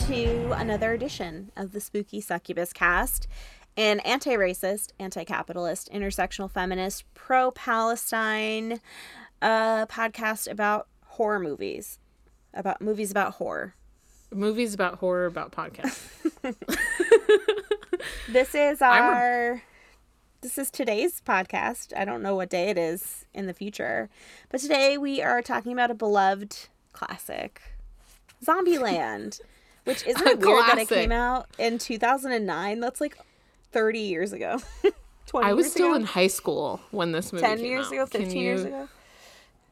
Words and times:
to 0.00 0.52
another 0.52 0.92
edition 0.92 1.50
of 1.56 1.72
the 1.72 1.80
Spooky 1.80 2.20
Succubus 2.20 2.72
cast, 2.72 3.26
an 3.76 4.00
anti 4.00 4.30
racist, 4.32 4.92
anti 4.98 5.24
capitalist, 5.24 5.90
intersectional 5.92 6.50
feminist, 6.50 7.04
pro 7.14 7.50
Palestine 7.50 8.80
uh, 9.40 9.86
podcast 9.86 10.50
about 10.50 10.88
horror 11.06 11.38
movies, 11.40 11.98
about 12.52 12.80
movies 12.82 13.10
about 13.10 13.34
horror. 13.34 13.74
Movies 14.32 14.74
about 14.74 14.96
horror 14.96 15.26
about 15.26 15.52
podcasts. 15.52 16.10
This 18.28 18.54
is 18.54 18.80
a- 18.80 18.84
our. 18.86 19.62
This 20.40 20.58
is 20.58 20.70
today's 20.70 21.22
podcast. 21.22 21.92
I 21.96 22.04
don't 22.04 22.22
know 22.22 22.34
what 22.34 22.50
day 22.50 22.68
it 22.68 22.76
is 22.76 23.24
in 23.32 23.46
the 23.46 23.54
future, 23.54 24.10
but 24.50 24.60
today 24.60 24.98
we 24.98 25.22
are 25.22 25.40
talking 25.40 25.72
about 25.72 25.90
a 25.90 25.94
beloved 25.94 26.68
classic, 26.92 27.62
Zombieland, 28.44 29.40
which 29.84 30.04
isn't 30.06 30.26
A 30.26 30.30
it 30.32 30.38
weird 30.40 30.64
that 30.66 30.78
it 30.78 30.88
came 30.88 31.12
out 31.12 31.46
in 31.58 31.78
2009? 31.78 32.80
That's 32.80 33.00
like 33.00 33.16
30 33.72 33.98
years 34.00 34.32
ago. 34.32 34.58
20 35.26 35.48
I 35.48 35.52
was 35.54 35.70
still 35.70 35.86
ago? 35.88 35.94
in 35.96 36.04
high 36.04 36.26
school 36.26 36.80
when 36.90 37.12
this 37.12 37.32
movie 37.32 37.44
10 37.46 37.56
came 37.58 37.66
years 37.66 37.86
out. 37.86 37.92
ago, 37.92 38.06
Can 38.06 38.20
15 38.22 38.42
years 38.42 38.64
ago. 38.64 38.88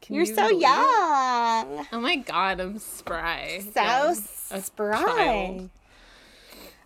You're 0.09 0.25
you 0.25 0.35
so 0.35 0.49
believe 0.49 0.63
young. 0.63 1.87
Oh 1.93 2.01
my 2.01 2.17
god, 2.17 2.59
I'm 2.61 2.79
spry. 2.79 3.61
So 3.73 3.81
Yeah, 3.81 4.13
spry. 4.61 5.69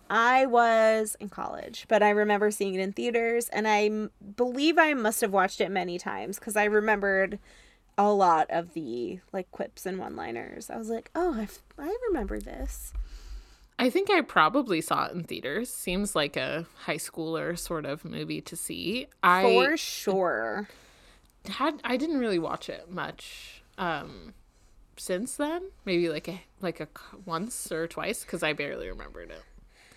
I 0.09 0.45
was 0.45 1.17
in 1.19 1.29
college, 1.29 1.85
but 1.89 2.01
I 2.03 2.11
remember 2.11 2.51
seeing 2.51 2.75
it 2.75 2.79
in 2.79 2.93
theaters, 2.93 3.49
and 3.49 3.67
I 3.67 3.85
m- 3.87 4.11
believe 4.37 4.77
I 4.77 4.93
must 4.93 5.19
have 5.21 5.33
watched 5.33 5.59
it 5.59 5.69
many 5.71 5.97
times 5.97 6.39
because 6.39 6.55
I 6.55 6.63
remembered 6.65 7.39
a 7.97 8.09
lot 8.11 8.47
of 8.49 8.73
the 8.73 9.19
like 9.33 9.51
quips 9.51 9.85
and 9.85 9.97
one-liners. 9.97 10.69
I 10.69 10.77
was 10.77 10.89
like, 10.89 11.09
"Oh, 11.15 11.33
I 11.33 11.47
I 11.81 11.97
remember 12.09 12.39
this." 12.39 12.93
I 13.79 13.89
think 13.89 14.09
I 14.09 14.21
probably 14.21 14.81
saw 14.81 15.05
it 15.05 15.13
in 15.13 15.23
theaters. 15.23 15.71
Seems 15.71 16.15
like 16.15 16.35
a 16.35 16.65
high 16.85 16.97
schooler 16.97 17.57
sort 17.57 17.85
of 17.85 18.03
movie 18.03 18.41
to 18.41 18.55
see. 18.55 19.07
I 19.21 19.43
For 19.43 19.77
sure. 19.77 20.67
had 21.47 21.79
I 21.83 21.97
didn't 21.97 22.17
really 22.17 22.39
watch 22.39 22.69
it 22.69 22.89
much 22.89 23.61
um 23.77 24.33
since 24.97 25.35
then. 25.35 25.69
Maybe 25.85 26.09
like 26.09 26.27
a 26.27 26.41
like 26.59 26.79
a 26.79 26.87
once 27.25 27.71
or 27.71 27.87
twice 27.87 28.23
cuz 28.23 28.41
I 28.41 28.53
barely 28.53 28.89
remembered 28.89 29.29
it. 29.29 29.43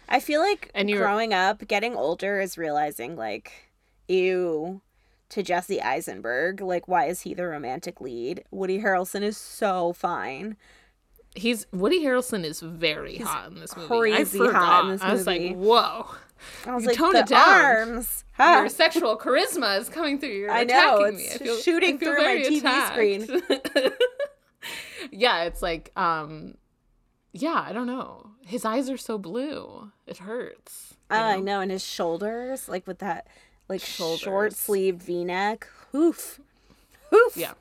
I 0.08 0.20
feel 0.20 0.40
like 0.40 0.70
And 0.74 0.92
growing 0.92 1.32
up, 1.32 1.66
getting 1.66 1.94
older 1.94 2.40
is 2.40 2.58
realizing 2.58 3.16
like, 3.16 3.70
ew, 4.08 4.82
to 5.30 5.42
Jesse 5.42 5.80
Eisenberg. 5.80 6.60
Like, 6.60 6.88
why 6.88 7.06
is 7.06 7.22
he 7.22 7.32
the 7.32 7.46
romantic 7.46 8.00
lead? 8.00 8.44
Woody 8.50 8.80
Harrelson 8.82 9.22
is 9.22 9.36
so 9.36 9.92
fine. 9.92 10.56
He's 11.34 11.66
Woody 11.72 12.02
Harrelson 12.04 12.44
is 12.44 12.60
very 12.60 13.18
hot 13.18 13.48
in 13.52 13.60
this 13.60 13.76
movie. 13.76 13.88
crazy 13.88 14.38
hot 14.38 14.84
in 14.86 14.90
this 14.92 15.00
movie. 15.00 15.10
I 15.10 15.14
was 15.14 15.26
like, 15.26 15.54
"Whoa. 15.56 16.06
I 16.66 16.74
was 16.74 16.82
You 16.84 16.88
like, 16.88 16.96
toned 16.96 17.14
the 17.14 17.18
it 17.20 17.26
down. 17.26 17.48
arms. 17.64 18.24
huh? 18.32 18.58
Your 18.60 18.68
sexual 18.70 19.16
charisma 19.18 19.78
is 19.78 19.88
coming 19.90 20.18
through. 20.18 20.30
You're 20.30 20.50
I 20.50 20.64
know, 20.64 20.96
attacking 20.96 21.16
me. 21.18 21.22
it's 21.24 21.34
I 21.34 21.38
feel, 21.38 21.56
shooting 21.58 21.94
I 21.96 21.98
feel 21.98 22.14
through 22.14 22.24
my 22.24 22.36
TV 22.36 22.58
attacked. 22.58 22.92
screen. 22.92 23.90
yeah, 25.12 25.42
it's 25.44 25.62
like, 25.62 25.92
um, 25.96 26.54
yeah, 27.32 27.64
I 27.66 27.72
don't 27.72 27.86
know. 27.86 28.30
His 28.44 28.64
eyes 28.64 28.88
are 28.90 28.96
so 28.96 29.18
blue. 29.18 29.92
It 30.06 30.18
hurts. 30.18 30.94
Oh, 31.10 31.16
I 31.16 31.36
know? 31.36 31.42
know, 31.42 31.60
and 31.60 31.70
his 31.70 31.84
shoulders, 31.84 32.68
like 32.68 32.86
with 32.86 32.98
that, 33.00 33.26
like 33.68 33.80
short 33.82 34.54
sleeve 34.54 34.96
V 34.96 35.24
neck. 35.24 35.68
Hoof, 35.92 36.40
hoof. 37.10 37.36
Yeah. 37.36 37.52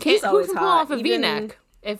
He's 0.00 0.20
Can't 0.20 0.32
who 0.32 0.44
can 0.46 0.54
pull 0.56 0.66
hot, 0.66 0.80
off 0.82 0.90
a 0.90 0.94
even- 0.94 1.04
V-neck? 1.22 1.58
If 1.82 1.98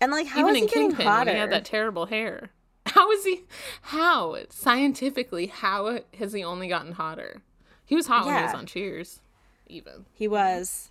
And 0.00 0.12
like, 0.12 0.26
how 0.26 0.40
even 0.40 0.56
is 0.56 0.62
in 0.62 0.68
he 0.68 0.74
getting 0.74 0.88
Kingpin 0.90 1.06
hotter? 1.06 1.26
when 1.30 1.34
he 1.36 1.40
had 1.40 1.50
that 1.52 1.64
terrible 1.64 2.06
hair. 2.06 2.50
How 2.86 3.10
is 3.10 3.24
he? 3.24 3.42
How 3.82 4.36
scientifically? 4.50 5.46
How 5.46 6.00
has 6.18 6.32
he 6.32 6.44
only 6.44 6.68
gotten 6.68 6.92
hotter? 6.92 7.42
He 7.84 7.94
was 7.96 8.06
hot 8.06 8.26
when 8.26 8.36
he 8.36 8.42
was 8.44 8.54
on 8.54 8.66
Cheers. 8.66 9.20
Even 9.66 10.04
He 10.12 10.28
was. 10.28 10.90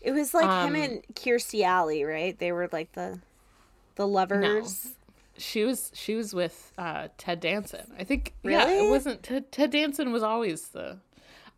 It 0.00 0.12
was 0.12 0.32
like 0.32 0.44
him 0.44 0.74
Um, 0.74 0.76
and 0.76 1.02
Kirstie 1.14 1.62
Alley, 1.62 2.04
right? 2.04 2.38
They 2.38 2.52
were 2.52 2.68
like 2.72 2.92
the, 2.92 3.18
the 3.96 4.06
lovers. 4.06 4.94
she 5.36 5.64
was 5.64 5.90
she 5.94 6.14
was 6.14 6.32
with 6.32 6.72
uh, 6.78 7.08
Ted 7.18 7.40
Danson. 7.40 7.92
I 7.98 8.04
think. 8.04 8.32
Yeah, 8.42 8.64
Really? 8.64 8.86
it 8.86 8.90
wasn't 8.90 9.22
Ted. 9.22 9.50
Ted 9.52 9.70
Danson 9.70 10.12
was 10.12 10.22
always 10.22 10.68
the. 10.68 10.98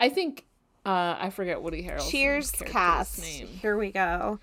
I 0.01 0.09
think. 0.09 0.45
Uh, 0.87 1.17
I 1.21 1.31
forget 1.31 1.61
Woody 1.61 1.83
Harrelson's 1.85 2.11
Cheers 2.11 2.51
cast. 2.51 3.21
name, 3.21 3.47
Here 3.47 3.77
we 3.77 3.93
go. 3.93 4.39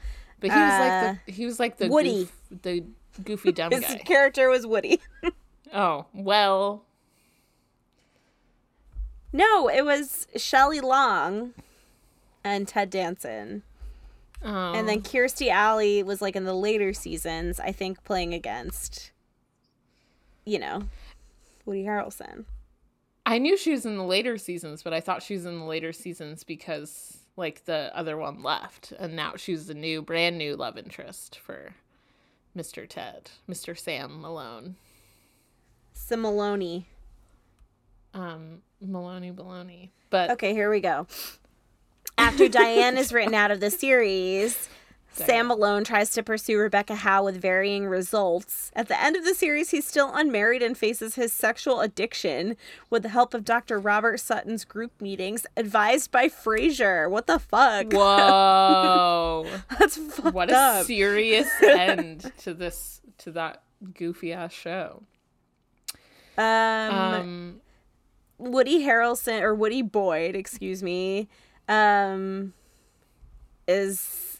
But 0.47 0.55
he 0.55 0.59
was 0.63 0.73
Uh, 0.73 0.79
like 0.79 1.25
the 1.25 1.31
he 1.31 1.45
was 1.45 1.59
like 1.59 1.77
the 1.77 1.87
Woody. 1.89 2.23
goof- 2.51 2.61
the 2.61 2.83
goofy 3.23 3.51
dumb 3.51 3.71
His 3.71 3.81
guy. 3.81 3.97
character 3.99 4.49
was 4.49 4.65
Woody. 4.67 4.99
Oh 5.73 6.05
well, 6.13 6.83
no, 9.33 9.67
it 9.69 9.83
was 9.83 10.27
Shelley 10.37 10.79
Long 10.79 11.53
and 12.43 12.67
Ted 12.67 12.89
Danson. 12.89 13.63
oh, 14.43 14.73
And 14.73 14.87
then 14.87 15.01
Kirstie 15.01 15.49
Alley 15.49 16.03
was 16.03 16.21
like 16.21 16.35
in 16.35 16.45
the 16.45 16.53
later 16.53 16.93
seasons, 16.93 17.59
I 17.59 17.71
think, 17.71 18.03
playing 18.03 18.33
against, 18.33 19.11
you 20.45 20.59
know, 20.59 20.83
Woody 21.65 21.83
Harrelson. 21.83 22.45
I 23.25 23.39
knew 23.39 23.57
she 23.57 23.71
was 23.71 23.85
in 23.85 23.97
the 23.97 24.03
later 24.03 24.37
seasons, 24.37 24.83
but 24.83 24.93
I 24.93 25.01
thought 25.01 25.23
she 25.23 25.33
was 25.33 25.45
in 25.45 25.59
the 25.59 25.65
later 25.65 25.91
seasons 25.91 26.43
because 26.43 27.24
like 27.37 27.65
the 27.65 27.91
other 27.95 28.17
one 28.17 28.41
left, 28.43 28.93
and 28.99 29.15
now 29.15 29.33
she's 29.35 29.67
the 29.67 29.73
new, 29.73 30.01
brand 30.01 30.37
new 30.37 30.55
love 30.55 30.77
interest 30.77 31.37
for 31.37 31.75
Mr. 32.57 32.87
Ted, 32.87 33.31
Mr. 33.49 33.77
Sam 33.77 34.21
Malone, 34.21 34.75
Similoni. 35.95 36.85
um, 38.13 38.61
Maloney 38.81 39.31
Baloney. 39.31 39.89
But 40.09 40.31
Okay, 40.31 40.53
here 40.53 40.69
we 40.69 40.79
go. 40.79 41.07
After 42.17 42.47
Diane 42.47 42.97
is 42.97 43.11
written 43.11 43.33
out 43.33 43.51
of 43.51 43.59
the 43.59 43.69
series, 43.71 44.69
Sam 45.15 45.47
Malone 45.47 45.83
tries 45.83 46.09
to 46.11 46.23
pursue 46.23 46.57
Rebecca 46.59 46.95
Howe 46.95 47.23
with 47.23 47.41
varying 47.41 47.87
results. 47.87 48.71
At 48.75 48.87
the 48.89 49.01
end 49.01 49.15
of 49.15 49.23
the 49.23 49.33
series, 49.33 49.71
he's 49.71 49.87
still 49.87 50.11
unmarried 50.13 50.61
and 50.61 50.77
faces 50.77 51.15
his 51.15 51.31
sexual 51.31 51.79
addiction 51.81 52.57
with 52.89 53.03
the 53.03 53.09
help 53.09 53.33
of 53.33 53.45
Dr. 53.45 53.79
Robert 53.79 54.19
Sutton's 54.19 54.65
group 54.65 54.99
meetings, 55.01 55.45
advised 55.55 56.11
by 56.11 56.27
Frasier. 56.27 57.09
What 57.09 57.27
the 57.27 57.39
fuck? 57.39 57.91
whoa, 57.93 59.47
That's 59.79 59.97
fucked 59.97 60.33
what 60.35 60.51
a 60.51 60.55
up. 60.57 60.85
serious 60.85 61.49
end 61.63 62.31
to 62.39 62.53
this 62.53 63.01
to 63.19 63.31
that 63.31 63.63
goofy 63.93 64.33
ass 64.33 64.51
show. 64.51 65.03
um, 66.37 66.43
Um, 66.43 67.61
Woody 68.37 68.79
Harrelson 68.83 69.41
or 69.41 69.55
Woody 69.55 69.81
Boyd, 69.81 70.35
excuse 70.35 70.83
me, 70.83 71.29
um, 71.69 72.53
is 73.67 74.34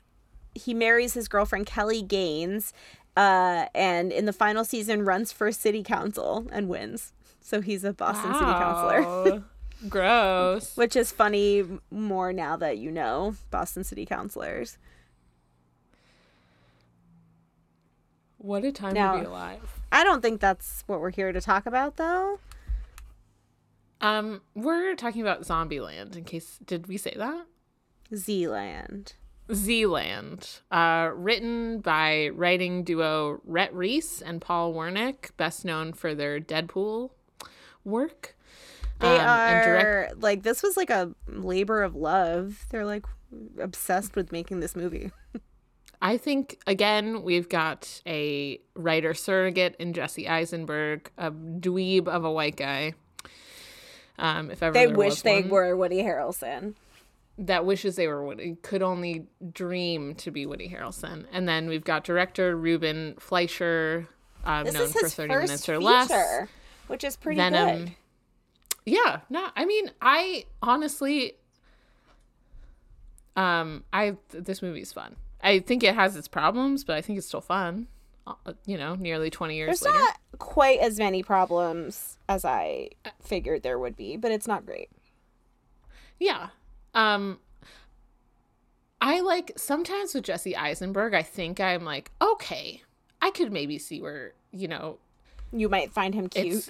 he 0.56 0.74
marries 0.74 1.14
his 1.14 1.28
girlfriend 1.28 1.66
Kelly 1.68 2.02
Gaines, 2.02 2.74
uh, 3.18 3.66
and 3.76 4.12
in 4.12 4.26
the 4.26 4.34
final 4.34 4.64
season 4.66 5.04
runs 5.06 5.32
for 5.32 5.52
city 5.52 5.84
council 5.84 6.48
and 6.52 6.68
wins. 6.68 7.14
So 7.42 7.62
he's 7.62 7.84
a 7.84 7.94
Boston 7.94 8.34
city 8.34 8.46
councilor. 8.46 9.44
Gross. 9.90 10.76
which 10.78 10.96
is 10.96 11.12
funny 11.12 11.64
more 11.92 12.32
now 12.32 12.56
that 12.56 12.78
you 12.78 12.90
know 12.90 13.36
Boston 13.52 13.84
city 13.84 14.06
councilors. 14.06 14.78
What 18.38 18.64
a 18.64 18.72
time 18.72 18.94
Now- 18.94 19.14
to 19.14 19.20
be 19.20 19.26
alive. 19.26 19.82
I 19.92 20.04
don't 20.04 20.22
think 20.22 20.42
that's 20.42 20.84
what 20.88 21.00
we're 21.00 21.12
here 21.12 21.32
to 21.32 21.42
talk 21.42 21.66
about, 21.66 21.98
though. 21.98 22.40
Um, 24.02 24.42
we're 24.54 24.94
talking 24.96 25.22
about 25.22 25.42
Zombieland. 25.44 26.16
In 26.18 26.26
case, 26.26 26.60
did 26.66 26.88
we 26.88 26.98
say 26.98 27.14
that? 27.18 27.46
Zealand. 28.14 29.14
Zealand, 29.54 30.60
uh, 30.72 31.10
written 31.14 31.80
by 31.80 32.30
writing 32.30 32.84
duo 32.84 33.40
Rhett 33.46 33.74
Reese 33.74 34.22
and 34.22 34.42
Paul 34.42 34.74
Wernick, 34.74 35.32
best 35.38 35.66
known 35.66 35.94
for 35.94 36.16
their 36.16 36.40
Deadpool 36.40 37.12
work. 37.84 38.36
They 39.00 39.08
Um, 39.08 39.20
and 39.20 39.66
direct- 39.66 39.86
are 39.86 40.16
like 40.18 40.44
this 40.44 40.64
was 40.64 40.78
like 40.78 40.90
a 40.90 41.14
labor 41.28 41.84
of 41.84 41.96
love. 41.96 42.66
They're 42.70 42.86
like 42.86 43.06
obsessed 43.60 44.16
with 44.16 44.32
making 44.32 44.62
this 44.62 44.76
movie. 44.76 45.12
I 46.02 46.18
think 46.18 46.60
again 46.68 47.24
we've 47.24 47.50
got 47.50 48.02
a 48.06 48.60
writer 48.76 49.14
surrogate 49.14 49.76
in 49.80 49.94
Jesse 49.94 50.28
Eisenberg, 50.28 51.10
a 51.18 51.32
dweeb 51.32 52.08
of 52.08 52.24
a 52.24 52.32
white 52.32 52.56
guy. 52.58 52.94
Um, 54.18 54.50
if 54.50 54.64
ever 54.64 54.74
They 54.74 54.88
wish 54.88 55.22
they 55.24 55.42
one, 55.42 55.50
were 55.50 55.76
Woody 55.76 56.02
Harrelson. 56.02 56.76
That 57.38 57.66
wishes 57.66 57.96
they 57.98 58.08
were 58.08 58.26
Woody 58.26 58.56
could 58.62 58.82
only 58.82 59.28
dream 59.52 60.16
to 60.16 60.32
be 60.32 60.46
Woody 60.46 60.70
Harrelson. 60.70 61.26
And 61.32 61.48
then 61.48 61.68
we've 61.68 61.84
got 61.84 62.04
director 62.04 62.56
Ruben 62.56 63.16
Fleischer, 63.20 64.08
um, 64.46 64.64
known 64.66 64.88
for 64.88 65.00
his 65.06 65.14
Thirty 65.16 65.34
first 65.34 65.48
Minutes 65.48 65.70
or 65.70 65.74
feature, 65.76 65.80
Less. 65.82 66.48
which 66.88 67.04
is 67.04 67.16
pretty 67.18 67.38
Venom. 67.38 67.86
good. 67.86 67.96
Yeah, 68.86 69.22
no, 69.30 69.48
I 69.56 69.66
mean, 69.66 69.92
I 70.02 70.46
honestly, 70.62 71.34
um, 73.36 73.84
I 73.92 74.16
th- 74.32 74.44
this 74.46 74.62
movie's 74.62 74.94
fun. 74.94 75.16
I 75.42 75.60
think 75.60 75.84
it 75.84 75.96
has 75.96 76.16
its 76.16 76.28
problems, 76.28 76.84
but 76.84 76.96
I 76.96 77.02
think 77.02 77.18
it's 77.18 77.28
still 77.28 77.42
fun. 77.42 77.88
uh, 78.28 78.54
you 78.66 78.76
know, 78.78 78.96
nearly 78.96 79.30
20 79.30 79.56
years 79.56 79.82
There's 79.82 79.94
later. 79.94 80.04
not 80.04 80.18
quite 80.40 80.80
as 80.80 80.98
many 80.98 81.22
problems 81.22 82.18
as 82.28 82.44
I 82.44 82.90
figured 83.22 83.62
there 83.62 83.78
would 83.78 83.96
be, 83.96 84.18
but 84.18 84.32
it's 84.32 84.48
not 84.48 84.66
great. 84.66 84.90
Yeah. 86.20 86.48
Um 86.96 87.40
I 89.02 89.20
like 89.22 89.52
sometimes 89.58 90.14
with 90.16 90.24
Jesse 90.24 90.56
Eisenberg, 90.56 91.14
I 91.14 91.22
think 91.22 91.60
I'm 91.60 91.84
like, 91.84 92.10
okay, 92.22 92.82
I 93.22 93.30
could 93.30 93.52
maybe 93.52 93.78
see 93.78 94.02
where, 94.02 94.32
you 94.52 94.68
know, 94.68 94.98
You 95.52 95.70
might 95.70 95.92
find 95.92 96.16
him 96.16 96.28
cute. 96.30 96.70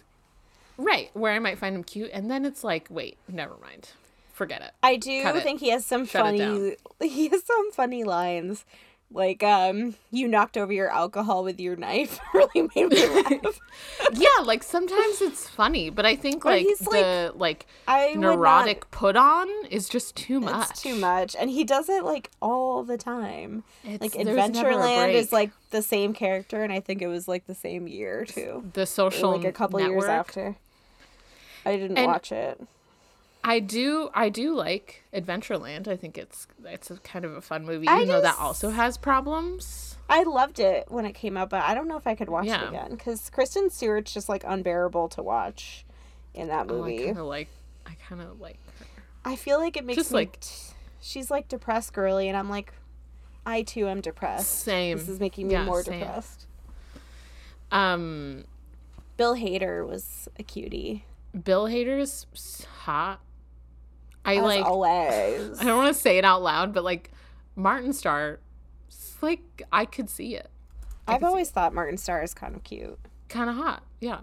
right, 0.77 1.09
where 1.13 1.31
I 1.31 1.39
might 1.39 1.57
find 1.57 1.75
him 1.75 1.83
cute 1.83 2.09
and 2.13 2.29
then 2.29 2.43
it's 2.45 2.63
like, 2.63 2.87
wait, 2.89 3.17
never 3.29 3.55
mind. 3.61 3.89
Forget 4.33 4.61
it. 4.61 4.71
I 4.83 4.97
do 4.97 5.23
Cut 5.23 5.37
it. 5.37 5.43
think 5.43 5.61
he 5.61 5.69
has 5.69 5.85
some 5.85 6.05
Shut 6.05 6.21
funny 6.23 6.75
he 7.01 7.29
has 7.29 7.45
some 7.45 7.71
funny 7.71 8.03
lines. 8.03 8.65
Like, 9.11 9.43
um, 9.43 9.95
you 10.11 10.27
knocked 10.27 10.57
over 10.57 10.73
your 10.73 10.89
alcohol 10.89 11.43
with 11.43 11.59
your 11.59 11.75
knife 11.77 12.19
really 12.33 12.67
made 12.75 12.89
me 12.89 13.07
laugh. 13.07 13.59
yeah, 14.13 14.43
like 14.43 14.61
sometimes 14.63 15.21
it's 15.21 15.47
funny, 15.47 15.89
but 15.89 16.05
I 16.05 16.15
think 16.17 16.43
like 16.43 16.63
he's, 16.63 16.81
like, 16.85 17.01
the 17.03 17.31
like 17.35 17.65
I 17.87 18.13
neurotic 18.15 18.89
put 18.91 19.15
on 19.15 19.47
is 19.69 19.87
just 19.87 20.15
too 20.15 20.39
much. 20.41 20.71
it's 20.71 20.81
too 20.81 20.95
much. 20.95 21.35
And 21.39 21.49
he 21.49 21.63
does 21.63 21.87
it 21.87 22.03
like 22.03 22.31
all 22.41 22.83
the 22.83 22.97
time. 22.97 23.63
It's, 23.85 24.01
Like 24.01 24.11
there's 24.13 24.25
never 24.51 24.69
a 24.71 24.73
Adventureland 24.73 25.13
is 25.13 25.31
like 25.31 25.51
the 25.69 25.81
same 25.83 26.13
character 26.13 26.63
and 26.63 26.73
I 26.73 26.79
think 26.81 27.01
it 27.01 27.07
was 27.07 27.27
like 27.27 27.45
the 27.47 27.55
same 27.55 27.87
year 27.87 28.25
too. 28.25 28.69
the 28.73 28.85
social 28.85 29.31
like 29.37 29.45
a 29.45 29.51
couple 29.51 29.79
network. 29.79 30.01
years 30.01 30.09
after. 30.09 30.55
I 31.65 31.77
didn't 31.77 31.97
And- 31.97 32.07
watch 32.07 32.31
it. 32.31 32.59
I 33.47 33.59
do 33.59 34.09
I 34.13 34.29
do 34.29 34.55
like 34.55 35.03
Adventureland. 35.13 35.87
I 35.87 35.95
think 35.95 36.17
it's 36.17 36.47
it's 36.65 36.89
a 36.89 36.95
kind 36.97 37.23
of 37.25 37.33
a 37.35 37.41
fun 37.41 37.63
movie, 37.65 37.85
even 37.85 38.07
though 38.07 38.21
that 38.21 38.37
also 38.39 38.71
has 38.71 38.97
problems. 38.97 39.97
I 40.09 40.23
loved 40.23 40.59
it 40.59 40.85
when 40.89 41.05
it 41.05 41.13
came 41.13 41.37
out, 41.37 41.49
but 41.51 41.61
I 41.63 41.73
don't 41.75 41.87
know 41.87 41.97
if 41.97 42.07
I 42.07 42.15
could 42.15 42.29
watch 42.29 42.45
Yeah. 42.45 42.63
it 42.65 42.69
again 42.69 42.91
because 42.91 43.29
Kristen 43.29 43.69
Stewart's 43.69 44.13
just 44.13 44.27
like 44.29 44.43
unbearable 44.45 45.09
to 45.09 45.21
watch 45.23 45.85
in 46.33 46.47
that 46.47 46.69
Oh, 46.69 46.83
I 46.83 46.97
kind 46.97 47.17
of 47.19 47.25
like 47.27 47.47
I 47.85 47.95
kind 48.09 48.21
of 48.21 48.41
like 48.41 48.57
her. 48.79 49.03
I 49.23 49.35
feel 49.35 49.59
like 49.59 49.77
it 49.77 49.85
makes 49.85 49.97
Just, 49.97 50.11
me. 50.11 50.19
like- 50.19 50.43
she's 51.01 51.29
like 51.31 51.47
depressed 51.47 51.93
girly, 51.93 52.27
and 52.27 52.35
I'm 52.37 52.49
like, 52.49 52.73
I 53.45 53.61
too 53.61 53.87
am 53.87 54.01
depressed. 54.01 54.49
Same. 54.63 54.97
This 54.97 55.07
is 55.09 55.19
making 55.19 55.47
me 55.47 55.53
Yeah, 55.53 55.65
more 55.65 55.83
same. 55.83 55.99
depressed. 55.99 56.45
Um, 57.71 58.45
Bill 59.17 59.35
Hader 59.35 59.87
was 59.87 60.27
a 60.39 60.43
cutie. 60.43 61.05
Bill 61.43 61.65
Hader's 61.65 62.25
hot. 62.83 63.19
I 64.25 64.35
As 64.37 64.43
like. 64.43 64.65
always. 64.65 65.59
I 65.61 65.63
don't 65.65 65.77
want 65.77 65.95
to 65.95 65.99
say 66.01 66.17
it 66.17 66.25
out 66.25 66.41
loud, 66.41 66.73
but 66.73 66.83
like 66.83 67.11
Martin 67.55 67.93
Starr, 67.93 68.39
like 69.21 69.61
I 69.71 69.85
could 69.85 70.09
see 70.09 70.35
it. 70.35 70.49
I've 71.07 71.23
always 71.23 71.49
thought 71.51 71.73
Martin 71.73 71.97
Starr 71.97 72.23
is 72.23 72.33
kind 72.33 72.55
of 72.55 72.63
cute. 72.63 72.97
kind 73.29 73.49
of 73.49 73.55
hot 73.55 73.83
yeah 73.99 74.19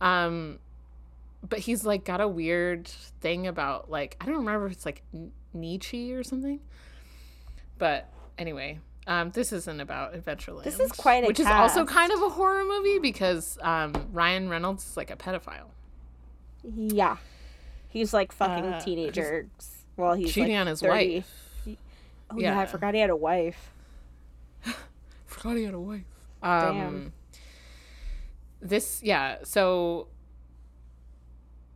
um 0.00 0.58
but 1.48 1.58
he's 1.60 1.84
like 1.84 2.04
got 2.04 2.20
a 2.20 2.28
weird 2.28 2.86
thing 2.86 3.46
about 3.46 3.90
like 3.90 4.16
i 4.20 4.24
don't 4.26 4.36
remember 4.36 4.66
if 4.66 4.72
it's 4.72 4.86
like 4.86 5.02
nietzsche 5.52 6.12
or 6.12 6.22
something 6.22 6.60
but 7.78 8.08
anyway 8.38 8.78
um 9.06 9.30
this 9.32 9.52
isn't 9.52 9.80
about 9.80 10.14
adventureland 10.14 10.62
This 10.64 10.78
is 10.80 10.90
quite 10.92 11.24
a 11.24 11.26
which 11.26 11.40
is 11.40 11.46
also 11.46 11.84
kind 11.84 12.12
of 12.12 12.22
a 12.22 12.28
horror 12.28 12.64
movie 12.64 12.98
because 12.98 13.58
um 13.62 13.92
ryan 14.12 14.48
reynolds 14.48 14.84
is 14.88 14.96
like 14.96 15.10
a 15.10 15.16
pedophile 15.16 15.70
Yeah, 16.64 17.16
he's 17.88 18.12
like 18.14 18.32
fucking 18.32 18.64
Uh, 18.64 18.80
teenagers. 18.80 19.46
Well, 19.96 20.14
he's 20.14 20.32
cheating 20.32 20.52
like 20.52 20.60
on 20.60 20.66
his 20.68 20.80
30. 20.80 20.90
wife 21.16 21.34
Oh 22.30 22.38
yeah. 22.38 22.58
I 22.60 22.66
forgot 22.66 22.94
he 22.94 23.00
had 23.00 23.10
a 23.10 23.16
wife. 23.16 23.70
forgot 25.26 25.56
he 25.56 25.64
had 25.64 25.74
a 25.74 25.80
wife 25.80 26.04
um 26.42 26.76
Damn. 26.76 27.12
this 28.60 29.00
yeah 29.02 29.38
so 29.44 30.08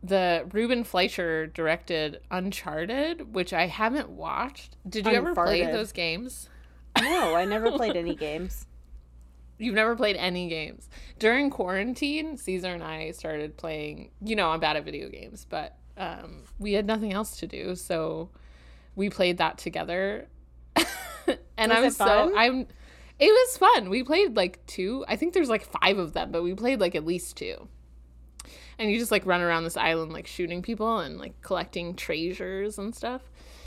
the 0.03 0.45
Ruben 0.51 0.83
Fleischer 0.83 1.47
directed 1.47 2.19
Uncharted, 2.29 3.33
which 3.33 3.53
I 3.53 3.67
haven't 3.67 4.09
watched. 4.09 4.75
Did 4.87 5.05
you 5.05 5.13
ever 5.13 5.33
play 5.33 5.65
those 5.65 5.93
games? 5.93 6.49
No, 7.01 7.35
I 7.35 7.45
never 7.45 7.71
played 7.77 7.95
any 7.95 8.13
games. 8.13 8.67
You've 9.57 9.75
never 9.75 9.95
played 9.95 10.17
any 10.17 10.49
games. 10.49 10.89
During 11.19 11.49
quarantine, 11.49 12.35
Caesar 12.37 12.73
and 12.73 12.83
I 12.83 13.11
started 13.11 13.55
playing, 13.55 14.11
you 14.21 14.35
know, 14.35 14.49
I'm 14.49 14.59
bad 14.59 14.75
at 14.75 14.83
video 14.83 15.07
games, 15.07 15.47
but 15.49 15.77
um, 15.97 16.43
we 16.59 16.73
had 16.73 16.85
nothing 16.85 17.13
else 17.13 17.37
to 17.37 17.47
do, 17.47 17.75
so 17.75 18.29
we 18.95 19.09
played 19.09 19.37
that 19.37 19.57
together. 19.57 20.27
and 21.57 21.71
Was 21.71 21.99
I'm 21.99 22.07
so? 22.07 22.33
I'm 22.35 22.67
it 23.19 23.27
was 23.27 23.57
fun. 23.57 23.89
We 23.89 24.03
played 24.03 24.35
like 24.35 24.65
two. 24.65 25.05
I 25.07 25.15
think 25.15 25.33
there's 25.33 25.49
like 25.49 25.63
five 25.63 25.97
of 25.97 26.13
them, 26.13 26.31
but 26.31 26.43
we 26.43 26.53
played 26.55 26.79
like 26.79 26.95
at 26.95 27.05
least 27.05 27.37
two. 27.37 27.67
And 28.79 28.91
you 28.91 28.97
just 28.97 29.11
like 29.11 29.25
run 29.25 29.41
around 29.41 29.63
this 29.63 29.77
island 29.77 30.11
like 30.11 30.27
shooting 30.27 30.61
people 30.61 30.99
and 30.99 31.17
like 31.17 31.39
collecting 31.41 31.95
treasures 31.95 32.79
and 32.79 32.93
stuff. 32.93 33.21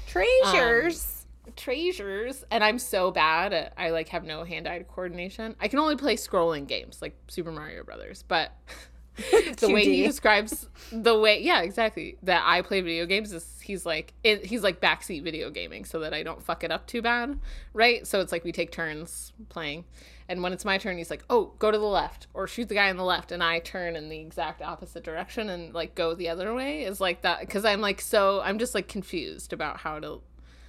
Treasures. 0.06 1.26
Treasures. 1.54 2.44
And 2.50 2.64
I'm 2.64 2.78
so 2.78 3.12
bad 3.12 3.52
at 3.52 3.72
I 3.76 3.90
like 3.90 4.08
have 4.08 4.24
no 4.24 4.42
hand-eye 4.42 4.84
coordination. 4.88 5.54
I 5.60 5.68
can 5.68 5.78
only 5.78 5.96
play 5.96 6.16
scrolling 6.16 6.66
games 6.66 7.00
like 7.00 7.16
Super 7.28 7.52
Mario 7.52 7.84
Brothers, 7.84 8.24
but 8.26 8.52
the 9.56 9.70
way 9.70 9.84
he 9.84 10.02
describes 10.02 10.68
the 10.92 11.18
way 11.18 11.42
yeah 11.42 11.62
exactly. 11.62 12.18
That 12.22 12.42
i 12.46 12.62
play 12.62 12.80
video 12.80 13.06
games 13.06 13.32
is 13.32 13.60
he's 13.60 13.86
like 13.86 14.12
it, 14.22 14.44
he's 14.44 14.62
like 14.62 14.80
backseat 14.80 15.22
video 15.24 15.50
gaming 15.50 15.84
so 15.84 16.00
that 16.00 16.14
i 16.14 16.22
don't 16.22 16.42
fuck 16.42 16.62
it 16.62 16.70
up 16.70 16.86
too 16.86 17.02
bad 17.02 17.38
right? 17.72 18.06
So 18.06 18.20
it's 18.20 18.32
like 18.32 18.44
we 18.44 18.52
take 18.52 18.72
turns 18.72 19.32
playing. 19.48 19.84
And 20.28 20.42
when 20.42 20.52
it's 20.52 20.64
my 20.64 20.78
turn 20.78 20.98
he's 20.98 21.10
like 21.10 21.24
oh 21.30 21.52
go 21.58 21.70
to 21.70 21.78
the 21.78 21.84
left 21.84 22.26
or 22.34 22.46
shoot 22.46 22.68
the 22.68 22.74
guy 22.74 22.90
on 22.90 22.96
the 22.96 23.04
left. 23.04 23.32
And 23.32 23.42
i 23.42 23.58
turn 23.60 23.96
in 23.96 24.08
the 24.08 24.18
exact 24.18 24.62
opposite 24.62 25.04
direction 25.04 25.48
and 25.48 25.74
like 25.74 25.94
go 25.94 26.14
the 26.14 26.28
other 26.28 26.54
way 26.54 26.84
is 26.84 27.00
like 27.00 27.22
that 27.22 27.40
because 27.40 27.64
i'm 27.64 27.80
like 27.80 28.00
so 28.00 28.40
i'm 28.42 28.58
just 28.58 28.74
like 28.74 28.88
confused 28.88 29.52
about 29.52 29.78
how 29.78 29.98
to 30.00 30.20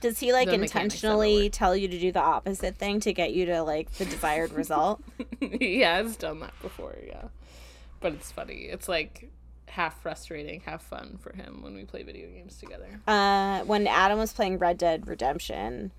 Does 0.01 0.19
he 0.19 0.31
like 0.31 0.49
the 0.49 0.57
mechanics 0.57 0.73
of 0.73 0.77
it 0.77 0.83
intentionally 0.83 1.49
tell 1.49 1.75
you 1.75 1.87
to 1.87 1.99
do 1.99 2.11
the 2.11 2.21
opposite 2.21 2.77
thing 2.77 2.99
to 3.01 3.13
get 3.13 3.33
you 3.33 3.45
to 3.47 3.63
like 3.63 3.91
the 3.93 4.05
desired 4.05 4.51
result? 4.53 5.01
he 5.39 5.79
has 5.81 6.15
done 6.17 6.39
that 6.41 6.53
before 6.61 6.95
yeah 7.05 7.27
but 8.09 8.13
it's 8.19 8.31
funny 8.31 8.67
it's 8.71 8.87
like 8.89 9.29
half 9.67 10.01
frustrating 10.01 10.61
half 10.61 10.81
fun 10.81 11.17
for 11.19 11.35
him 11.35 11.61
when 11.61 11.75
we 11.75 11.83
play 11.83 12.01
video 12.03 12.27
games 12.29 12.57
together 12.57 12.99
Uh, 13.07 13.61
when 13.65 13.85
Adam 13.87 14.17
was 14.17 14.33
playing 14.33 14.57
Red 14.57 14.77
Dead 14.77 15.07
Redemption, 15.07 15.91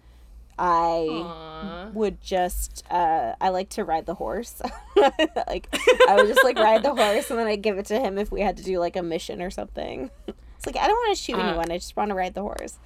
I 0.58 1.06
Aww. 1.08 1.92
would 1.94 2.20
just 2.20 2.82
uh, 2.90 3.34
I 3.40 3.50
like 3.50 3.68
to 3.70 3.84
ride 3.84 4.06
the 4.06 4.14
horse. 4.14 4.60
like 4.96 5.68
I 6.08 6.16
would 6.16 6.26
just 6.26 6.42
like 6.42 6.58
ride 6.58 6.82
the 6.82 6.94
horse 6.94 7.30
and 7.30 7.38
then 7.38 7.46
I'd 7.46 7.62
give 7.62 7.78
it 7.78 7.86
to 7.86 8.00
him 8.00 8.18
if 8.18 8.32
we 8.32 8.40
had 8.40 8.56
to 8.56 8.64
do 8.64 8.78
like 8.80 8.96
a 8.96 9.02
mission 9.02 9.40
or 9.42 9.50
something. 9.50 10.10
It's 10.56 10.66
like 10.66 10.76
I 10.76 10.88
don't 10.88 10.96
want 10.96 11.16
to 11.16 11.22
shoot 11.22 11.36
Uh, 11.36 11.42
anyone. 11.42 11.70
I 11.70 11.78
just 11.78 11.94
want 11.96 12.08
to 12.08 12.16
ride 12.16 12.34
the 12.34 12.42
horse. 12.42 12.80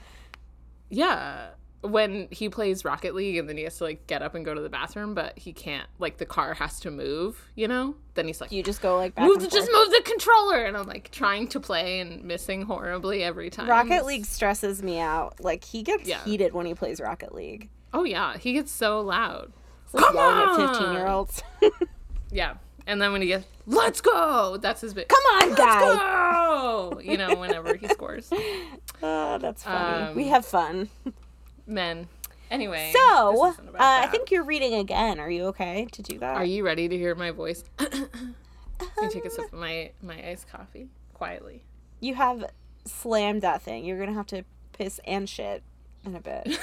Yeah. 0.91 1.47
When 1.83 2.29
he 2.31 2.49
plays 2.49 2.85
Rocket 2.85 3.15
League 3.15 3.37
and 3.39 3.49
then 3.49 3.57
he 3.57 3.65
has 3.65 3.77
to 3.79 3.85
like 3.85 4.07
get 4.07 4.23
up 4.23 4.35
and 4.37 4.45
go 4.45 4.55
to 4.55 4.61
the 4.61 4.69
bathroom, 4.69 5.15
but 5.15 5.37
he 5.37 5.53
can't 5.53 5.89
like 5.99 6.19
the 6.19 6.25
car 6.27 6.55
has 6.55 6.79
to 6.81 6.91
move, 6.93 7.49
you 7.57 7.67
know? 7.67 7.97
Then 8.15 8.29
he's 8.29 8.41
like 8.41 8.53
You 8.53 8.63
just 8.63 8.81
go 8.81 8.97
like 8.97 9.19
move 9.19 9.41
the, 9.41 9.49
just 9.49 9.69
move 9.73 9.91
the 9.91 10.01
controller 10.05 10.65
and 10.65 10.77
I'm 10.77 10.87
like 10.87 11.11
trying 11.11 11.49
to 11.49 11.59
play 11.61 11.99
and 11.99 12.23
missing 12.23 12.63
horribly 12.63 13.25
every 13.25 13.51
time. 13.51 13.69
Rocket 13.69 14.05
League 14.07 14.27
stresses 14.27 14.81
me 14.83 15.01
out. 15.01 15.41
Like 15.43 15.65
he 15.65 15.83
gets 15.83 16.09
Yeah. 16.09 16.23
heated 16.25 16.53
when 16.53 16.67
he 16.67 16.75
plays 16.75 17.01
Rocket 17.01 17.35
League. 17.35 17.69
Oh 17.93 18.05
yeah, 18.05 18.37
he 18.39 18.53
gets 18.53 18.71
so 18.71 19.01
loud. 19.01 19.53
It's 19.85 19.95
like 19.95 20.05
Come 20.05 20.17
on! 20.19 20.61
at 20.61 20.71
fifteen 20.73 20.93
year 20.95 21.09
olds. 21.09 21.43
Yeah. 22.31 22.55
And 22.87 23.01
then 23.01 23.13
when 23.13 23.23
he 23.23 23.29
gets 23.29 23.45
let's 23.67 24.01
go, 24.01 24.57
that's 24.57 24.81
his 24.81 24.95
big 24.95 25.09
Come 25.09 25.23
on, 25.35 25.49
let's 25.51 25.61
guy. 25.61 25.81
go! 25.81 27.01
You 27.03 27.17
know, 27.17 27.37
whenever 27.37 27.75
he 27.77 27.87
scores. 27.89 28.31
Oh, 29.03 29.39
that's 29.41 29.63
funny. 29.65 30.15
we 30.15 30.25
Um, 30.25 30.29
have 30.31 30.47
fun. 30.47 30.89
Men. 31.67 32.09
Anyway. 32.51 32.93
So, 32.95 33.47
uh, 33.47 33.55
I 33.79 34.09
think 34.09 34.31
you're 34.31 34.45
reading 34.45 34.75
again. 34.75 35.19
Are 35.19 35.31
you 35.31 35.45
okay 35.47 35.87
to 35.93 36.03
do 36.03 36.19
that? 36.19 36.37
Are 36.37 36.45
you 36.45 36.65
ready 36.65 36.89
to 36.89 36.97
hear 36.97 37.15
my 37.15 37.31
voice? 37.31 37.65
Let 37.79 37.93
me 39.01 39.09
take 39.09 39.25
a 39.25 39.31
sip 39.31 39.47
of 39.47 39.59
my, 39.59 39.93
my 40.03 40.29
iced 40.29 40.49
coffee 40.49 40.89
quietly. 41.15 41.65
You 42.01 42.15
have 42.15 42.45
slammed 42.85 43.43
that 43.43 43.63
thing. 43.63 43.85
You're 43.85 43.99
gonna 43.99 44.13
have 44.13 44.27
to 44.29 44.45
piss 44.73 45.01
and 45.07 45.29
shit 45.29 45.63
in 46.05 46.17
a 46.17 46.21
bit. 46.21 46.59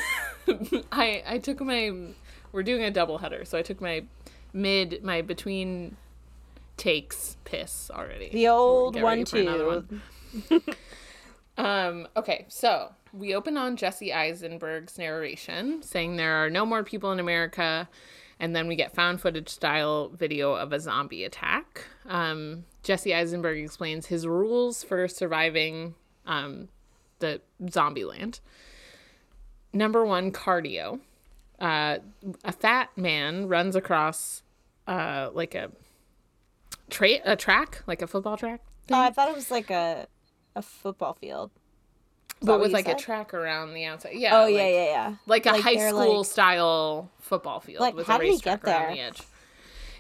I 0.92 1.24
I 1.26 1.38
took 1.38 1.62
my 1.62 1.94
we're 2.52 2.64
doing 2.64 2.84
a 2.84 2.92
double 2.92 3.20
header, 3.20 3.46
so 3.46 3.58
I 3.58 3.62
took 3.62 3.80
my 3.80 4.04
mid 4.52 5.04
my 5.04 5.22
between 5.22 5.96
takes 6.78 7.38
piss 7.46 7.90
already. 7.94 8.30
The 8.32 8.48
old 8.50 8.96
one 8.96 9.04
ready 9.04 9.26
for 9.26 9.38
another 9.38 9.82
two. 9.82 10.02
one. 10.50 10.62
Um, 11.60 12.08
okay, 12.16 12.46
so 12.48 12.94
we 13.14 13.34
open 13.36 13.58
on 13.58 13.76
Jesse 13.78 14.14
Eisenberg's 14.14 14.98
narration 14.98 15.82
saying 15.84 16.16
there 16.16 16.44
are 16.44 16.50
no 16.50 16.66
more 16.66 16.84
people 16.84 17.12
in 17.12 17.20
America, 17.20 17.88
and 18.40 18.56
then 18.56 18.68
we 18.68 18.76
get 18.76 18.94
found 18.94 19.22
footage 19.22 19.50
style 19.50 20.10
video 20.10 20.54
of 20.54 20.72
a 20.74 20.80
zombie 20.80 21.24
attack. 21.24 21.86
Um, 22.08 22.66
Jesse 22.84 23.14
Eisenberg 23.14 23.58
explains 23.60 24.08
his 24.08 24.26
rules 24.28 24.84
for 24.84 25.08
surviving 25.08 25.96
um, 26.26 26.70
the 27.20 27.42
zombie 27.70 28.06
land. 28.06 28.40
Number 29.74 30.06
one, 30.06 30.32
cardio. 30.32 31.00
Uh, 31.60 31.98
a 32.46 32.52
fat 32.54 32.90
man 32.98 33.48
runs 33.48 33.76
across 33.76 34.44
uh 34.88 35.30
like 35.34 35.54
a 35.56 35.70
tra- 36.90 37.20
a 37.26 37.36
track, 37.36 37.84
like 37.86 38.02
a 38.02 38.08
football 38.08 38.38
track, 38.38 38.62
Oh, 38.92 39.00
I 39.00 39.12
thought 39.12 39.30
it 39.30 39.36
was 39.36 39.52
like 39.52 39.70
a 39.70 40.08
a 40.56 40.62
football 40.62 41.14
field. 41.14 41.52
But 42.42 42.60
with 42.62 42.72
like 42.72 42.88
a 42.88 42.96
track 42.96 43.34
around 43.34 43.74
the 43.74 43.86
outside. 43.86 44.14
Yeah. 44.14 44.40
Oh 44.40 44.44
like, 44.46 44.54
yeah, 44.56 44.68
yeah, 44.70 44.86
yeah. 44.86 45.16
Like 45.26 45.46
a 45.46 45.52
Like, 45.52 45.62
high 45.64 45.90
school 45.90 46.18
like- 46.20 46.26
style 46.26 47.10
football 47.20 47.60
field 47.60 47.82
Like, 47.82 47.96
with 47.96 48.08
how 48.08 48.16
a 48.16 48.20
did 48.20 48.26
he 48.26 48.32
racetrack 48.32 48.64
get 48.64 48.70
around 48.72 48.82
there? 48.88 48.96
the 48.96 49.02
edge. 49.02 49.22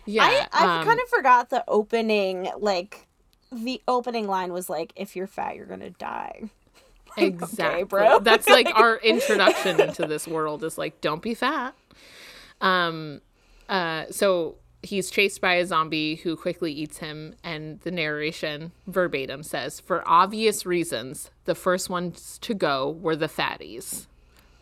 Yeah. 0.05 0.23
I 0.23 0.47
I 0.53 0.79
um, 0.79 0.85
kind 0.85 0.99
of 0.99 1.09
forgot 1.09 1.49
the 1.49 1.63
opening. 1.67 2.49
Like 2.57 3.07
the 3.51 3.81
opening 3.87 4.27
line 4.27 4.53
was 4.53 4.69
like, 4.69 4.93
"If 4.95 5.15
you're 5.15 5.27
fat, 5.27 5.55
you're 5.55 5.65
gonna 5.65 5.89
die." 5.91 6.49
Exactly. 7.17 7.83
bro. 7.83 8.19
That's 8.19 8.47
like 8.47 8.69
our 8.75 8.97
introduction 8.97 9.81
into 9.81 10.05
this 10.05 10.25
world 10.27 10.63
is 10.63 10.77
like, 10.77 11.01
don't 11.01 11.21
be 11.21 11.33
fat. 11.33 11.73
Um, 12.61 13.19
uh, 13.67 14.05
so 14.11 14.55
he's 14.83 15.09
chased 15.09 15.41
by 15.41 15.55
a 15.55 15.65
zombie 15.65 16.15
who 16.15 16.35
quickly 16.35 16.71
eats 16.71 16.97
him, 16.99 17.35
and 17.43 17.79
the 17.81 17.91
narration 17.91 18.71
verbatim 18.87 19.43
says, 19.43 19.79
"For 19.79 20.07
obvious 20.07 20.65
reasons, 20.65 21.31
the 21.45 21.55
first 21.55 21.89
ones 21.89 22.37
to 22.39 22.53
go 22.53 22.89
were 22.89 23.15
the 23.15 23.27
fatties." 23.27 24.07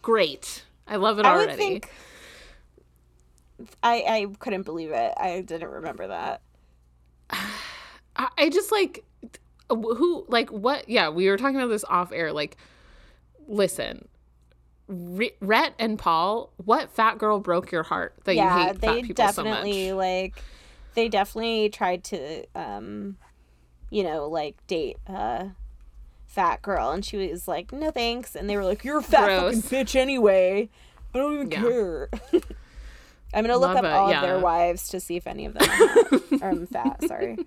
Great. 0.02 0.64
I 0.88 0.96
love 0.96 1.20
it 1.20 1.26
I 1.26 1.32
already. 1.32 1.58
think. 1.58 1.92
I 3.84 4.04
I 4.08 4.26
couldn't 4.40 4.64
believe 4.64 4.92
it. 4.92 5.14
I 5.18 5.42
didn't 5.42 5.70
remember 5.70 6.08
that. 6.08 6.42
I, 8.16 8.30
I 8.38 8.50
just 8.50 8.72
like 8.72 9.04
who 9.70 10.26
like 10.28 10.50
what 10.50 10.88
yeah 10.88 11.10
we 11.10 11.30
were 11.30 11.38
talking 11.38 11.58
about 11.58 11.68
this 11.68 11.84
off 11.90 12.12
air 12.12 12.32
like 12.32 12.58
listen 13.48 14.08
Rhett 14.88 15.74
and 15.80 16.00
Paul 16.00 16.52
what 16.64 16.90
fat 16.92 17.18
girl 17.18 17.40
broke 17.40 17.72
your 17.72 17.84
heart 17.84 18.16
that 18.24 18.34
you 18.36 18.42
yeah, 18.42 18.68
hate 18.68 18.82
they 18.82 18.88
fat 18.88 19.02
people 19.02 19.14
definitely 19.16 19.90
so 19.90 19.96
much 19.96 20.06
like 20.06 20.44
they 20.96 21.10
definitely 21.10 21.70
tried 21.70 22.04
to 22.06 22.46
um 22.56 23.18
you 23.90 24.04
know 24.04 24.28
like 24.28 24.56
date 24.68 24.98
a 25.08 25.50
fat 26.26 26.62
girl 26.62 26.92
and 26.92 27.04
she 27.04 27.18
was 27.18 27.48
like 27.48 27.72
no 27.72 27.92
thanks 27.92 28.36
and 28.36 28.50
they 28.50 28.56
were 28.56 28.64
like 28.64 28.84
you're 28.84 29.00
a 29.00 29.04
fat 29.04 29.26
Gross. 29.28 29.62
fucking 29.62 29.86
bitch 29.86 29.96
anyway 29.96 30.70
i 31.14 31.18
don't 31.18 31.34
even 31.34 31.52
Yeah. 31.52 31.62
care 31.62 32.10
i'm 33.34 33.44
gonna 33.44 33.58
look 33.58 33.74
Love 33.76 33.78
up 33.78 33.84
it, 33.86 33.92
all 33.92 34.10
yeah. 34.10 34.22
of 34.22 34.22
their 34.22 34.40
wives 34.40 34.90
to 34.90 35.00
see 35.00 35.18
if 35.18 35.28
any 35.28 35.46
of 35.46 35.54
them 35.54 35.70
are, 36.42 36.50
are 36.52 36.66
fat 36.66 37.04
sorry 37.08 37.38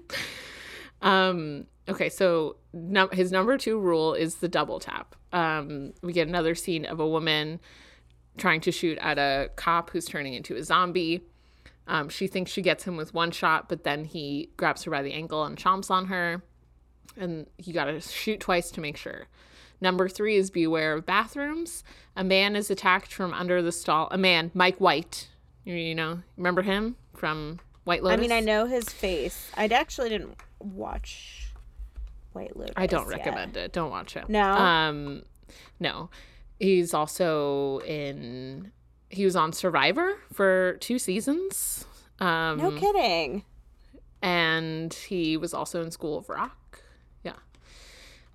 um 1.03 1.67
okay 1.91 2.09
so 2.09 2.57
num- 2.73 3.11
his 3.13 3.33
number 3.33 3.59
two 3.59 3.79
rule 3.79 4.15
is 4.15 4.37
the 4.37 4.49
double 4.49 4.79
tap. 4.81 5.15
Um 5.33 5.93
we 6.03 6.13
get 6.13 6.29
another 6.29 6.55
scene 6.55 6.85
of 6.85 7.01
a 7.01 7.09
woman 7.09 7.61
trying 8.39 8.61
to 8.63 8.73
shoot 8.73 8.97
at 8.99 9.19
a 9.19 9.51
cop 9.57 9.91
who's 9.91 10.07
turning 10.07 10.35
into 10.35 10.57
a 10.57 10.63
zombie. 10.63 11.23
Um, 11.87 12.09
she 12.09 12.29
thinks 12.29 12.53
she 12.53 12.63
gets 12.63 12.85
him 12.85 12.97
with 12.97 13.13
one 13.13 13.31
shot 13.31 13.69
but 13.69 13.85
then 13.85 14.05
he 14.05 14.51
grabs 14.57 14.85
her 14.85 14.91
by 14.91 15.03
the 15.03 15.13
ankle 15.13 15.45
and 15.45 15.57
chomps 15.57 15.91
on 15.91 16.07
her. 16.07 16.43
And 17.17 17.47
you 17.59 17.73
gotta 17.73 18.01
shoot 18.01 18.41
twice 18.41 18.71
to 18.73 18.81
make 18.81 18.97
sure. 18.97 19.27
Number 19.81 20.09
three 20.09 20.37
is 20.37 20.51
beware 20.51 20.93
of 20.93 21.07
bathrooms. 21.07 21.83
A 22.15 22.23
man 22.23 22.55
is 22.55 22.71
attacked 22.71 23.13
from 23.13 23.33
under 23.33 23.63
the 23.63 23.73
stall 23.73 24.09
a 24.11 24.19
man 24.19 24.51
mike 24.55 24.79
white. 24.79 25.29
You, 25.65 25.75
you 25.75 25.95
know 25.95 26.21
remember 26.37 26.63
him 26.63 26.97
from 27.15 27.61
white 27.85 28.03
Lotus? 28.03 28.19
i 28.19 28.21
mean 28.21 28.33
i 28.33 28.41
know 28.41 28.67
his 28.67 28.89
face. 28.89 29.51
I 29.57 29.67
actually 29.67 30.11
didn't 30.11 30.37
watch 30.61 31.40
white 32.33 32.57
lotus 32.57 32.75
I 32.77 32.87
don't 32.87 33.09
yet. 33.09 33.19
recommend 33.19 33.57
it. 33.57 33.73
Don't 33.73 33.91
watch 33.91 34.17
it. 34.17 34.29
No? 34.29 34.53
Um 34.53 35.23
no. 35.79 36.11
He's 36.59 36.95
also 36.95 37.79
in 37.81 38.73
he 39.09 39.25
was 39.25 39.37
on 39.37 39.53
Survivor 39.53 40.17
for 40.33 40.77
two 40.81 40.99
seasons. 40.99 41.85
Um 42.19 42.59
no 42.59 42.71
kidding 42.73 43.45
and 44.23 44.93
he 44.93 45.37
was 45.37 45.55
also 45.55 45.83
in 45.83 45.91
School 45.91 46.19
of 46.19 46.29
Rock. 46.29 46.83
Yeah. 47.25 47.35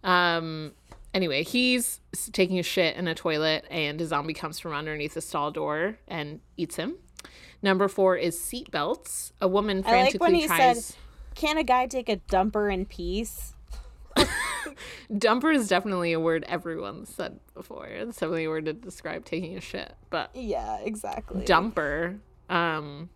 Um 0.03 0.73
anyway, 1.13 1.43
he's 1.43 2.01
taking 2.31 2.59
a 2.59 2.63
shit 2.63 2.95
in 2.95 3.07
a 3.07 3.15
toilet 3.15 3.65
and 3.69 3.99
a 4.01 4.05
zombie 4.05 4.33
comes 4.33 4.59
from 4.59 4.73
underneath 4.73 5.13
the 5.13 5.21
stall 5.21 5.51
door 5.51 5.97
and 6.07 6.41
eats 6.57 6.75
him. 6.75 6.95
Number 7.61 7.87
4 7.87 8.17
is 8.17 8.37
seatbelts. 8.37 9.31
A 9.41 9.47
woman 9.47 9.83
I 9.87 10.03
like 10.03 10.15
when 10.21 10.35
he 10.35 10.45
tries 10.45 10.85
said, 10.85 10.95
can 11.33 11.57
a 11.57 11.63
guy 11.63 11.87
take 11.87 12.09
a 12.09 12.17
dumper 12.17 12.71
in 12.71 12.85
peace 12.85 13.54
Dumper 15.11 15.53
is 15.53 15.67
definitely 15.67 16.13
a 16.13 16.19
word 16.19 16.43
everyone's 16.47 17.09
said 17.09 17.39
before. 17.53 17.87
It's 17.87 18.17
definitely 18.17 18.45
a 18.45 18.49
word 18.49 18.65
to 18.65 18.73
describe 18.73 19.25
taking 19.25 19.57
a 19.57 19.61
shit. 19.61 19.93
But 20.09 20.31
yeah 20.33 20.79
exactly 20.79 21.45
dumper, 21.45 22.19
um, 22.49 23.09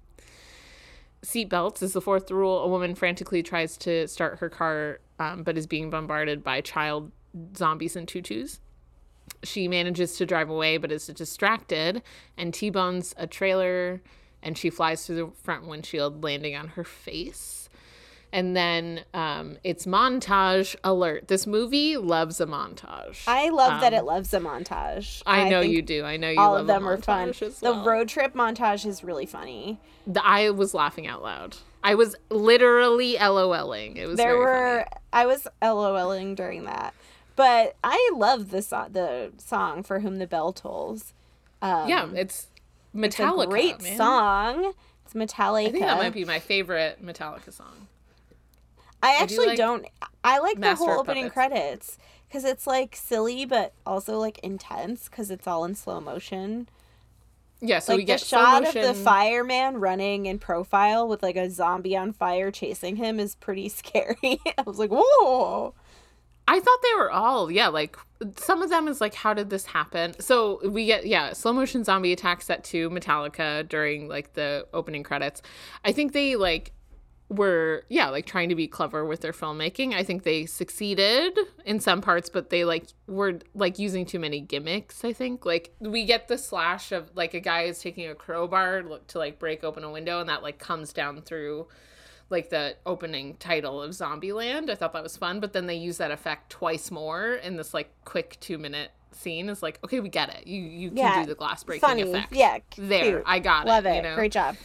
seatbelts 1.23 1.81
is 1.81 1.93
the 1.93 2.01
fourth 2.01 2.31
rule. 2.31 2.59
A 2.59 2.67
woman 2.67 2.95
frantically 2.95 3.43
tries 3.43 3.77
to 3.77 4.07
start 4.07 4.39
her 4.39 4.49
car, 4.49 4.99
um, 5.19 5.43
but 5.43 5.57
is 5.57 5.67
being 5.67 5.89
bombarded 5.89 6.43
by 6.43 6.61
child 6.61 7.11
zombies 7.55 7.95
in 7.95 8.05
tutus. 8.05 8.59
She 9.43 9.67
manages 9.67 10.17
to 10.17 10.25
drive 10.25 10.49
away, 10.49 10.77
but 10.77 10.91
is 10.91 11.07
distracted 11.07 12.01
and 12.37 12.53
T-bones 12.53 13.13
a 13.17 13.27
trailer, 13.27 14.01
and 14.41 14.57
she 14.57 14.69
flies 14.69 15.05
through 15.05 15.15
the 15.15 15.31
front 15.43 15.67
windshield, 15.67 16.23
landing 16.23 16.55
on 16.55 16.69
her 16.69 16.83
face. 16.83 17.58
And 18.31 18.55
then 18.55 19.01
um, 19.13 19.57
it's 19.63 19.85
montage 19.87 20.75
alert. 20.83 21.27
This 21.27 21.47
movie 21.47 21.97
loves 21.97 22.39
a 22.39 22.45
montage. 22.45 23.23
I 23.27 23.49
love 23.49 23.81
that 23.81 23.91
it 23.93 24.03
loves 24.03 24.33
a 24.33 24.39
montage. 24.39 25.23
Um, 25.25 25.35
I 25.35 25.49
know 25.49 25.61
you 25.61 25.81
do. 25.81 26.03
I 26.05 26.17
know 26.17 26.29
you 26.29 26.39
All 26.39 26.51
love 26.51 26.61
of 26.61 26.67
them 26.67 26.87
are 26.87 26.97
fun. 26.97 27.29
as 27.29 27.59
The 27.59 27.73
road 27.73 28.07
trip 28.07 28.35
montage 28.35 28.85
is 28.85 29.03
really 29.03 29.25
funny. 29.25 29.79
The- 30.05 30.25
I 30.25 30.51
was 30.51 30.73
laughing 30.75 31.07
out 31.07 31.23
loud. 31.23 31.57
I 31.83 31.95
was 31.95 32.15
literally 32.29 33.15
LOLing. 33.15 33.95
It 33.95 34.05
was 34.05 34.17
there 34.17 34.37
were 34.37 34.85
funny. 34.87 35.01
I 35.13 35.25
was 35.25 35.47
LOLing 35.61 36.35
during 36.35 36.65
that, 36.65 36.93
but 37.35 37.77
I 37.83 38.11
love 38.15 38.51
the 38.51 38.61
so- 38.61 38.87
the 38.91 39.31
song 39.37 39.81
for 39.83 40.01
whom 40.01 40.17
the 40.17 40.27
bell 40.27 40.51
tolls. 40.53 41.13
Um, 41.61 41.87
Yeah, 41.89 42.09
it's 42.13 42.47
it's 42.93 43.17
a 43.17 43.21
Metallica. 43.23 43.49
great 43.49 43.81
man. 43.81 43.97
song. 43.97 44.73
It's 45.05 45.13
Metallica. 45.15 45.67
I 45.67 45.71
think 45.71 45.85
that 45.85 45.97
might 45.97 46.13
be 46.13 46.25
my 46.25 46.39
favorite 46.39 47.03
Metallica 47.03 47.51
song. 47.53 47.87
I 49.01 49.21
actually 49.21 49.47
like 49.47 49.57
do 49.57 49.63
not 49.63 49.85
I 50.23 50.39
like 50.39 50.59
the 50.59 50.75
whole 50.75 50.99
opening 50.99 51.29
credits 51.29 51.97
because 52.27 52.43
it's 52.43 52.67
like 52.67 52.95
silly 52.95 53.45
but 53.45 53.73
also 53.85 54.17
like 54.19 54.39
intense 54.39 55.07
because 55.09 55.31
it's 55.31 55.47
all 55.47 55.65
in 55.65 55.75
slow 55.75 55.99
motion. 55.99 56.67
Yeah, 57.61 57.79
so 57.79 57.93
like 57.93 57.99
we 57.99 58.03
get 58.05 58.19
the 58.21 58.25
shot 58.25 58.67
slow 58.67 58.81
of 58.81 58.87
the 58.87 58.93
fireman 58.93 59.79
running 59.79 60.27
in 60.27 60.39
profile 60.39 61.07
with 61.07 61.21
like 61.21 61.35
a 61.35 61.49
zombie 61.49 61.95
on 61.95 62.13
fire 62.13 62.51
chasing 62.51 62.95
him 62.95 63.19
is 63.19 63.35
pretty 63.35 63.69
scary. 63.69 64.39
I 64.57 64.61
was 64.65 64.79
like, 64.79 64.91
whoa. 64.93 65.73
I 66.47 66.59
thought 66.59 66.79
they 66.81 66.95
were 66.97 67.11
all, 67.11 67.51
yeah, 67.51 67.67
like 67.67 67.95
some 68.37 68.63
of 68.63 68.71
them 68.71 68.87
is 68.87 68.99
like, 68.99 69.13
how 69.13 69.35
did 69.35 69.51
this 69.51 69.67
happen? 69.67 70.19
So 70.19 70.67
we 70.67 70.87
get, 70.87 71.05
yeah, 71.05 71.33
slow 71.33 71.53
motion 71.53 71.83
zombie 71.83 72.11
attack 72.11 72.41
set 72.41 72.63
to 72.65 72.89
Metallica 72.89 73.67
during 73.69 74.07
like 74.07 74.33
the 74.33 74.65
opening 74.73 75.03
credits. 75.03 75.43
I 75.85 75.91
think 75.91 76.13
they 76.13 76.35
like 76.37 76.71
were, 77.29 77.83
yeah, 77.89 78.09
like 78.09 78.25
trying 78.25 78.49
to 78.49 78.55
be 78.55 78.67
clever 78.67 79.05
with 79.05 79.21
their 79.21 79.31
filmmaking. 79.31 79.93
I 79.93 80.03
think 80.03 80.23
they 80.23 80.45
succeeded 80.45 81.37
in 81.63 81.79
some 81.79 82.01
parts, 82.01 82.29
but 82.29 82.49
they 82.49 82.65
like 82.65 82.87
were 83.07 83.39
like 83.53 83.77
using 83.79 84.05
too 84.05 84.19
many 84.19 84.41
gimmicks. 84.41 85.05
I 85.05 85.13
think 85.13 85.45
like 85.45 85.73
we 85.79 86.05
get 86.05 86.27
the 86.27 86.37
slash 86.37 86.91
of 86.91 87.11
like 87.15 87.33
a 87.33 87.39
guy 87.39 87.63
is 87.63 87.79
taking 87.79 88.07
a 88.09 88.15
crowbar 88.15 88.81
to 88.81 89.17
like 89.17 89.37
break 89.39 89.63
open 89.63 89.83
a 89.83 89.91
window 89.91 90.19
and 90.19 90.27
that 90.29 90.41
like 90.43 90.57
comes 90.57 90.91
down 90.91 91.21
through 91.21 91.67
like 92.31 92.49
the 92.49 92.75
opening 92.85 93.35
title 93.37 93.81
of 93.81 93.91
Zombieland. 93.91 94.69
I 94.69 94.75
thought 94.75 94.93
that 94.93 95.03
was 95.03 95.17
fun, 95.17 95.39
but 95.39 95.53
then 95.53 95.67
they 95.67 95.75
use 95.75 95.97
that 95.97 96.11
effect 96.11 96.49
twice 96.49 96.89
more 96.91 97.33
in 97.33 97.57
this 97.57 97.73
like 97.73 97.91
quick 98.05 98.37
two 98.39 98.57
minute 98.57 98.91
scene. 99.11 99.49
It's 99.49 99.61
like, 99.63 99.79
okay, 99.83 99.99
we 99.99 100.09
get 100.09 100.29
it. 100.29 100.47
You 100.47 100.61
you 100.61 100.89
can 100.89 100.97
Yeah, 100.97 101.21
do 101.21 101.27
the 101.29 101.35
glass 101.35 101.63
breaking 101.63 101.87
Funny. 101.87 102.01
effect. 102.03 102.33
Yeah. 102.33 102.57
There, 102.77 103.03
cute. 103.17 103.23
I 103.25 103.39
got 103.39 103.65
it. 103.65 103.69
Love 103.69 103.85
it. 103.85 103.89
it. 103.89 103.95
You 103.97 104.01
know? 104.03 104.15
Great 104.15 104.31
job. 104.31 104.55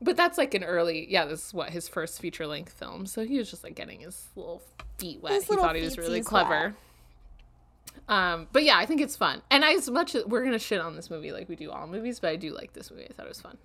But 0.00 0.16
that's 0.16 0.38
like 0.38 0.54
an 0.54 0.62
early, 0.62 1.10
yeah. 1.10 1.24
This 1.24 1.46
is 1.48 1.54
what 1.54 1.70
his 1.70 1.88
first 1.88 2.20
feature 2.20 2.46
length 2.46 2.72
film. 2.72 3.04
So 3.06 3.24
he 3.24 3.38
was 3.38 3.50
just 3.50 3.64
like 3.64 3.74
getting 3.74 4.00
his 4.00 4.28
little 4.36 4.62
feet 4.98 5.20
wet. 5.20 5.32
His 5.32 5.44
he 5.48 5.56
thought 5.56 5.74
he 5.74 5.82
was 5.82 5.98
really 5.98 6.22
clever. 6.22 6.74
Um, 8.08 8.46
but 8.52 8.62
yeah, 8.62 8.78
I 8.78 8.86
think 8.86 9.00
it's 9.00 9.16
fun. 9.16 9.42
And 9.50 9.64
as 9.64 9.90
much 9.90 10.14
as 10.14 10.24
we're 10.24 10.44
gonna 10.44 10.58
shit 10.58 10.80
on 10.80 10.94
this 10.96 11.10
movie 11.10 11.32
like 11.32 11.48
we 11.48 11.56
do 11.56 11.70
all 11.70 11.86
movies, 11.86 12.20
but 12.20 12.30
I 12.30 12.36
do 12.36 12.54
like 12.54 12.72
this 12.74 12.90
movie. 12.90 13.06
I 13.10 13.12
thought 13.12 13.26
it 13.26 13.30
was 13.30 13.40
fun. 13.40 13.58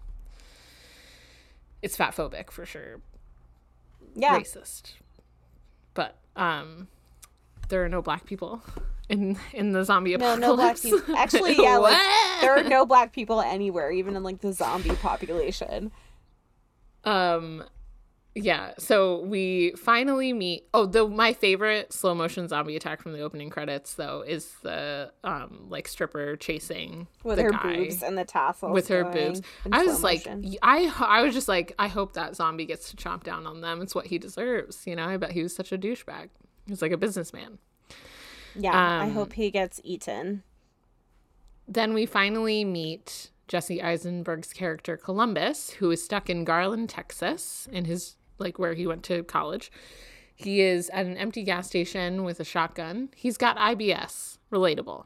It's 1.81 1.95
fat 1.95 2.15
phobic 2.15 2.49
for 2.51 2.65
sure, 2.65 3.01
Yeah. 4.15 4.37
racist. 4.39 4.93
But 5.93 6.15
um 6.35 6.87
there 7.69 7.83
are 7.85 7.89
no 7.89 8.01
black 8.01 8.25
people 8.25 8.61
in 9.09 9.37
in 9.53 9.71
the 9.71 9.83
zombie 9.85 10.15
No, 10.17 10.33
apocalypse. 10.33 10.41
no 10.41 10.55
black 10.55 10.81
people. 10.81 11.15
Actually, 11.15 11.55
yeah, 11.63 11.77
like 11.77 11.97
there 12.41 12.57
are 12.57 12.63
no 12.63 12.85
black 12.85 13.13
people 13.13 13.39
anywhere, 13.41 13.91
even 13.91 14.15
in 14.15 14.23
like 14.23 14.41
the 14.41 14.51
zombie 14.53 14.95
population. 14.95 15.91
Um 17.03 17.63
yeah, 18.35 18.73
so 18.79 19.19
we 19.19 19.73
finally 19.77 20.33
meet. 20.33 20.67
Oh, 20.73 20.87
the 20.87 21.07
my 21.07 21.33
favorite 21.33 21.93
slow 21.93 22.15
motion 22.15 22.47
zombie 22.47 22.75
attack 22.75 22.99
from 22.99 23.13
the 23.13 23.21
opening 23.21 23.51
credits 23.51 23.93
though 23.93 24.23
is 24.25 24.51
the 24.63 25.11
um 25.23 25.67
like 25.69 25.87
stripper 25.87 26.35
chasing 26.37 27.07
with 27.23 27.37
her 27.37 27.51
boobs 27.51 28.01
and 28.01 28.17
the 28.17 28.25
tassels. 28.25 28.73
with 28.73 28.87
her 28.87 29.03
boobs. 29.03 29.41
I 29.71 29.83
was 29.83 30.01
like, 30.01 30.25
motion. 30.25 30.57
I 30.63 31.21
was 31.21 31.35
just 31.35 31.47
like, 31.47 31.75
I 31.77 31.87
hope 31.87 32.13
that 32.13 32.35
zombie 32.35 32.65
gets 32.65 32.89
to 32.89 32.97
chomp 32.97 33.21
down 33.21 33.45
on 33.45 33.61
them. 33.61 33.81
It's 33.83 33.93
what 33.93 34.07
he 34.07 34.17
deserves. 34.17 34.87
You 34.87 34.95
know, 34.95 35.05
I 35.05 35.17
bet 35.17 35.31
he 35.31 35.43
was 35.43 35.55
such 35.55 35.71
a 35.71 35.77
douchebag. 35.77 36.29
He 36.65 36.71
was 36.71 36.81
like 36.81 36.91
a 36.91 36.97
businessman. 36.97 37.59
yeah, 38.55 38.71
I 38.73 39.05
um, 39.05 39.11
hope 39.11 39.33
he 39.33 39.51
gets 39.51 39.79
eaten. 39.83 40.41
Then 41.67 41.93
we 41.93 42.07
finally 42.07 42.65
meet 42.65 43.29
Jesse 43.47 43.81
Eisenberg's 43.81 44.53
character 44.53 44.97
Columbus, 44.97 45.71
who 45.71 45.91
is 45.91 46.03
stuck 46.03 46.29
in 46.29 46.43
Garland, 46.43 46.89
Texas, 46.89 47.67
in 47.71 47.85
his 47.85 48.15
like 48.39 48.57
where 48.59 48.73
he 48.73 48.87
went 48.87 49.03
to 49.03 49.23
college. 49.23 49.71
He 50.35 50.61
is 50.61 50.89
at 50.89 51.05
an 51.05 51.17
empty 51.17 51.43
gas 51.43 51.67
station 51.67 52.23
with 52.23 52.39
a 52.39 52.43
shotgun. 52.43 53.09
He's 53.15 53.37
got 53.37 53.57
IBS, 53.57 54.37
relatable. 54.51 55.05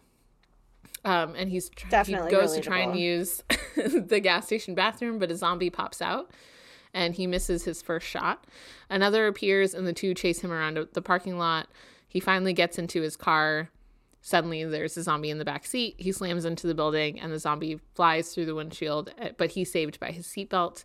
Um, 1.03 1.35
and 1.35 1.49
he's 1.49 1.69
tr- 1.69 1.89
Definitely 1.89 2.29
he 2.29 2.35
goes 2.35 2.53
to 2.53 2.61
try 2.61 2.79
and 2.79 2.97
use 2.97 3.43
the 3.75 4.19
gas 4.19 4.45
station 4.45 4.73
bathroom, 4.73 5.19
but 5.19 5.31
a 5.31 5.35
zombie 5.35 5.69
pops 5.69 6.01
out 6.01 6.31
and 6.93 7.13
he 7.13 7.27
misses 7.27 7.63
his 7.63 7.81
first 7.81 8.07
shot. 8.07 8.45
Another 8.89 9.27
appears 9.27 9.73
and 9.73 9.85
the 9.85 9.93
two 9.93 10.13
chase 10.13 10.39
him 10.39 10.51
around 10.51 10.79
the 10.93 11.01
parking 11.01 11.37
lot. 11.37 11.67
He 12.07 12.19
finally 12.19 12.53
gets 12.53 12.79
into 12.79 13.01
his 13.01 13.15
car. 13.15 13.69
Suddenly, 14.21 14.65
there's 14.65 14.97
a 14.97 15.03
zombie 15.03 15.29
in 15.29 15.37
the 15.37 15.45
back 15.45 15.65
seat. 15.65 15.95
He 15.97 16.11
slams 16.11 16.43
into 16.43 16.67
the 16.67 16.75
building, 16.75 17.19
and 17.19 17.31
the 17.31 17.39
zombie 17.39 17.79
flies 17.95 18.33
through 18.33 18.45
the 18.45 18.55
windshield. 18.55 19.13
eh, 19.17 19.31
But 19.37 19.51
he's 19.51 19.71
saved 19.71 19.99
by 19.99 20.11
his 20.11 20.25
seatbelt. 20.27 20.83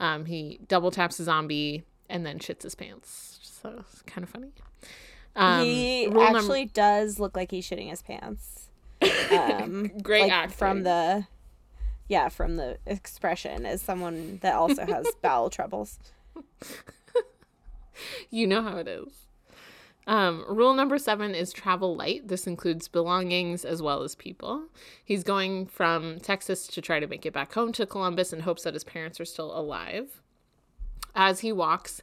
Um, 0.00 0.26
he 0.26 0.60
double 0.68 0.90
taps 0.90 1.16
the 1.16 1.24
zombie 1.24 1.84
and 2.10 2.26
then 2.26 2.38
shits 2.38 2.62
his 2.62 2.74
pants. 2.74 3.38
So 3.42 3.84
it's 3.90 4.02
kind 4.02 4.22
of 4.24 4.28
funny. 4.30 4.48
Um, 5.36 5.64
he 5.64 6.06
rule 6.08 6.24
num- 6.24 6.36
actually 6.36 6.66
does 6.66 7.18
look 7.18 7.34
like 7.36 7.50
he's 7.50 7.66
shitting 7.68 7.88
his 7.90 8.02
pants. 8.02 8.68
Um, 9.30 9.90
Great 10.02 10.22
like 10.22 10.32
acting. 10.32 10.56
from 10.56 10.82
the, 10.82 11.26
yeah, 12.08 12.28
from 12.28 12.56
the 12.56 12.78
expression 12.86 13.64
as 13.66 13.80
someone 13.82 14.38
that 14.42 14.54
also 14.54 14.84
has 14.86 15.06
bowel 15.22 15.48
troubles. 15.50 15.98
You 18.30 18.46
know 18.46 18.62
how 18.62 18.76
it 18.78 18.88
is. 18.88 19.23
Um, 20.06 20.44
rule 20.48 20.74
number 20.74 20.98
seven 20.98 21.34
is 21.34 21.52
travel 21.52 21.96
light. 21.96 22.28
This 22.28 22.46
includes 22.46 22.88
belongings 22.88 23.64
as 23.64 23.80
well 23.80 24.02
as 24.02 24.14
people. 24.14 24.64
He's 25.02 25.22
going 25.24 25.66
from 25.66 26.20
Texas 26.20 26.66
to 26.68 26.82
try 26.82 27.00
to 27.00 27.06
make 27.06 27.24
it 27.24 27.32
back 27.32 27.54
home 27.54 27.72
to 27.72 27.86
Columbus 27.86 28.32
in 28.32 28.40
hopes 28.40 28.64
that 28.64 28.74
his 28.74 28.84
parents 28.84 29.18
are 29.18 29.24
still 29.24 29.56
alive. 29.58 30.20
As 31.14 31.40
he 31.40 31.52
walks 31.52 32.02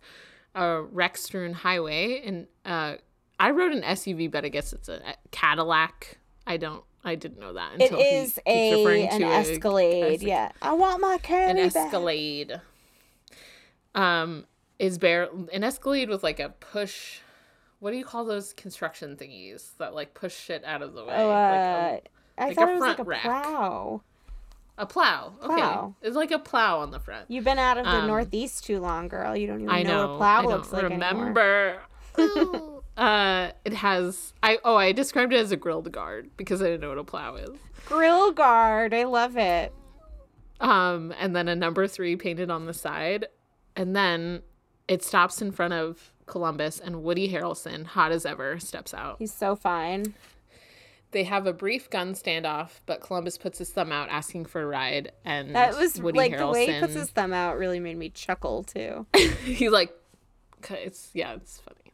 a 0.56 0.82
wreck 0.82 1.16
strewn 1.18 1.54
highway, 1.54 2.22
and 2.26 2.48
uh, 2.66 2.96
I 3.40 3.52
wrote 3.52 3.72
an 3.72 3.82
SUV, 3.84 4.32
but 4.32 4.46
I 4.46 4.50
guess 4.50 4.74
it's 4.74 4.90
a 4.90 5.00
Cadillac. 5.32 6.18
I 6.48 6.58
don't, 6.58 6.84
I 7.04 7.16
didn't 7.16 7.40
know 7.40 7.54
that 7.54 7.74
It 7.76 7.84
until 7.84 8.00
he 8.00 8.04
is 8.06 8.40
a 8.48 9.08
an 9.10 9.22
Escalade. 9.24 10.22
a- 10.24 10.26
yeah, 10.26 10.52
I 10.62 10.74
want 10.74 11.02
my 11.02 11.18
car. 11.20 11.38
an 11.38 11.58
carry 11.58 11.70
back. 11.70 11.86
Escalade. 11.88 12.62
Um, 13.94 14.46
is 14.80 14.98
bear 14.98 15.30
an 15.54 15.64
Escalade 15.64 16.10
with 16.10 16.24
like 16.24 16.40
a 16.40 16.50
push. 16.50 17.20
What 17.82 17.92
do 17.92 17.98
you 17.98 18.06
call 18.06 18.24
those 18.26 18.54
construction 18.54 19.18
thingies 19.18 19.76
that 19.80 19.94
like 19.94 20.14
push 20.14 20.34
shit 20.38 20.64
out 20.64 20.82
of 20.82 20.94
the 20.94 21.04
way? 21.04 21.14
Oh, 21.18 21.28
like 21.28 21.34
uh, 22.38 22.42
I 22.42 22.46
like 22.48 22.56
thought 22.56 22.70
a 22.70 22.72
it 22.72 22.74
was 22.76 22.82
like 22.82 23.00
a 23.00 23.04
rack. 23.04 23.22
plow. 23.24 24.02
a, 24.78 24.84
a 24.84 24.86
plow. 24.86 25.34
Plow. 25.42 25.96
Okay, 25.98 26.08
it's 26.08 26.16
like 26.16 26.32
a 26.32 26.40
plow 26.40 26.80
on 26.80 26.92
the 26.92 27.00
front. 27.00 27.26
You've 27.30 27.44
been 27.44 27.60
out 27.60 27.78
of 27.78 27.86
the 27.86 27.92
Um, 27.92 28.08
Northeast 28.08 28.64
too 28.66 28.80
long, 28.80 29.08
girl. 29.10 29.36
You 29.36 29.48
don't 29.48 29.62
even 29.62 29.70
I 29.72 29.82
know, 29.84 29.90
know. 29.90 30.08
what 30.10 30.14
a 30.14 30.18
plow 30.18 30.40
I 30.40 30.42
don't 30.44 30.52
looks 30.52 30.72
like 30.74 30.84
anymore. 30.86 31.00
remember. 31.10 31.82
uh, 32.98 33.52
it 33.66 33.74
has. 33.74 34.34
I 34.44 34.60
oh, 34.64 34.76
I 34.76 34.92
described 34.92 35.34
it 35.34 35.38
as 35.38 35.52
a 35.52 35.58
grilled 35.58 35.92
guard 35.92 36.30
because 36.38 36.62
I 36.62 36.66
didn't 36.66 36.82
know 36.82 36.90
what 36.90 36.98
a 37.00 37.04
plow 37.04 37.36
is. 37.36 37.50
Grill 37.88 38.32
guard. 38.32 38.94
I 38.94 39.04
love 39.06 39.38
it. 39.38 39.74
um, 40.60 41.14
and 41.20 41.36
then 41.36 41.48
a 41.48 41.56
number 41.56 41.88
three 41.88 42.16
painted 42.16 42.52
on 42.52 42.68
the 42.68 42.74
side, 42.74 43.26
and 43.76 43.96
then 43.96 44.44
it 44.88 45.04
stops 45.04 45.42
in 45.42 45.52
front 45.52 45.74
of 45.74 46.11
Columbus, 46.32 46.80
and 46.80 47.04
Woody 47.04 47.32
Harrelson, 47.32 47.86
hot 47.86 48.12
as 48.12 48.26
ever, 48.26 48.58
steps 48.58 48.94
out. 48.94 49.18
He's 49.20 49.34
so 49.34 49.56
fine. 49.56 50.16
They 51.12 51.26
have 51.26 51.46
a 51.46 51.52
brief 51.52 51.90
gun 51.90 52.14
standoff, 52.14 52.80
but 52.86 53.02
Columbus 53.02 53.38
puts 53.38 53.60
his 53.60 53.70
thumb 53.70 53.92
out, 53.92 54.08
asking 54.10 54.46
for 54.46 54.62
a 54.62 54.66
ride, 54.66 55.12
and 55.26 55.54
That 55.54 55.78
was 55.78 56.02
Woody 56.02 56.18
like 56.18 56.32
Harrelson. 56.32 56.38
the 56.40 56.48
way 56.48 56.74
he 56.74 56.80
puts 56.80 56.94
his 56.94 57.10
thumb 57.10 57.34
out 57.34 57.58
really 57.58 57.82
made 57.82 57.98
me 57.98 58.10
chuckle 58.10 58.64
too. 58.64 59.06
he 59.44 59.68
like, 59.70 59.92
it's 60.70 61.10
yeah, 61.14 61.34
it's 61.34 61.60
funny. 61.60 61.94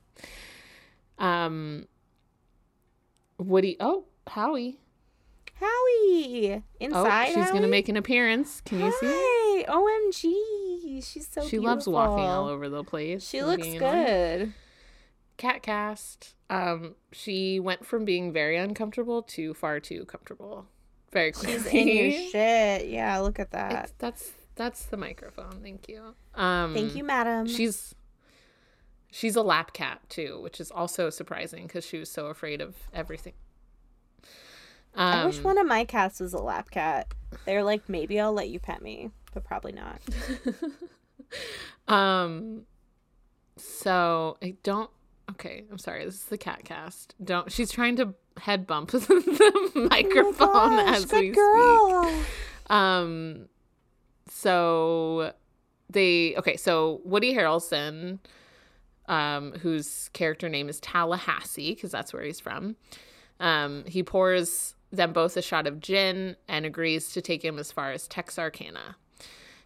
Um, 1.17 1.87
Woody. 3.39 3.75
Oh, 3.79 4.05
Howie. 4.27 4.79
Howie 5.59 6.61
inside. 6.79 6.95
Oh, 6.95 7.05
inside. 7.05 7.33
she's 7.33 7.51
gonna 7.51 7.67
make 7.67 7.89
an 7.89 7.97
appearance. 7.97 8.61
Can 8.61 8.79
you 8.81 8.91
see? 8.99 9.07
Hi, 9.09 9.65
OMG, 9.67 10.31
she's 11.01 11.27
so. 11.27 11.45
she 11.47 11.59
loves 11.59 11.87
walking 11.87 12.25
all 12.25 12.47
over 12.47 12.69
the 12.69 12.83
place. 12.83 13.27
She 13.27 13.41
looks 13.43 13.67
good. 13.67 14.53
cat 15.37 15.61
cast. 15.63 16.35
Um, 16.49 16.95
she 17.11 17.59
went 17.59 17.85
from 17.85 18.05
being 18.05 18.31
very 18.31 18.57
uncomfortable 18.57 19.21
to 19.23 19.53
far 19.53 19.79
too 19.79 20.05
comfortable. 20.05 20.67
Very 21.11 21.31
quickly. 21.31 21.53
She's 21.53 21.65
in 21.67 21.87
your 21.87 22.11
shit. 22.31 22.89
Yeah, 22.89 23.17
look 23.19 23.39
at 23.39 23.51
that. 23.51 23.71
It's- 23.71 23.93
that's 23.97 24.31
that's 24.55 24.85
the 24.85 24.97
microphone. 24.97 25.59
Thank 25.61 25.87
you. 25.87 26.15
Um, 26.33 26.73
Thank 26.73 26.95
you, 26.95 27.03
madam. 27.03 27.45
She's 27.47 27.93
she's 29.11 29.35
a 29.35 29.41
lap 29.43 29.71
cat 29.73 30.01
too, 30.09 30.39
which 30.41 30.59
is 30.59 30.71
also 30.71 31.09
surprising 31.11 31.63
because 31.67 31.85
she 31.85 31.97
was 31.99 32.09
so 32.09 32.27
afraid 32.27 32.59
of 32.61 32.75
everything. 32.93 33.33
Um, 34.95 35.13
I 35.13 35.25
wish 35.27 35.43
one 35.43 35.57
of 35.59 35.67
my 35.67 35.85
cats 35.85 36.19
was 36.19 36.33
a 36.33 36.39
lap 36.39 36.71
cat. 36.71 37.13
They're 37.45 37.63
like, 37.63 37.87
maybe 37.87 38.19
I'll 38.19 38.33
let 38.33 38.49
you 38.49 38.59
pet 38.59 38.81
me, 38.81 39.11
but 39.33 39.43
probably 39.43 39.71
not. 39.71 40.01
Um. 41.87 42.63
So 43.57 44.37
I 44.41 44.55
don't. 44.63 44.89
Okay, 45.31 45.65
I'm 45.71 45.77
sorry. 45.77 46.05
This 46.05 46.15
is 46.15 46.23
the 46.25 46.37
cat 46.37 46.63
cast. 46.63 47.15
Don't. 47.23 47.51
She's 47.51 47.71
trying 47.71 47.95
to 47.97 48.13
head 48.37 48.67
bump 48.67 48.91
the 48.91 49.71
microphone 49.89 50.49
oh 50.49 50.85
gosh, 50.85 50.97
as 50.97 51.05
good 51.05 51.19
we 51.21 51.29
girl. 51.29 52.03
speak. 52.03 52.25
Um. 52.69 53.47
So 54.29 55.33
they 55.89 56.35
okay. 56.37 56.57
So 56.57 57.01
Woody 57.05 57.33
Harrelson, 57.33 58.19
um, 59.07 59.53
whose 59.53 60.09
character 60.13 60.49
name 60.49 60.69
is 60.69 60.79
Tallahassee 60.79 61.73
because 61.73 61.91
that's 61.91 62.13
where 62.13 62.23
he's 62.23 62.39
from. 62.39 62.75
Um, 63.39 63.85
he 63.85 64.03
pours 64.03 64.75
them 64.91 65.13
both 65.13 65.37
a 65.37 65.41
shot 65.41 65.67
of 65.67 65.79
gin 65.79 66.35
and 66.47 66.65
agrees 66.65 67.11
to 67.13 67.21
take 67.21 67.43
him 67.43 67.59
as 67.59 67.71
far 67.71 67.91
as 67.91 68.07
Texarkana. 68.07 68.95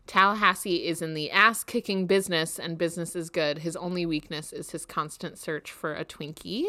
Tallahassee 0.08 0.86
is 0.88 1.02
in 1.02 1.14
the 1.14 1.32
ass 1.32 1.64
kicking 1.64 2.06
business, 2.06 2.60
and 2.60 2.78
business 2.78 3.16
is 3.16 3.30
good. 3.30 3.60
His 3.60 3.76
only 3.76 4.06
weakness 4.06 4.52
is 4.52 4.72
his 4.72 4.86
constant 4.86 5.38
search 5.38 5.72
for 5.72 5.94
a 5.94 6.04
Twinkie. 6.04 6.66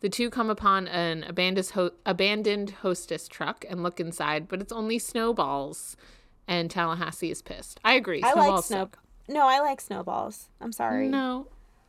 The 0.00 0.08
two 0.08 0.30
come 0.30 0.50
upon 0.50 0.88
an 0.88 1.22
abandoned, 1.24 2.70
hostess 2.82 3.28
truck 3.28 3.64
and 3.68 3.82
look 3.84 4.00
inside, 4.00 4.48
but 4.48 4.60
it's 4.60 4.72
only 4.72 4.98
snowballs. 4.98 5.96
And 6.48 6.68
Tallahassee 6.68 7.30
is 7.30 7.40
pissed. 7.40 7.78
I 7.84 7.94
agree. 7.94 8.20
I 8.22 8.32
like 8.32 8.64
snow. 8.64 8.78
suck. 8.78 8.98
No, 9.28 9.46
I 9.46 9.60
like 9.60 9.80
snowballs. 9.80 10.48
I'm 10.60 10.72
sorry. 10.72 11.08
No, 11.08 11.46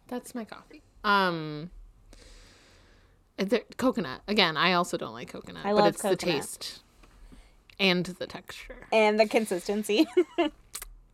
that's 0.07 0.35
my 0.35 0.45
coffee. 0.45 0.83
Um, 1.03 1.71
the- 3.37 3.63
coconut 3.77 4.21
again. 4.27 4.57
I 4.57 4.73
also 4.73 4.95
don't 4.95 5.13
like 5.13 5.29
coconut, 5.29 5.65
I 5.65 5.73
but 5.73 5.87
it's 5.87 6.03
the 6.03 6.15
taste 6.15 6.82
and 7.79 8.05
the 8.05 8.27
texture. 8.27 8.87
And 8.91 9.19
the 9.19 9.27
consistency. 9.27 10.07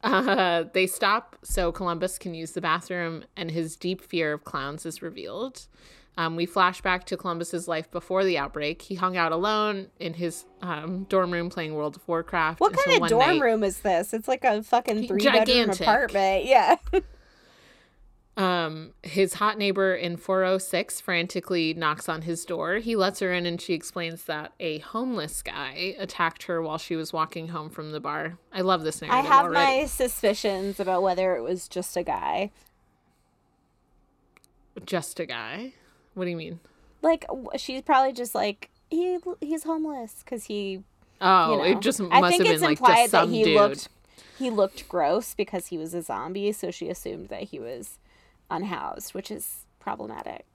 Uh, 0.02 0.64
they 0.72 0.88
stop 0.88 1.36
so 1.44 1.72
Columbus 1.72 2.18
can 2.18 2.34
use 2.34 2.52
the 2.52 2.62
bathroom, 2.62 3.26
and 3.36 3.52
his 3.52 3.76
deep 3.76 4.02
fear 4.02 4.32
of 4.32 4.46
clowns 4.46 4.86
is 4.86 5.02
revealed. 5.02 5.68
Um, 6.18 6.36
we 6.36 6.46
flash 6.46 6.82
back 6.82 7.06
to 7.08 7.18
Columbus's 7.18 7.68
life 7.68 7.90
before 7.92 8.24
the 8.24 8.38
outbreak. 8.38 8.82
He 8.82 8.96
hung 8.96 9.16
out 9.16 9.32
alone 9.32 9.88
in 10.00 10.14
his 10.14 10.46
um, 10.62 11.06
dorm 11.06 11.32
room 11.32 11.50
playing 11.50 11.76
World 11.76 11.96
of 11.96 12.08
Warcraft. 12.08 12.60
what 12.60 12.74
kind 12.74 13.02
of 13.02 13.10
dorm 13.10 13.28
night- 13.28 13.42
room 13.42 13.64
is 13.64 13.80
this? 13.80 14.14
It's 14.14 14.28
like 14.28 14.44
a 14.44 14.64
fucking 14.64 15.08
three 15.08 15.24
bedroom 15.24 15.70
apartment. 15.70 16.46
Yeah. 16.46 16.76
Um, 18.40 18.94
his 19.04 19.34
hot 19.34 19.58
neighbor 19.58 19.94
in 19.94 20.16
406 20.16 21.02
frantically 21.02 21.74
knocks 21.74 22.08
on 22.08 22.22
his 22.22 22.46
door. 22.46 22.76
He 22.76 22.96
lets 22.96 23.20
her 23.20 23.34
in 23.34 23.46
and 23.46 23.60
she 23.60 23.74
explains 23.74 24.24
that 24.26 24.54
a 24.62 24.78
homeless 24.80 25.42
guy 25.42 25.94
attacked 26.00 26.44
her 26.44 26.62
while 26.62 26.78
she 26.78 26.96
was 26.96 27.12
walking 27.12 27.50
home 27.50 27.70
from 27.70 27.92
the 27.92 28.00
bar. 28.00 28.38
I 28.54 28.62
love 28.62 28.84
this 28.84 29.02
narrative. 29.02 29.26
I 29.26 29.28
have 29.36 29.46
already. 29.48 29.82
my 29.82 29.86
suspicions 29.88 30.80
about 30.80 31.02
whether 31.02 31.36
it 31.36 31.42
was 31.42 31.68
just 31.68 31.98
a 31.98 32.04
guy. 32.04 32.52
Just 34.86 35.20
a 35.20 35.26
guy. 35.26 35.74
What 36.14 36.24
do 36.24 36.32
you 36.32 36.38
mean? 36.38 36.62
Like 37.02 37.26
she's 37.58 37.82
probably 37.82 38.14
just 38.14 38.34
like 38.34 38.70
he 38.90 39.18
he's 39.42 39.64
homeless 39.64 40.22
because 40.24 40.46
he. 40.46 40.84
Oh, 41.20 41.52
You 41.52 41.58
know. 41.58 41.64
it 41.78 41.82
just 41.82 42.00
I 42.00 42.22
must 42.22 42.38
think 42.38 42.46
have 42.46 42.54
it's 42.54 42.62
been 42.62 42.70
like 42.70 42.80
implied 42.80 42.96
just 42.96 43.12
some 43.12 43.30
that 43.32 43.36
he 43.36 43.44
dude. 43.44 43.56
looked. 43.56 43.90
he 44.38 44.50
looked 44.50 44.88
gross 44.88 45.34
because 45.34 45.68
he 45.68 45.78
was 45.78 45.94
a 45.94 46.02
zombie, 46.02 46.54
so 46.54 46.72
she 46.72 46.88
assumed 46.88 47.28
that 47.28 47.44
he 47.44 47.60
was 47.60 48.00
unhoused, 48.50 49.14
which 49.14 49.32
is 49.32 49.66
problematic. 49.80 50.46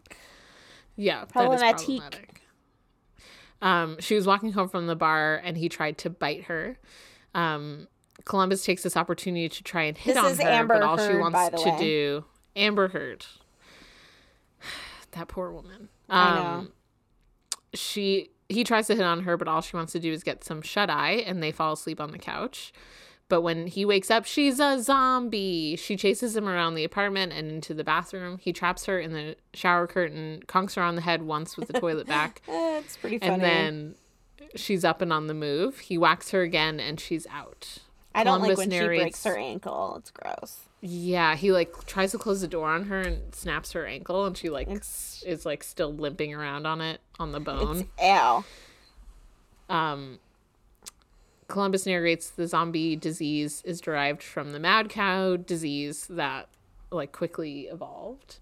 Yeah, 0.97 1.25
Problematic. 1.25 1.77
That 1.77 1.81
is 1.81 1.99
problematic. 2.01 2.41
Um, 3.63 3.97
she 4.01 4.15
was 4.15 4.27
walking 4.27 4.53
home 4.53 4.69
from 4.69 4.87
the 4.87 4.95
bar 4.97 5.41
and 5.43 5.57
he 5.57 5.69
tried 5.69 5.99
to 5.99 6.11
bite 6.11 6.45
her. 6.45 6.79
Um, 7.35 7.89
Columbus 8.25 8.65
takes 8.65 8.83
this 8.83 8.97
opportunity 8.97 9.49
to 9.49 9.63
try 9.63 9.83
and 9.85 9.97
hit 9.99 10.15
This 10.15 10.25
on 10.25 10.37
her, 10.37 10.53
Amber 10.53 10.75
but 10.75 10.83
all 10.83 10.97
she 10.99 11.17
wants 11.17 11.63
to 11.63 11.71
way. 11.71 11.79
do 11.79 12.25
Amber 12.55 12.89
Heard. 12.89 13.27
that 15.13 15.29
poor 15.29 15.51
woman. 15.51 15.89
I 16.09 16.35
know. 16.35 16.43
Um, 16.47 16.73
She 17.75 18.31
he 18.49 18.63
tries 18.63 18.87
to 18.89 18.95
hit 18.95 19.05
on 19.05 19.23
her, 19.23 19.37
but 19.39 19.49
all 19.49 19.63
she 19.63 19.75
wants 19.77 19.93
to 19.93 19.99
do 20.01 20.13
is 20.13 20.23
get 20.23 20.45
some 20.45 20.61
shut 20.61 20.91
eye, 20.91 21.23
and 21.27 21.43
they 21.43 21.51
fall 21.51 21.73
asleep 21.73 21.99
on 22.01 22.13
the 22.13 22.19
couch. 22.19 22.73
But 23.29 23.41
when 23.41 23.67
he 23.67 23.85
wakes 23.87 24.11
up, 24.11 24.27
she's 24.27 24.61
a 24.61 24.81
zombie. 24.83 25.77
She 25.77 25.97
chases 25.97 26.37
him 26.37 26.47
around 26.49 26.75
the 26.75 26.85
apartment 26.85 27.33
and 27.33 27.51
into 27.51 27.73
the 27.73 27.83
bathroom. 27.85 28.39
He 28.39 28.53
traps 28.53 28.85
her 28.85 28.99
in 29.01 29.13
the 29.13 29.37
shower 29.55 29.87
curtain, 29.87 30.43
conks 30.47 30.75
her 30.77 30.83
on 30.83 30.95
the 30.95 31.01
head 31.01 31.23
once 31.23 31.57
with 31.57 31.69
the 31.69 31.81
toilet 31.81 32.07
back, 32.07 32.43
it's 32.49 32.97
pretty 32.99 33.19
funny. 33.19 33.33
and 33.33 33.43
then 33.43 33.95
she's 34.57 34.85
up 34.85 35.01
and 35.01 35.13
on 35.13 35.27
the 35.27 35.35
move. 35.35 35.79
He 35.81 35.97
whacks 35.97 36.31
her 36.33 36.43
again, 36.43 36.79
and 36.79 37.01
she's 37.01 37.27
out. 37.29 37.79
I 38.15 38.25
don't 38.25 38.41
like 38.43 38.53
Columbus 38.55 38.59
when 38.59 38.71
she 38.71 38.87
breaks 38.87 39.25
her 39.25 39.37
ankle. 39.37 39.97
It's 39.99 40.11
gross. 40.11 40.61
Yeah, 40.83 41.35
he 41.35 41.51
like 41.51 41.87
tries 41.87 42.13
to 42.13 42.19
close 42.19 42.43
the 42.43 42.47
door 42.47 42.69
on 42.69 42.85
her 42.85 43.01
and 43.01 43.35
snaps 43.35 43.73
her 43.73 43.87
ankle, 43.87 44.27
and 44.27 44.37
she 44.37 44.51
like 44.51 44.69
It's- 44.69 45.25
is 45.27 45.47
like 45.47 45.65
still 45.65 45.95
limping 45.95 46.35
around 46.35 46.67
on 46.67 46.83
it 46.83 47.01
on 47.19 47.33
the 47.33 47.41
bone. 47.41 47.89
Ow. 48.03 48.45
Um, 49.71 50.19
Columbus 51.49 51.87
narrates 51.87 52.31
the 52.31 52.47
zombie 52.47 52.97
disease 52.97 53.63
is 53.65 53.81
derived 53.81 54.23
from 54.23 54.53
the 54.53 54.59
mad 54.59 54.89
cow 54.89 55.37
disease 55.37 56.07
that 56.09 56.49
like 56.91 57.13
quickly 57.13 57.63
evolved. 57.63 58.39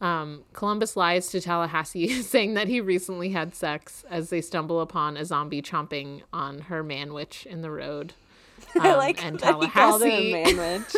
Um, 0.00 0.44
Columbus 0.52 0.94
lies 0.96 1.28
to 1.30 1.40
Tallahassee, 1.40 2.20
saying 2.22 2.54
that 2.54 2.68
he 2.68 2.80
recently 2.82 3.30
had 3.30 3.54
sex 3.54 4.04
as 4.10 4.28
they 4.28 4.42
stumble 4.42 4.80
upon 4.82 5.16
a 5.16 5.24
zombie 5.24 5.62
chomping 5.62 6.20
on 6.32 6.58
her 6.62 6.84
manwich 6.84 7.46
in 7.46 7.62
the 7.62 7.70
road. 7.70 8.12
I 8.80 8.90
Um, 8.90 8.96
like 8.98 9.24
and 9.24 9.38
that 9.40 9.54
he 9.62 9.68
called 9.68 10.02
her 10.02 10.08
a 10.08 10.32
Tallahassee- 10.32 10.54
manwich. 10.54 10.96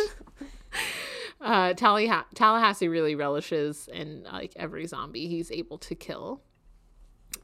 Uh, 1.41 1.73
Tallaha- 1.73 2.25
Tallahassee 2.35 2.89
really 2.89 3.15
relishes 3.15 3.87
in 3.93 4.23
like 4.23 4.51
every 4.57 4.85
zombie 4.87 5.27
he's 5.29 5.51
able 5.51 5.77
to 5.77 5.95
kill. 5.95 6.41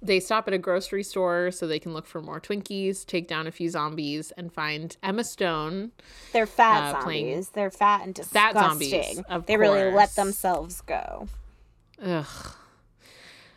They 0.01 0.19
stop 0.19 0.47
at 0.47 0.53
a 0.53 0.57
grocery 0.57 1.03
store 1.03 1.51
so 1.51 1.65
they 1.67 1.79
can 1.79 1.93
look 1.93 2.05
for 2.05 2.21
more 2.21 2.39
Twinkies, 2.39 3.05
take 3.05 3.27
down 3.27 3.47
a 3.47 3.51
few 3.51 3.69
zombies, 3.69 4.31
and 4.37 4.53
find 4.53 4.95
Emma 5.01 5.23
Stone. 5.23 5.91
They're 6.33 6.45
fat 6.45 6.95
Uh, 6.95 7.01
zombies. 7.01 7.49
They're 7.49 7.71
fat 7.71 8.01
and 8.03 8.15
Fat 8.15 8.53
disgusting. 8.53 8.91
zombies, 8.91 9.21
of 9.29 9.45
they 9.47 9.57
really 9.57 9.91
let 9.91 10.15
themselves 10.15 10.81
go. 10.81 11.27
Ugh. 12.03 12.25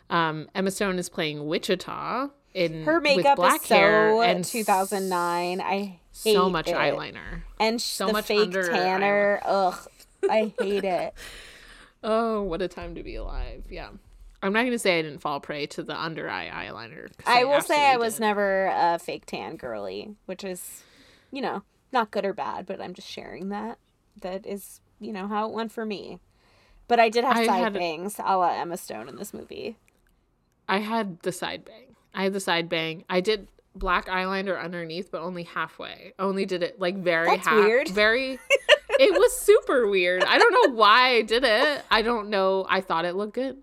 Um, 0.09 0.47
Emma 0.55 0.71
Stone 0.71 0.97
is 0.97 1.07
playing 1.09 1.45
Wichita 1.47 2.29
in 2.55 2.83
Her 2.83 2.99
makeup 2.99 3.35
black 3.35 3.61
is 3.63 3.69
hair 3.69 4.09
so 4.11 4.21
and 4.21 4.43
2009. 4.43 5.61
I 5.61 5.99
hate 6.23 6.33
so 6.33 6.49
much 6.49 6.67
it. 6.67 6.75
eyeliner. 6.75 7.43
and 7.59 7.79
sh- 7.79 7.83
so 7.85 8.07
the 8.07 8.13
much 8.13 8.25
fake 8.25 8.51
tanner. 8.51 9.39
Ugh, 9.45 9.87
I 10.29 10.53
hate 10.59 10.83
it. 10.83 11.13
Oh, 12.01 12.43
what 12.43 12.61
a 12.61 12.69
time 12.69 12.95
to 12.95 13.03
be 13.03 13.15
alive! 13.15 13.65
Yeah, 13.69 13.89
I'm 14.41 14.53
not 14.53 14.63
gonna 14.63 14.79
say 14.79 14.99
I 14.99 15.01
didn't 15.01 15.19
fall 15.19 15.39
prey 15.39 15.65
to 15.67 15.83
the 15.83 15.99
under 15.99 16.29
eye 16.29 16.49
eyeliner. 16.49 17.09
I 17.25 17.43
will 17.43 17.61
say 17.61 17.87
I 17.91 17.97
was 17.97 18.15
did. 18.15 18.21
never 18.21 18.67
a 18.73 18.97
fake 18.99 19.25
tan 19.25 19.57
girly, 19.57 20.15
which 20.25 20.43
is, 20.43 20.83
you 21.31 21.41
know, 21.41 21.63
not 21.91 22.11
good 22.11 22.25
or 22.25 22.33
bad, 22.33 22.65
but 22.65 22.79
I'm 22.81 22.93
just 22.93 23.09
sharing 23.09 23.49
that. 23.49 23.77
That 24.21 24.45
is, 24.45 24.79
you 24.99 25.11
know, 25.11 25.27
how 25.27 25.47
it 25.47 25.53
went 25.53 25.71
for 25.71 25.85
me. 25.85 26.19
But 26.87 26.99
I 26.99 27.09
did 27.09 27.23
have 27.25 27.35
I 27.37 27.45
side 27.45 27.63
had- 27.63 27.73
bangs 27.73 28.19
a 28.19 28.37
la 28.37 28.51
Emma 28.59 28.77
Stone 28.77 29.09
in 29.09 29.15
this 29.17 29.33
movie. 29.33 29.77
I 30.67 30.79
had 30.79 31.19
the 31.21 31.31
side 31.31 31.65
bang. 31.65 31.95
I 32.13 32.23
had 32.23 32.33
the 32.33 32.39
side 32.39 32.69
bang. 32.69 33.03
I 33.09 33.21
did 33.21 33.47
black 33.75 34.07
eyeliner 34.07 34.61
underneath, 34.61 35.11
but 35.11 35.21
only 35.21 35.43
halfway. 35.43 36.13
Only 36.17 36.45
did 36.45 36.63
it 36.63 36.79
like 36.79 36.97
very 36.97 37.27
That's 37.27 37.47
half. 37.47 37.55
weird. 37.65 37.89
Very. 37.89 38.39
it 38.99 39.13
was 39.13 39.35
super 39.39 39.87
weird. 39.87 40.23
I 40.23 40.37
don't 40.37 40.53
know 40.53 40.75
why 40.75 41.15
I 41.15 41.21
did 41.23 41.43
it. 41.43 41.83
I 41.91 42.01
don't 42.01 42.29
know. 42.29 42.65
I 42.69 42.81
thought 42.81 43.05
it 43.05 43.15
looked 43.15 43.33
good. 43.33 43.57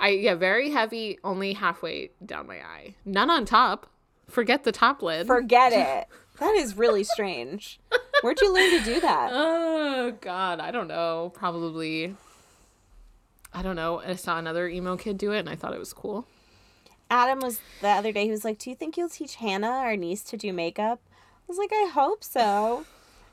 I 0.00 0.10
yeah, 0.10 0.34
very 0.34 0.70
heavy. 0.70 1.18
Only 1.24 1.52
halfway 1.54 2.10
down 2.24 2.46
my 2.46 2.56
eye. 2.58 2.94
None 3.04 3.30
on 3.30 3.44
top. 3.44 3.86
Forget 4.28 4.64
the 4.64 4.72
top 4.72 5.02
lid. 5.02 5.26
Forget 5.26 5.72
it. 5.74 6.08
That 6.38 6.54
is 6.54 6.76
really 6.76 7.04
strange. 7.04 7.78
Where'd 8.22 8.40
you 8.40 8.52
learn 8.52 8.70
to 8.78 8.84
do 8.84 9.00
that? 9.00 9.30
Oh 10.04 10.10
God, 10.20 10.58
I 10.58 10.70
don't 10.72 10.88
know. 10.88 11.30
Probably. 11.34 12.16
I 13.54 13.62
don't 13.62 13.76
know. 13.76 14.00
I 14.00 14.14
saw 14.16 14.38
another 14.38 14.66
emo 14.66 14.96
kid 14.96 15.16
do 15.18 15.30
it, 15.32 15.38
and 15.40 15.48
I 15.48 15.54
thought 15.54 15.74
it 15.74 15.78
was 15.78 15.92
cool. 15.92 16.26
Adam 17.10 17.40
was 17.40 17.60
the 17.82 17.88
other 17.88 18.10
day. 18.10 18.24
He 18.24 18.30
was 18.30 18.44
like, 18.44 18.58
"Do 18.58 18.70
you 18.70 18.74
think 18.74 18.96
you'll 18.96 19.10
teach 19.10 19.36
Hannah, 19.36 19.68
our 19.68 19.96
niece, 19.96 20.22
to 20.24 20.36
do 20.36 20.52
makeup?" 20.52 21.00
I 21.12 21.44
was 21.46 21.58
like, 21.58 21.70
"I 21.72 21.90
hope 21.92 22.24
so." 22.24 22.84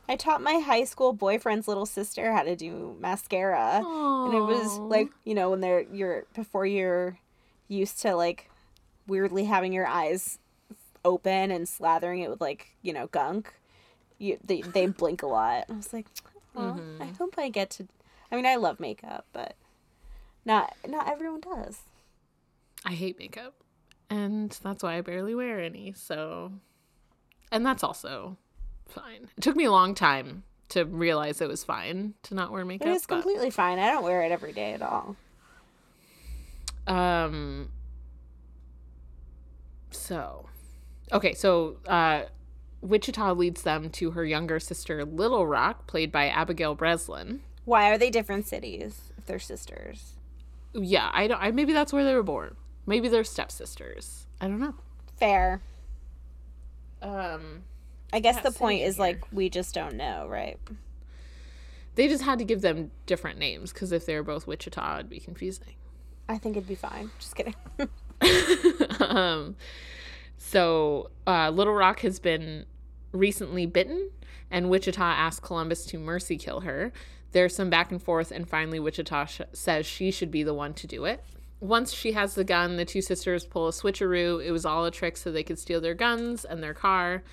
I 0.09 0.15
taught 0.15 0.41
my 0.41 0.55
high 0.55 0.85
school 0.85 1.13
boyfriend's 1.13 1.67
little 1.67 1.85
sister 1.85 2.33
how 2.33 2.41
to 2.41 2.55
do 2.55 2.97
mascara, 2.99 3.83
and 3.85 4.33
it 4.33 4.41
was 4.41 4.79
like 4.79 5.09
you 5.23 5.35
know 5.35 5.51
when 5.51 5.61
they're 5.61 5.85
you're 5.93 6.25
before 6.33 6.65
you're 6.65 7.19
used 7.67 8.01
to 8.01 8.15
like 8.15 8.49
weirdly 9.05 9.45
having 9.45 9.71
your 9.71 9.85
eyes 9.85 10.39
open 11.05 11.51
and 11.51 11.67
slathering 11.67 12.23
it 12.23 12.29
with 12.29 12.41
like 12.41 12.75
you 12.81 12.91
know 12.91 13.05
gunk. 13.05 13.53
You 14.17 14.39
they 14.43 14.61
they 14.61 14.85
blink 15.01 15.21
a 15.21 15.27
lot. 15.27 15.65
I 15.69 15.73
was 15.73 15.93
like, 15.93 16.07
"Aw, 16.55 16.73
I 16.73 16.77
mm-hmm. 16.79 17.13
hope 17.13 17.35
I 17.37 17.49
get 17.49 17.69
to." 17.71 17.87
I 18.31 18.35
mean, 18.35 18.47
I 18.47 18.55
love 18.55 18.79
makeup, 18.79 19.27
but 19.31 19.53
not 20.43 20.73
not 20.87 21.07
everyone 21.07 21.41
does. 21.41 21.81
I 22.83 22.93
hate 22.93 23.19
makeup. 23.19 23.53
And 24.09 24.57
that's 24.63 24.81
why 24.81 24.97
I 24.97 25.01
barely 25.01 25.35
wear 25.35 25.59
any. 25.59 25.93
So, 25.93 26.53
and 27.51 27.63
that's 27.63 27.83
also 27.83 28.37
fine. 28.91 29.29
It 29.37 29.41
took 29.41 29.55
me 29.55 29.65
a 29.65 29.71
long 29.71 29.95
time 29.95 30.43
to 30.69 30.83
realize 30.85 31.41
it 31.41 31.47
was 31.47 31.63
fine 31.63 32.13
to 32.23 32.35
not 32.35 32.51
wear 32.51 32.61
It 32.61 32.65
makeup. 32.65 32.87
is 32.89 33.05
but, 33.07 33.15
completely 33.15 33.49
fine. 33.49 33.79
I 33.79 33.89
don't 33.91 34.03
wear 34.03 34.21
it 34.23 34.31
every 34.31 34.53
day 34.53 34.73
at 34.73 34.81
all. 34.81 35.15
um, 36.87 37.69
so, 39.91 40.47
okay. 41.11 41.33
So, 41.33 41.77
uh, 41.87 42.23
Wichita 42.81 43.33
leads 43.33 43.63
them 43.63 43.89
to 43.91 44.11
her 44.11 44.23
younger 44.25 44.59
sister, 44.59 45.03
Little 45.03 45.45
Rock, 45.47 45.87
played 45.87 46.11
by 46.11 46.27
Abigail 46.29 46.75
Breslin. 46.75 47.41
Why 47.65 47.89
are 47.91 47.97
they 47.97 48.09
different 48.09 48.47
cities 48.47 49.11
if 49.17 49.25
they're 49.25 49.39
sisters? 49.39 50.13
Yeah, 50.73 51.09
I 51.13 51.27
don't. 51.27 51.41
I, 51.41 51.51
maybe 51.51 51.73
that's 51.73 51.91
where 51.91 52.03
they 52.05 52.13
were 52.13 52.23
born. 52.23 52.55
Maybe 52.85 53.07
they're 53.09 53.23
stepsisters. 53.23 54.27
I 54.39 54.47
don't 54.47 54.59
know. 54.59 54.75
Fair. 55.17 55.61
Um, 57.01 57.63
I 58.11 58.19
guess 58.19 58.41
the 58.41 58.51
point 58.51 58.81
is 58.81 58.97
like 58.97 59.23
we 59.31 59.49
just 59.49 59.73
don't 59.75 59.95
know, 59.95 60.27
right? 60.27 60.57
they 61.99 62.07
just 62.07 62.23
had 62.23 62.39
to 62.39 62.45
give 62.45 62.61
them 62.61 62.91
different 63.05 63.37
names 63.37 63.73
because 63.73 63.91
if 63.91 64.05
they 64.05 64.15
were 64.15 64.23
both 64.23 64.47
Wichita, 64.47 64.95
it'd 64.95 65.09
be 65.09 65.19
confusing. 65.19 65.73
I 66.29 66.37
think 66.37 66.55
it'd 66.55 66.65
be 66.65 66.75
fine. 66.75 67.11
Just 67.19 67.35
kidding. 67.35 67.55
um, 69.01 69.57
so 70.37 71.09
uh, 71.27 71.49
Little 71.49 71.73
Rock 71.73 71.99
has 71.99 72.17
been 72.17 72.65
recently 73.11 73.65
bitten, 73.65 74.11
and 74.49 74.69
Wichita 74.69 75.03
asks 75.03 75.45
Columbus 75.45 75.85
to 75.87 75.99
mercy 75.99 76.37
kill 76.37 76.61
her. 76.61 76.93
There's 77.33 77.53
some 77.53 77.69
back 77.69 77.91
and 77.91 78.01
forth, 78.01 78.31
and 78.31 78.47
finally, 78.47 78.79
Wichita 78.79 79.25
sh- 79.25 79.41
says 79.51 79.85
she 79.85 80.09
should 80.09 80.31
be 80.31 80.43
the 80.43 80.53
one 80.53 80.73
to 80.75 80.87
do 80.87 81.03
it. 81.03 81.21
Once 81.59 81.91
she 81.91 82.13
has 82.13 82.33
the 82.33 82.45
gun, 82.45 82.77
the 82.77 82.85
two 82.85 83.01
sisters 83.01 83.45
pull 83.45 83.67
a 83.67 83.71
switcheroo. 83.71 84.41
It 84.41 84.51
was 84.51 84.65
all 84.65 84.85
a 84.85 84.91
trick 84.91 85.17
so 85.17 85.33
they 85.33 85.43
could 85.43 85.59
steal 85.59 85.81
their 85.81 85.95
guns 85.95 86.45
and 86.45 86.63
their 86.63 86.73
car. 86.73 87.23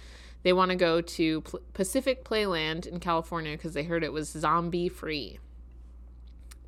They 0.46 0.52
want 0.52 0.70
to 0.70 0.76
go 0.76 1.00
to 1.00 1.40
P- 1.40 1.58
Pacific 1.74 2.22
Playland 2.24 2.86
in 2.86 3.00
California 3.00 3.56
because 3.56 3.74
they 3.74 3.82
heard 3.82 4.04
it 4.04 4.12
was 4.12 4.28
zombie 4.28 4.88
free. 4.88 5.40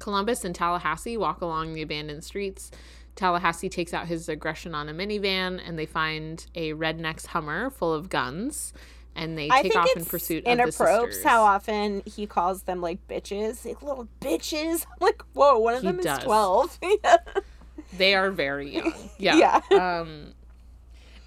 Columbus 0.01 0.45
and 0.45 0.53
Tallahassee 0.53 1.17
walk 1.17 1.41
along 1.43 1.75
the 1.75 1.83
abandoned 1.83 2.25
streets. 2.25 2.73
Tallahassee 3.15 3.69
takes 3.69 3.95
out 3.95 4.09
his 4.09 4.29
aggression 4.29 4.75
on 4.75 4.89
a 4.89 4.93
minivan, 4.93 5.61
and 5.65 5.79
they 5.79 5.87
find 5.87 6.45
a 6.57 6.73
redneck's 6.73 7.27
Hummer 7.27 7.71
full 7.71 7.95
of 7.95 8.09
guns, 8.09 8.73
and 9.15 9.39
they 9.39 9.49
I 9.49 9.63
take 9.63 9.77
off 9.77 9.89
in 9.95 10.05
pursuit 10.05 10.45
of 10.45 10.59
the 10.59 10.73
sisters. 10.73 11.23
how 11.23 11.45
often 11.45 12.03
he 12.05 12.27
calls 12.27 12.63
them 12.65 12.81
like 12.81 12.99
bitches, 13.07 13.65
like 13.65 13.81
little 13.81 14.09
bitches. 14.21 14.87
I'm 14.87 14.97
like, 15.07 15.23
whoa, 15.35 15.57
one 15.61 15.75
of 15.75 15.83
He 15.83 15.87
them 15.87 15.99
does. 16.01 16.19
is 16.19 16.25
twelve. 16.25 16.77
yeah. 16.83 17.19
They 17.97 18.15
are 18.17 18.33
very 18.33 18.75
young. 18.75 18.93
Yeah. 19.19 19.61
Yeah. 19.71 20.01
Um, 20.01 20.35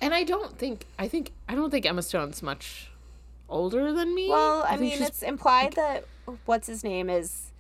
and 0.02 0.14
I 0.14 0.24
don't 0.24 0.58
think 0.58 0.86
I 1.00 1.08
think 1.08 1.32
I 1.48 1.56
don't 1.56 1.70
think 1.70 1.86
Emma 1.86 2.02
Stone's 2.02 2.42
much 2.42 2.92
older 3.48 3.94
than 3.94 4.14
me. 4.16 4.30
Well, 4.30 4.64
I, 4.64 4.78
think 4.78 5.00
mean, 5.00 5.04
it's 5.04 5.22
implied 5.22 5.74
that 5.74 6.06
what's 6.46 6.68
his 6.68 6.84
name 6.84 7.10
is 7.10 7.52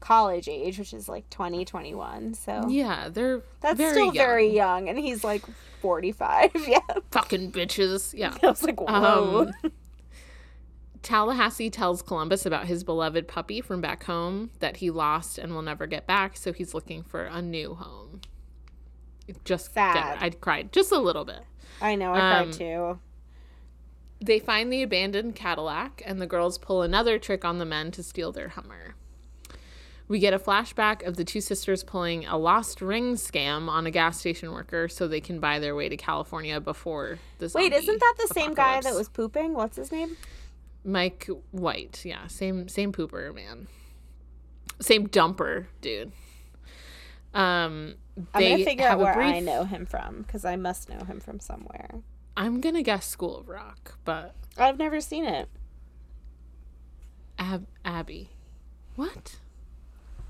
college 0.00 0.48
age, 0.48 0.78
which 0.78 0.92
is 0.92 1.08
like 1.08 1.28
20, 1.30 1.64
21. 1.64 2.34
So 2.34 2.66
yeah, 2.68 3.08
they're 3.08 3.42
that's 3.60 3.76
very 3.76 3.92
still 3.92 4.06
young. 4.06 4.14
very 4.14 4.48
young, 4.48 4.88
and 4.88 4.98
he's 4.98 5.22
like 5.24 5.42
forty 5.80 6.12
five. 6.12 6.50
Yeah. 6.66 6.78
fucking 7.10 7.52
bitches. 7.52 8.14
Yeah. 8.16 8.34
I 8.42 8.46
was 8.46 8.62
like, 8.62 8.80
whoa. 8.80 9.48
Um, 9.62 9.72
Tallahassee 11.02 11.68
tells 11.68 12.00
Columbus 12.00 12.46
about 12.46 12.66
his 12.66 12.82
beloved 12.82 13.28
puppy 13.28 13.60
from 13.60 13.82
back 13.82 14.04
home 14.04 14.50
that 14.60 14.78
he 14.78 14.90
lost 14.90 15.36
and 15.36 15.52
will 15.52 15.60
never 15.60 15.86
get 15.86 16.06
back, 16.06 16.34
so 16.34 16.50
he's 16.50 16.72
looking 16.72 17.02
for 17.02 17.24
a 17.24 17.42
new 17.42 17.74
home. 17.74 18.22
Just 19.44 19.72
Sad. 19.74 20.18
I 20.20 20.30
cried 20.30 20.72
just 20.72 20.92
a 20.92 20.98
little 20.98 21.24
bit. 21.24 21.40
I 21.80 21.94
know, 21.94 22.12
I 22.12 22.40
Um, 22.40 22.44
cried 22.44 22.52
too. 22.58 22.98
They 24.20 24.38
find 24.38 24.72
the 24.72 24.82
abandoned 24.82 25.34
Cadillac, 25.34 26.02
and 26.06 26.20
the 26.20 26.26
girls 26.26 26.56
pull 26.58 26.82
another 26.82 27.18
trick 27.18 27.44
on 27.44 27.58
the 27.58 27.64
men 27.64 27.90
to 27.92 28.02
steal 28.02 28.32
their 28.32 28.48
Hummer. 28.48 28.94
We 30.06 30.18
get 30.18 30.34
a 30.34 30.38
flashback 30.38 31.06
of 31.06 31.16
the 31.16 31.24
two 31.24 31.40
sisters 31.40 31.82
pulling 31.82 32.26
a 32.26 32.36
lost 32.36 32.82
ring 32.82 33.14
scam 33.14 33.68
on 33.68 33.86
a 33.86 33.90
gas 33.90 34.20
station 34.20 34.52
worker 34.52 34.86
so 34.88 35.08
they 35.08 35.20
can 35.20 35.40
buy 35.40 35.58
their 35.58 35.74
way 35.74 35.88
to 35.88 35.96
California 35.96 36.60
before 36.60 37.18
the 37.38 37.50
Wait, 37.54 37.72
isn't 37.72 38.00
that 38.00 38.14
the 38.18 38.28
same 38.34 38.52
guy 38.52 38.80
that 38.82 38.94
was 38.94 39.08
pooping? 39.08 39.54
What's 39.54 39.76
his 39.76 39.90
name? 39.90 40.16
Mike 40.84 41.28
White? 41.52 42.02
Yeah, 42.04 42.26
same 42.26 42.68
same 42.68 42.92
pooper 42.92 43.34
man, 43.34 43.66
same 44.78 45.08
dumper 45.08 45.66
dude. 45.80 46.12
Um, 47.32 47.94
I'm 48.16 48.42
gonna 48.50 48.64
figure 48.64 48.86
out 48.86 49.00
a 49.00 49.02
where 49.02 49.20
I 49.20 49.40
know 49.40 49.64
him 49.64 49.86
from 49.86 50.22
because 50.22 50.44
I 50.44 50.56
must 50.56 50.88
know 50.88 51.04
him 51.04 51.20
from 51.20 51.40
somewhere. 51.40 52.02
I'm 52.36 52.60
gonna 52.60 52.82
guess 52.82 53.06
School 53.06 53.36
of 53.38 53.48
Rock, 53.48 53.98
but 54.04 54.34
I've 54.56 54.78
never 54.78 55.00
seen 55.00 55.24
it. 55.24 55.48
Ab- 57.38 57.66
Abby, 57.84 58.30
what? 58.96 59.36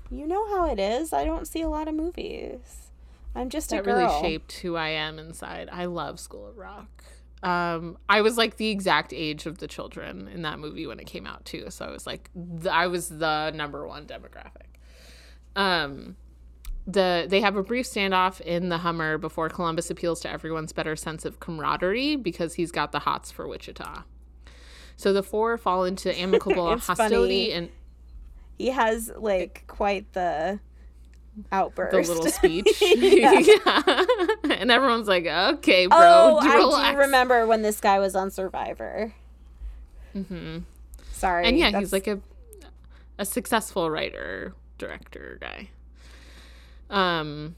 You 0.09 0.27
know 0.27 0.47
how 0.55 0.69
it 0.71 0.79
is. 0.79 1.13
I 1.13 1.23
don't 1.25 1.47
see 1.47 1.61
a 1.61 1.69
lot 1.69 1.87
of 1.87 1.95
movies. 1.95 2.89
I'm 3.35 3.49
just 3.49 3.71
a 3.71 3.75
that 3.77 3.85
girl. 3.85 3.97
really 3.97 4.21
shaped 4.21 4.53
who 4.59 4.75
I 4.75 4.89
am 4.89 5.19
inside. 5.19 5.69
I 5.71 5.85
love 5.85 6.19
School 6.19 6.47
of 6.47 6.57
Rock. 6.57 7.03
Um, 7.43 7.97
I 8.09 8.21
was 8.21 8.37
like 8.37 8.57
the 8.57 8.69
exact 8.69 9.13
age 9.13 9.45
of 9.45 9.59
the 9.59 9.67
children 9.67 10.27
in 10.27 10.41
that 10.43 10.57
movie 10.57 10.87
when 10.87 10.99
it 10.99 11.05
came 11.05 11.27
out 11.27 11.45
too, 11.45 11.65
so 11.69 11.85
I 11.85 11.91
was 11.91 12.07
like, 12.07 12.29
th- 12.33 12.73
I 12.73 12.87
was 12.87 13.09
the 13.09 13.51
number 13.51 13.85
one 13.87 14.05
demographic. 14.05 14.79
Um, 15.55 16.15
the 16.87 17.25
they 17.27 17.41
have 17.41 17.55
a 17.55 17.63
brief 17.63 17.85
standoff 17.87 18.39
in 18.41 18.69
the 18.69 18.77
Hummer 18.79 19.17
before 19.17 19.49
Columbus 19.49 19.89
appeals 19.89 20.19
to 20.21 20.29
everyone's 20.31 20.71
better 20.71 20.95
sense 20.95 21.25
of 21.25 21.39
camaraderie 21.39 22.15
because 22.15 22.53
he's 22.55 22.71
got 22.71 22.91
the 22.91 22.99
hots 22.99 23.31
for 23.31 23.47
Wichita. 23.47 24.03
So 24.97 25.11
the 25.11 25.23
four 25.23 25.57
fall 25.57 25.83
into 25.83 26.15
amicable 26.19 26.77
hostility 26.77 27.49
funny. 27.49 27.51
and 27.53 27.69
He 28.57 28.67
has 28.69 29.11
like 29.17 29.63
quite 29.67 30.11
the 30.13 30.59
outburst. 31.51 31.91
the 32.07 32.13
little 32.15 32.27
speech. 32.31 32.67
Yeah. 32.81 33.39
Yeah. 33.39 34.05
and 34.49 34.71
everyone's 34.71 35.07
like, 35.07 35.25
okay, 35.25 35.87
bro, 35.87 35.97
oh, 35.99 36.37
I 36.37 36.91
do 36.93 36.97
remember 36.99 37.45
when 37.47 37.61
this 37.61 37.81
guy 37.81 37.99
was 37.99 38.15
on 38.15 38.29
Survivor. 38.31 39.11
hmm 40.13 40.59
Sorry. 41.11 41.45
And 41.47 41.57
yeah, 41.57 41.65
that's- 41.71 41.81
he's 41.83 41.93
like 41.93 42.07
a 42.07 42.19
a 43.17 43.25
successful 43.25 43.89
writer, 43.89 44.53
director 44.77 45.37
guy. 45.41 45.69
Um 46.95 47.55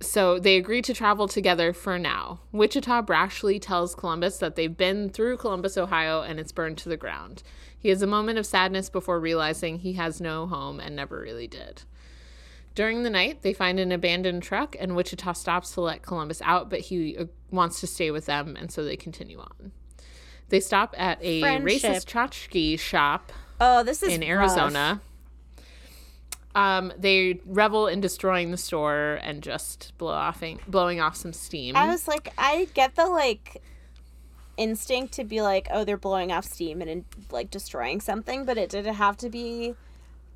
so 0.00 0.38
they 0.40 0.56
agree 0.56 0.82
to 0.82 0.92
travel 0.92 1.28
together 1.28 1.72
for 1.72 1.96
now. 1.98 2.40
Wichita 2.50 3.02
brashly 3.02 3.60
tells 3.60 3.94
Columbus 3.94 4.38
that 4.38 4.56
they've 4.56 4.76
been 4.76 5.08
through 5.08 5.36
Columbus, 5.36 5.78
Ohio, 5.78 6.22
and 6.22 6.40
it's 6.40 6.50
burned 6.50 6.76
to 6.78 6.88
the 6.88 6.96
ground. 6.96 7.44
He 7.78 7.88
has 7.88 8.02
a 8.02 8.06
moment 8.08 8.36
of 8.38 8.44
sadness 8.44 8.90
before 8.90 9.20
realizing 9.20 9.78
he 9.78 9.92
has 9.92 10.20
no 10.20 10.48
home 10.48 10.80
and 10.80 10.96
never 10.96 11.20
really 11.20 11.46
did. 11.46 11.84
During 12.74 13.04
the 13.04 13.10
night, 13.10 13.42
they 13.42 13.52
find 13.52 13.78
an 13.78 13.92
abandoned 13.92 14.42
truck, 14.42 14.74
and 14.80 14.96
Wichita 14.96 15.34
stops 15.34 15.72
to 15.74 15.82
let 15.82 16.02
Columbus 16.02 16.40
out, 16.42 16.68
but 16.70 16.80
he 16.80 17.16
uh, 17.16 17.26
wants 17.52 17.78
to 17.80 17.86
stay 17.86 18.10
with 18.10 18.26
them, 18.26 18.56
and 18.56 18.72
so 18.72 18.82
they 18.82 18.96
continue 18.96 19.38
on. 19.38 19.70
They 20.48 20.58
stop 20.60 20.94
at 20.98 21.18
a 21.22 21.40
Friendship. 21.40 21.82
racist 21.82 22.06
tchotchke 22.06 22.78
shop 22.78 23.30
Oh, 23.60 23.84
this 23.84 24.02
is 24.02 24.14
in 24.14 24.20
rough. 24.22 24.28
Arizona. 24.28 25.00
Um, 26.54 26.92
they 26.98 27.40
revel 27.46 27.86
in 27.86 28.00
destroying 28.00 28.50
the 28.50 28.58
store 28.58 29.18
and 29.22 29.42
just 29.42 29.92
blow 29.96 30.12
offing, 30.12 30.60
blowing 30.68 31.00
off 31.00 31.16
some 31.16 31.32
steam. 31.32 31.76
I 31.76 31.88
was 31.88 32.06
like, 32.06 32.32
I 32.36 32.68
get 32.74 32.94
the 32.94 33.06
like 33.06 33.62
instinct 34.58 35.14
to 35.14 35.24
be 35.24 35.40
like, 35.40 35.68
oh, 35.70 35.84
they're 35.84 35.96
blowing 35.96 36.30
off 36.30 36.44
steam 36.44 36.82
and 36.82 37.04
like 37.30 37.50
destroying 37.50 38.00
something, 38.02 38.44
but 38.44 38.58
it 38.58 38.68
didn't 38.68 38.94
have 38.94 39.16
to 39.18 39.30
be 39.30 39.74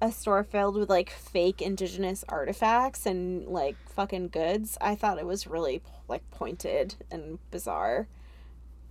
a 0.01 0.11
store 0.11 0.43
filled 0.45 0.77
with 0.77 0.89
like 0.89 1.11
fake 1.11 1.61
indigenous 1.61 2.25
artifacts 2.29 3.05
and 3.07 3.47
like 3.47 3.77
fucking 3.89 4.29
goods. 4.29 4.79
I 4.81 4.95
thought 4.95 5.19
it 5.19 5.27
was 5.27 5.47
really 5.47 5.83
like 6.09 6.29
pointed 6.31 6.95
and 7.11 7.39
bizarre. 7.51 8.09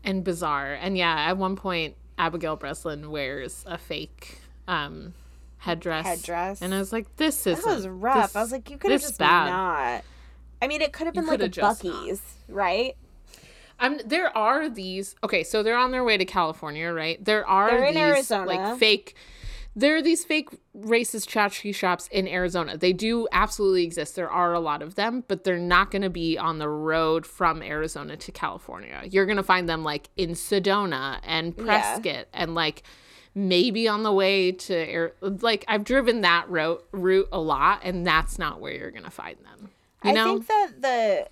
and 0.04 0.24
bizarre. 0.24 0.74
And 0.74 0.98
yeah, 0.98 1.16
at 1.28 1.38
one 1.38 1.56
point, 1.56 1.96
Abigail 2.18 2.56
Breslin 2.56 3.10
wears 3.10 3.64
a 3.68 3.78
fake 3.78 4.40
um, 4.68 5.14
headdress. 5.66 6.06
Headdress. 6.06 6.62
And 6.62 6.74
I 6.74 6.80
was 6.80 6.94
like, 6.94 7.16
this 7.18 7.46
is 7.48 7.64
That 7.64 7.76
was 7.76 7.88
rough. 7.88 8.36
I 8.36 8.42
was 8.42 8.52
like, 8.52 8.70
you 8.70 8.78
could 8.78 8.92
have 8.92 9.02
this 9.02 9.10
just 9.10 9.20
bad. 9.20 9.50
not. 9.50 10.04
I 10.62 10.68
mean, 10.68 10.82
it 10.82 10.94
could 10.94 11.08
have 11.08 11.14
been 11.14 11.26
like 11.26 11.42
a 11.42 11.50
coulda 11.50 11.62
not. 11.62 11.80
Buc-ee's, 11.80 12.22
right? 12.48 12.96
Um, 13.80 14.00
there 14.06 14.36
are 14.38 14.70
these. 14.70 15.16
Okay, 15.24 15.44
so 15.44 15.62
they're 15.64 15.78
on 15.78 15.92
their 15.92 16.04
way 16.04 16.18
to 16.18 16.26
California, 16.26 16.92
right? 16.92 17.24
There 17.24 17.46
are 17.46 17.70
They're 17.72 17.86
in 17.86 17.94
these 17.96 18.04
Arizona. 18.04 18.46
like 18.46 18.80
fake. 18.80 19.16
There 19.78 19.98
are 19.98 20.02
these 20.02 20.24
fake 20.24 20.48
racist 20.78 21.28
tchotchke 21.28 21.76
shops 21.76 22.08
in 22.10 22.30
Arizona. 22.30 22.78
They 22.78 22.94
do 22.94 23.28
absolutely 23.34 23.84
exist. 23.84 24.16
There 24.16 24.30
are 24.30 24.54
a 24.54 24.62
lot 24.62 24.82
of 24.82 24.96
them, 24.96 25.26
but 25.28 25.44
they're 25.44 25.58
not 25.58 25.92
going 25.92 26.04
to 26.04 26.10
be 26.10 26.38
on 26.38 26.60
the 26.60 26.70
road 26.70 27.26
from 27.26 27.62
Arizona 27.62 28.16
to 28.16 28.32
California. 28.32 29.02
You're 29.04 29.26
going 29.26 29.36
to 29.36 29.44
find 29.44 29.68
them 29.68 29.84
like 29.84 30.10
in 30.16 30.30
Sedona 30.30 31.20
and 31.24 31.58
Prescott 31.58 32.28
and 32.32 32.56
like 32.56 32.84
maybe 33.36 33.88
on 33.88 34.04
the 34.04 34.14
way 34.14 34.52
to 34.54 34.74
Air- 34.74 35.14
like 35.22 35.66
I've 35.68 35.84
driven 35.84 36.22
that 36.22 36.50
route 36.50 36.84
route 36.92 37.28
a 37.32 37.40
lot 37.40 37.82
and 37.84 38.08
that's 38.08 38.40
not 38.40 38.62
where 38.62 38.74
you're 38.74 38.92
to 39.04 39.12
find 39.12 39.38
them. 39.44 39.70
You 40.04 40.12
I 40.12 40.14
know? 40.14 40.26
think 40.26 40.48
that 40.48 40.82
the 40.82 41.28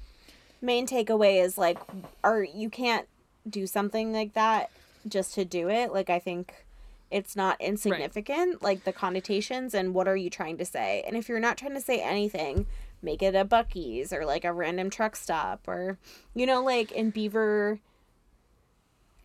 main 0.61 0.85
takeaway 0.85 1.41
is 1.43 1.57
like, 1.57 1.79
are 2.23 2.43
you 2.43 2.69
can't 2.69 3.07
do 3.47 3.67
something 3.67 4.13
like 4.13 4.33
that 4.33 4.69
just 5.07 5.33
to 5.35 5.45
do 5.45 5.69
it. 5.69 5.93
Like 5.93 6.09
I 6.09 6.19
think 6.19 6.65
it's 7.11 7.35
not 7.35 7.59
insignificant, 7.61 8.61
like 8.61 8.83
the 8.85 8.93
connotations 8.93 9.73
and 9.73 9.93
what 9.93 10.07
are 10.07 10.15
you 10.15 10.29
trying 10.29 10.57
to 10.57 10.65
say. 10.65 11.03
And 11.05 11.15
if 11.15 11.29
you're 11.29 11.39
not 11.39 11.57
trying 11.57 11.73
to 11.75 11.81
say 11.81 12.01
anything, 12.01 12.65
make 13.01 13.21
it 13.21 13.35
a 13.35 13.45
Buc-ee's 13.45 14.11
or 14.11 14.25
like 14.25 14.45
a 14.45 14.53
random 14.53 14.89
truck 14.89 15.15
stop 15.15 15.67
or 15.67 15.97
you 16.33 16.45
know, 16.45 16.63
like 16.63 16.91
in 16.91 17.09
Beaver 17.11 17.79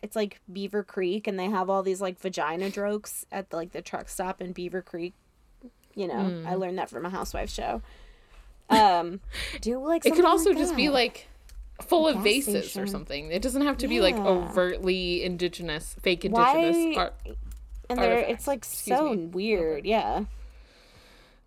it's 0.01 0.15
like 0.15 0.39
Beaver 0.51 0.83
Creek 0.83 1.27
and 1.27 1.37
they 1.39 1.45
have 1.49 1.69
all 1.69 1.83
these 1.83 2.01
like 2.01 2.19
vagina 2.19 2.69
jokes 2.69 3.25
at 3.31 3.49
the, 3.49 3.55
like 3.57 3.71
the 3.71 3.81
truck 3.81 4.09
stop 4.09 4.41
in 4.41 4.51
Beaver 4.53 4.81
Creek. 4.81 5.13
You 5.95 6.07
know, 6.07 6.43
I 6.47 6.55
learned 6.55 6.77
that 6.77 6.89
from 6.89 7.05
a 7.05 7.09
housewife 7.09 7.49
show. 7.49 7.81
Um, 8.71 9.19
do 9.61 9.83
like 9.83 10.05
it 10.05 10.13
could 10.13 10.25
also 10.25 10.51
like 10.51 10.59
just 10.59 10.75
be 10.75 10.89
like 10.89 11.27
full 11.87 12.07
of 12.07 12.17
gas 12.17 12.23
vases 12.23 12.77
or 12.77 12.85
something. 12.85 13.31
It 13.31 13.41
doesn't 13.41 13.63
have 13.63 13.79
to 13.79 13.87
be 13.87 13.99
like 13.99 14.15
overtly 14.15 15.23
indigenous, 15.23 15.95
fake 16.03 16.23
indigenous 16.23 16.75
Why- 16.95 17.01
art. 17.01 17.15
and 17.89 17.97
they're 17.97 18.19
it's 18.19 18.45
like 18.47 18.59
Excuse 18.59 18.95
so 18.95 19.13
me. 19.15 19.25
weird. 19.25 19.87
Yeah. 19.87 20.25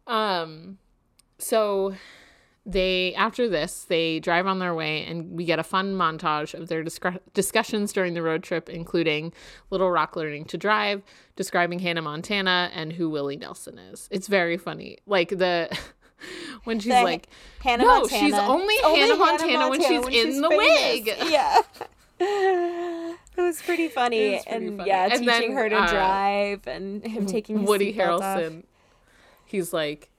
Um, 0.08 0.78
so 1.38 1.94
they 2.64 3.14
after 3.16 3.48
this 3.48 3.84
they 3.84 4.20
drive 4.20 4.46
on 4.46 4.58
their 4.60 4.74
way, 4.74 5.04
and 5.04 5.32
we 5.36 5.44
get 5.44 5.58
a 5.58 5.64
fun 5.64 5.94
montage 5.94 6.54
of 6.54 6.68
their 6.68 6.84
discre- 6.84 7.18
discussions 7.34 7.92
during 7.92 8.14
the 8.14 8.22
road 8.22 8.42
trip, 8.42 8.68
including 8.68 9.32
Little 9.70 9.90
Rock 9.90 10.14
learning 10.16 10.44
to 10.46 10.56
drive, 10.58 11.02
describing 11.36 11.80
Hannah 11.80 12.02
Montana, 12.02 12.70
and 12.74 12.92
who 12.92 13.10
Willie 13.10 13.36
Nelson 13.36 13.78
is. 13.78 14.08
It's 14.10 14.28
very 14.28 14.56
funny, 14.56 14.98
like 15.06 15.30
the. 15.30 15.76
When 16.62 16.78
she's 16.78 16.92
The 16.92 17.02
like, 17.02 17.26
Hannah 17.64 17.82
no, 17.82 17.98
Montana. 18.02 18.20
she's 18.22 18.34
only, 18.34 18.76
Hannah 18.80 19.16
Montana, 19.16 19.68
when 19.68 19.80
she's 19.82 20.06
in 20.24 20.40
the 20.40 20.48
famous. 20.50 21.04
wig. 21.08 21.16
Yeah. 21.32 21.58
it 22.20 23.16
was 23.36 23.60
pretty 23.60 23.88
funny. 23.88 24.34
Was 24.34 24.44
pretty 24.44 24.66
and 24.68 24.76
funny. 24.78 24.88
yeah, 24.88 25.02
And 25.06 25.12
teaching 25.14 25.26
then, 25.26 25.52
her 25.54 25.68
to 25.68 25.76
uh, 25.76 25.90
drive 25.90 26.66
and 26.68 27.04
him 27.04 27.26
taking 27.26 27.64
Woody 27.64 27.92
seatbelt 27.92 28.20
off. 28.20 28.38
Harrelson, 28.38 28.62
he's 29.46 29.72
like, 29.72 30.10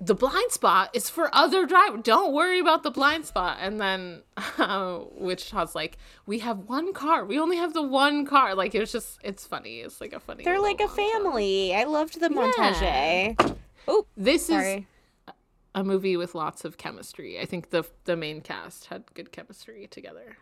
the 0.00 0.14
blind 0.14 0.50
spot 0.52 0.90
is 0.94 1.08
for 1.08 1.34
other 1.34 1.64
drivers. 1.66 2.00
Don't 2.02 2.32
worry 2.34 2.58
about 2.60 2.82
the 2.82 2.90
blind 2.90 3.24
spot. 3.24 3.58
And 3.60 3.80
then 3.80 4.22
uh, 4.58 5.00
Wichita's 5.12 5.74
like, 5.74 5.96
we 6.26 6.40
have 6.40 6.58
one 6.68 6.92
car. 6.92 7.24
We 7.24 7.38
only 7.38 7.56
have 7.56 7.72
the 7.72 7.82
one 7.82 8.26
car. 8.26 8.54
Like 8.54 8.74
it 8.74 8.80
was 8.80 8.92
just, 8.92 9.18
it's 9.24 9.46
funny. 9.46 9.80
It's 9.80 10.00
like 10.00 10.12
a 10.12 10.20
funny. 10.20 10.44
They're 10.44 10.60
like 10.60 10.80
a 10.80 10.84
montage. 10.84 11.12
family. 11.12 11.74
I 11.74 11.84
loved 11.84 12.20
the 12.20 12.28
montage. 12.28 13.56
Oh, 13.88 14.06
This 14.16 14.50
is 14.50 14.82
a 15.74 15.84
movie 15.84 16.16
with 16.16 16.34
lots 16.34 16.64
of 16.64 16.76
chemistry. 16.76 17.38
I 17.40 17.44
think 17.46 17.70
the 17.70 17.84
the 18.04 18.16
main 18.16 18.40
cast 18.40 18.86
had 18.86 19.04
good 19.14 19.30
chemistry 19.32 19.86
together. 19.90 20.36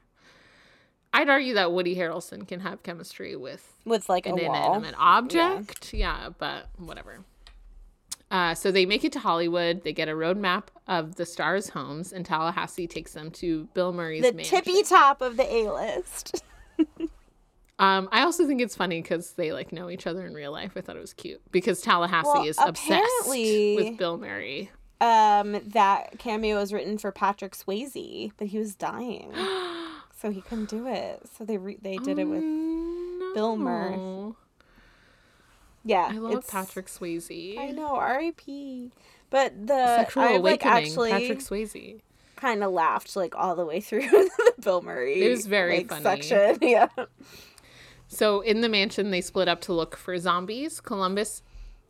I'd 1.12 1.28
argue 1.28 1.54
that 1.54 1.70
Woody 1.72 1.94
Harrelson 1.94 2.46
can 2.48 2.58
have 2.60 2.82
chemistry 2.82 3.36
with 3.36 3.72
With 3.84 4.08
like 4.08 4.26
an 4.26 4.38
a 4.38 4.48
wall. 4.48 4.72
inanimate 4.74 4.94
object. 4.98 5.92
Yeah. 5.94 6.30
but 6.38 6.68
whatever. 6.76 7.20
Uh, 8.30 8.54
so 8.54 8.70
they 8.72 8.84
make 8.86 9.04
it 9.04 9.12
to 9.12 9.18
Hollywood. 9.20 9.84
They 9.84 9.92
get 9.92 10.08
a 10.08 10.16
road 10.16 10.36
map 10.36 10.70
of 10.88 11.14
the 11.16 11.24
stars' 11.26 11.68
homes, 11.68 12.12
and 12.12 12.26
Tallahassee 12.26 12.86
takes 12.86 13.12
them 13.12 13.30
to 13.32 13.68
Bill 13.74 13.92
Murray's 13.92 14.22
The 14.22 14.32
mansion. 14.32 14.58
tippy 14.62 14.82
top 14.82 15.20
of 15.22 15.36
the 15.36 15.44
A 15.52 15.70
list. 15.72 16.42
Um, 17.78 18.08
I 18.12 18.22
also 18.22 18.46
think 18.46 18.60
it's 18.60 18.76
funny 18.76 19.02
because 19.02 19.32
they 19.32 19.52
like 19.52 19.72
know 19.72 19.90
each 19.90 20.06
other 20.06 20.24
in 20.26 20.32
real 20.32 20.52
life. 20.52 20.72
I 20.76 20.80
thought 20.80 20.96
it 20.96 21.00
was 21.00 21.12
cute 21.12 21.40
because 21.50 21.80
Tallahassee 21.80 22.28
Well, 22.32 22.44
is 22.46 22.56
obsessed 22.64 23.02
with 23.28 23.98
Bill 23.98 24.16
Murray. 24.16 24.70
Um, 25.00 25.60
that 25.70 26.18
cameo 26.18 26.56
was 26.58 26.72
written 26.72 26.98
for 26.98 27.10
Patrick 27.10 27.52
Swayze, 27.56 28.30
but 28.36 28.46
he 28.46 28.58
was 28.58 28.76
dying, 28.76 29.32
so 30.16 30.30
he 30.30 30.40
couldn't 30.40 30.70
do 30.70 30.86
it. 30.86 31.22
So 31.36 31.44
they 31.44 31.58
re- 31.58 31.78
they 31.82 31.96
did 31.98 32.18
it 32.20 32.24
with 32.26 32.42
Bill 33.34 33.56
Murray. 33.56 34.34
Yeah. 35.84 36.08
I 36.10 36.16
love 36.18 36.32
it's- 36.32 36.50
Patrick 36.50 36.86
Swayze. 36.86 37.58
I 37.58 37.70
know 37.70 37.94
R.I.P. 37.96 38.90
But 39.30 39.66
the 39.66 39.96
Sexual 39.96 40.22
I 40.22 40.36
like 40.36 40.64
actually 40.64 41.10
Patrick 41.10 41.38
Swayze. 41.40 42.00
kind 42.36 42.62
of 42.62 42.72
laughed 42.72 43.16
like 43.16 43.34
all 43.34 43.56
the 43.56 43.64
way 43.64 43.80
through 43.80 44.02
the 44.08 44.54
Bill 44.62 44.80
Murray. 44.82 45.22
It 45.24 45.28
was 45.28 45.46
very 45.46 45.78
like, 45.78 45.88
funny. 45.88 46.02
section. 46.22 46.58
Yeah. 46.62 46.88
So 48.06 48.42
in 48.42 48.60
the 48.60 48.68
mansion, 48.68 49.10
they 49.10 49.20
split 49.20 49.48
up 49.48 49.60
to 49.62 49.72
look 49.72 49.96
for 49.96 50.16
zombies. 50.18 50.80
Columbus 50.80 51.42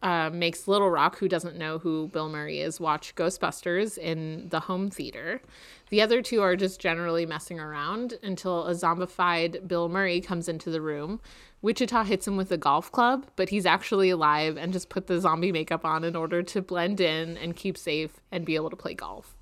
uh, 0.03 0.31
makes 0.33 0.67
Little 0.69 0.91
Rock, 0.91 1.19
who 1.19 1.29
doesn't 1.29 1.57
know 1.57 1.79
who 1.79 2.09
Bill 2.09 2.29
Murray 2.29 2.61
is, 2.61 2.81
watch 2.81 3.15
Ghostbusters 3.15 3.99
in 3.99 4.49
the 4.49 4.61
home 4.61 4.91
theater. 4.91 5.43
The 5.91 6.01
other 6.01 6.23
two 6.23 6.41
are 6.41 6.57
just 6.57 6.81
generally 6.81 7.27
messing 7.27 7.61
around 7.61 8.15
until 8.23 8.67
a 8.67 8.73
zombified 8.73 9.67
Bill 9.69 9.89
Murray 9.89 10.21
comes 10.21 10.49
into 10.49 10.71
the 10.71 10.81
room. 10.81 11.21
Wichita 11.65 12.05
hits 12.05 12.29
him 12.29 12.37
with 12.37 12.53
a 12.53 12.59
golf 12.59 12.93
club, 12.93 13.27
but 13.37 13.49
he's 13.49 13.65
actually 13.65 14.11
alive 14.11 14.59
and 14.59 14.71
just 14.71 14.91
put 14.91 15.07
the 15.07 15.19
zombie 15.19 15.51
makeup 15.51 15.83
on 15.83 16.05
in 16.05 16.15
order 16.15 16.43
to 16.43 16.61
blend 16.61 17.01
in 17.01 17.39
and 17.39 17.57
keep 17.57 17.79
safe 17.79 18.21
and 18.31 18.45
be 18.45 18.55
able 18.55 18.69
to 18.69 18.77
play 18.77 18.93
golf. 18.93 19.35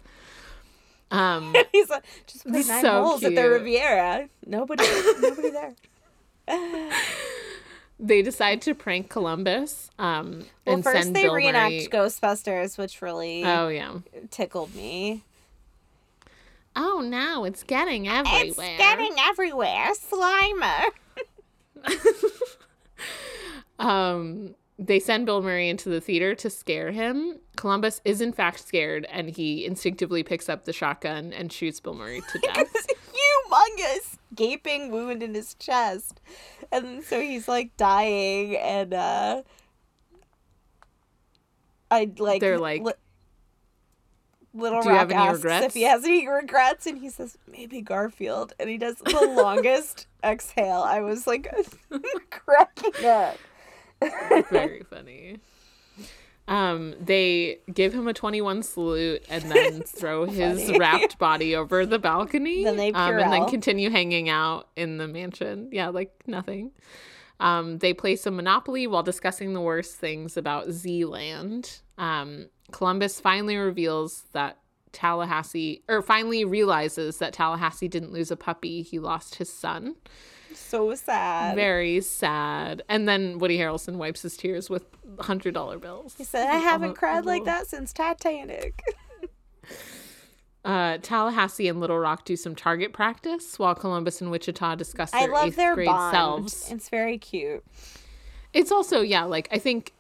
Um, 1.11 1.53
He's 1.73 1.91
like, 1.91 2.05
just 2.29 2.47
play 2.47 2.63
nine 2.63 2.81
So 2.81 3.03
holes 3.03 3.25
at 3.25 3.35
the. 3.35 3.51
Riviera. 3.51 4.29
Nobody, 4.47 4.85
nobody 5.21 5.51
there. 5.51 5.75
they 7.99 8.23
decide 8.23 8.63
to 8.63 8.75
prank 8.77 9.11
Columbus 9.11 9.91
um, 9.99 10.45
Well, 10.65 10.77
and 10.77 10.85
first 10.85 11.03
send 11.03 11.17
they 11.17 11.25
Bill 11.25 11.35
reenact 11.35 11.73
Murray. 11.73 11.89
Ghostbusters, 11.91 12.79
which 12.79 13.03
really 13.03 13.43
Oh 13.45 13.67
yeah. 13.67 13.99
tickled 14.31 14.77
me. 14.77 15.25
Oh 16.77 17.03
no, 17.05 17.45
it's 17.45 17.65
getting 17.65 18.07
everywhere. 18.07 18.45
It's 18.47 18.57
getting 18.57 19.17
everywhere. 19.19 19.91
Slimer. 19.95 20.85
Um, 23.79 24.55
they 24.79 25.01
send 25.01 25.27
Bill 25.27 25.43
Murray 25.43 25.69
into 25.69 25.89
the 25.89 26.01
theater 26.01 26.35
to 26.37 26.49
scare 26.49 26.93
him. 26.93 27.41
Columbus 27.57 28.01
is 28.05 28.21
in 28.21 28.33
fact 28.33 28.61
scared, 28.67 29.07
and 29.11 29.29
he 29.29 29.67
instinctively 29.67 30.23
picks 30.23 30.49
up 30.49 30.65
the 30.65 30.73
shotgun 30.73 31.33
and 31.33 31.53
shoots 31.53 31.81
Bill 31.81 31.95
Murray 31.95 32.23
to 32.33 32.39
death. 32.43 32.73
Humongous 33.51 34.19
gaping 34.35 34.91
wound 34.91 35.23
in 35.23 35.35
his 35.35 35.55
chest. 35.55 36.21
And 36.71 37.03
so 37.05 37.21
he's 37.21 37.49
like 37.49 37.77
dying 37.77 38.57
and 38.57 38.95
uh 38.95 39.43
I 41.91 42.11
like 42.19 42.41
They're 42.41 42.59
like, 42.59 42.83
li- 42.83 42.93
Little 44.55 44.83
"Do 44.83 44.91
Rock 44.91 45.11
asks 45.13 45.43
regrets?" 45.45 45.67
if 45.67 45.75
he 45.75 45.83
has 45.83 46.05
any 46.05 46.29
regrets 46.29 46.87
and 46.87 46.99
he 46.99 47.09
says 47.09 47.39
maybe 47.51 47.81
Garfield 47.81 48.53
and 48.59 48.69
he 48.69 48.79
does 48.79 48.97
the 48.97 49.35
longest 49.37 50.07
exhale. 50.23 50.83
I 50.83 51.01
was 51.01 51.27
like 51.27 51.53
cracking 52.31 53.05
up. 53.07 53.37
Very 54.51 54.83
funny. 54.83 55.39
Um, 56.49 56.95
they 57.01 57.61
give 57.73 57.95
him 57.95 58.09
a 58.09 58.13
21 58.13 58.63
salute 58.65 59.25
and 59.31 59.45
then 59.45 59.83
throw 59.83 60.27
his 60.27 60.77
wrapped 60.77 61.17
body 61.19 61.55
over 61.55 61.87
the 61.87 61.99
balcony. 62.01 62.65
Then 62.65 62.77
they 62.77 62.93
um, 62.93 63.19
and 63.19 63.33
then 63.33 63.49
continue 63.49 63.91
hanging 63.91 64.29
out 64.29 64.69
in 64.77 64.99
the 64.99 65.07
mansion. 65.07 65.69
Yeah, 65.71 65.89
like 65.89 66.11
nothing. 66.27 66.73
Um, 67.39 67.79
they 67.79 67.95
play 67.95 68.17
some 68.17 68.37
Monopoly 68.37 68.87
while 68.87 69.03
discussing 69.03 69.53
the 69.53 69.61
worst 69.61 69.97
things 69.97 70.37
about 70.37 70.71
Z-Land. 70.71 71.81
Um, 71.99 72.47
Columbus 72.73 73.21
finally 73.21 73.57
reveals 73.57 74.25
that 74.33 74.59
Tallahassee, 74.93 75.83
or 75.89 76.03
finally 76.03 76.45
realizes 76.45 77.19
that 77.19 77.33
Tallahassee 77.33 77.89
didn't 77.89 78.13
lose 78.13 78.31
a 78.31 78.37
puppy; 78.37 78.83
he 78.83 78.99
lost 78.99 79.37
his 79.37 79.53
son. 79.53 79.97
So 80.55 80.95
sad. 80.95 81.57
Very 81.57 82.01
sad. 82.03 82.83
And 82.89 83.09
then 83.09 83.39
Woody 83.39 83.57
Harrelson 83.59 83.97
wipes 83.97 84.23
his 84.23 84.37
tears 84.37 84.69
with 84.69 84.85
hundred 85.21 85.55
dollar 85.55 85.79
bills. 85.79 86.15
he 86.19 86.25
said 86.25 86.49
I 86.49 86.57
haven't 86.59 86.91
Oh, 86.91 86.95
cried 86.95 87.25
like 87.25 87.45
that 87.45 87.67
since 87.69 87.93
Titanic. 87.93 88.83
Uh, 90.65 90.97
Tallahassee 91.03 91.67
and 91.67 91.81
Little 91.81 91.99
Rock 91.99 92.25
do 92.25 92.37
some 92.37 92.55
target 92.55 92.93
practice 92.93 93.59
while 93.59 93.75
Columbus 93.75 94.21
and 94.21 94.31
Wichita 94.31 94.77
discuss 94.77 95.11
their 95.11 95.23
I 95.23 95.27
love 95.27 95.47
eighth 95.49 95.57
their 95.57 95.75
grade 95.75 95.87
bond. 95.89 96.15
selves. 96.15 96.71
It's 96.71 96.89
very 96.89 97.19
cute. 97.19 97.65
It's 98.53 98.71
also 98.71 99.01
yeah, 99.01 99.25
like 99.25 99.49
I 99.51 99.59
think 99.59 99.93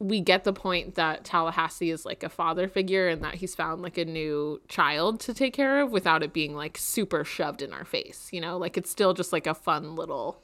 we 0.00 0.20
get 0.20 0.44
the 0.44 0.52
point 0.52 0.96
that 0.96 1.24
Tallahassee 1.24 1.90
is 1.90 2.04
like 2.04 2.22
a 2.22 2.28
father 2.28 2.68
figure 2.68 3.08
and 3.08 3.22
that 3.22 3.34
he's 3.36 3.54
found 3.54 3.80
like 3.82 3.96
a 3.96 4.04
new 4.04 4.60
child 4.68 5.20
to 5.20 5.32
take 5.34 5.54
care 5.54 5.80
of 5.80 5.92
without 5.92 6.22
it 6.22 6.32
being 6.32 6.54
like 6.54 6.76
super 6.76 7.24
shoved 7.24 7.62
in 7.62 7.72
our 7.72 7.84
face. 7.84 8.28
You 8.32 8.40
know, 8.40 8.58
like 8.58 8.76
it's 8.76 8.90
still 8.90 9.14
just 9.14 9.32
like 9.32 9.46
a 9.46 9.54
fun 9.54 9.94
little. 9.94 10.42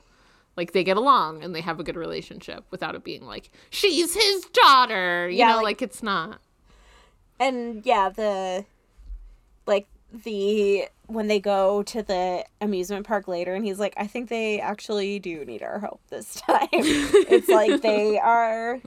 Like 0.57 0.73
they 0.73 0.85
get 0.85 0.97
along 0.97 1.43
and 1.43 1.55
they 1.55 1.61
have 1.63 1.81
a 1.81 1.83
good 1.85 1.97
relationship 1.97 2.65
without 2.71 2.95
it 2.95 3.03
being 3.05 3.25
like 3.25 3.51
she's 3.71 4.15
his 4.15 4.45
daughter. 4.53 5.29
You 5.29 5.39
Yeah, 5.39 5.49
know, 5.51 5.57
like- 5.57 5.65
like 5.65 5.83
it's 5.83 6.03
not. 6.03 6.41
and 7.39 7.85
yeah 7.87 8.09
the 8.09 8.65
like 9.67 9.87
the 10.25 10.85
when 11.07 11.29
they 11.29 11.39
go 11.41 11.83
to 11.85 12.03
the 12.03 12.45
amusement 12.61 13.07
park 13.07 13.29
later 13.29 13.55
and 13.55 13.65
he's 13.65 13.79
like 13.79 13.95
i 13.97 14.07
think 14.07 14.29
they 14.29 14.61
actually 14.61 15.19
do 15.21 15.45
need 15.45 15.63
our 15.63 15.79
help 15.79 16.01
this 16.11 16.35
time 16.41 16.69
it's 16.73 17.49
like 17.49 17.81
they 17.81 18.19
are 18.23 18.81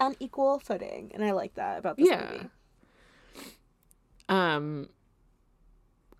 on 0.00 0.14
equal 0.20 0.58
footing 0.58 1.10
and 1.14 1.24
i 1.24 1.30
like 1.32 1.54
that 1.54 1.78
about 1.78 1.96
this 1.96 2.08
Yeah. 2.08 2.30
movie 2.32 2.48
Um, 4.28 4.88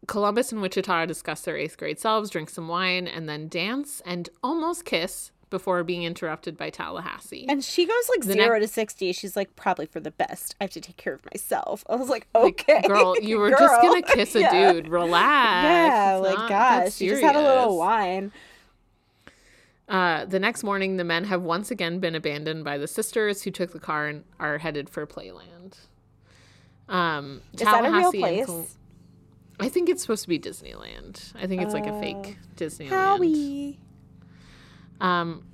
Columbus 0.07 0.53
and 0.53 0.63
Wichita 0.63 1.05
discuss 1.07 1.43
their 1.43 1.57
eighth 1.59 1.77
grade 1.77 1.99
selves, 1.99 2.31
drink 2.31 2.49
some 2.49 2.67
wine, 2.69 3.07
and 3.07 3.29
then 3.29 3.49
dance 3.49 4.01
and 4.07 4.31
almost 4.43 4.87
kiss 4.87 5.31
before 5.51 5.83
being 5.85 6.03
interrupted 6.05 6.57
by 6.59 6.69
Tallahassee. 6.71 7.47
and 7.49 7.65
she 7.65 7.87
goes 7.87 8.09
like 8.11 8.21
The 8.27 8.35
zero 8.35 8.61
to 8.61 8.69
60 8.69 9.13
she's 9.13 9.35
like 9.35 9.57
probably 9.57 9.87
for 9.87 9.99
the 9.99 10.11
best 10.11 10.55
i 10.61 10.65
have 10.65 10.71
to 10.73 10.81
take 10.81 10.99
care 10.99 11.15
of 11.15 11.25
myself 11.33 11.83
i 11.89 11.97
was 11.97 12.11
like 12.11 12.27
okay 12.35 12.83
Girl, 12.87 13.17
you 13.23 13.39
were 13.39 13.49
just 13.51 13.81
gonna 13.81 14.03
kiss 14.03 14.35
a 14.35 14.41
Yeah. 14.43 14.73
dude. 14.75 14.89
Relax. 14.89 15.65
yeah 15.65 16.17
It's 16.19 16.27
like 16.27 16.49
gosh 16.51 16.95
she 16.97 17.09
just 17.09 17.23
had 17.23 17.35
a 17.35 17.41
little 17.41 17.79
wine 17.79 18.31
Uh, 19.89 20.27
the 20.27 20.39
next 20.39 20.63
morning, 20.63 20.99
the 20.99 21.05
men 21.05 21.25
have 21.25 21.43
once 21.43 21.71
again 21.71 21.99
been 21.99 22.15
abandoned 22.15 22.63
by 22.63 22.77
the 22.77 22.87
sisters 22.87 23.43
who 23.43 23.51
took 23.51 23.73
the 23.73 23.81
car 23.81 24.07
and 24.07 24.25
are 24.39 24.59
headed 24.59 24.91
for 24.91 25.07
Playland. 25.07 25.75
Um, 26.89 27.43
is 27.55 27.61
that 27.61 27.85
a 27.85 27.91
real 27.91 28.13
place 28.13 28.47
Col- 28.47 28.67
I 29.61 29.69
think 29.69 29.89
it's 29.89 30.03
supposed 30.03 30.23
to 30.23 30.29
be 30.29 30.39
Disneyland. 30.39 31.33
I 31.35 31.47
think 31.47 31.63
it's 31.63 31.75
like 31.75 31.87
a 31.87 32.01
fake 32.01 32.39
Disneyland. 32.57 32.91
Howie. 32.91 33.79
Um, 35.01 35.45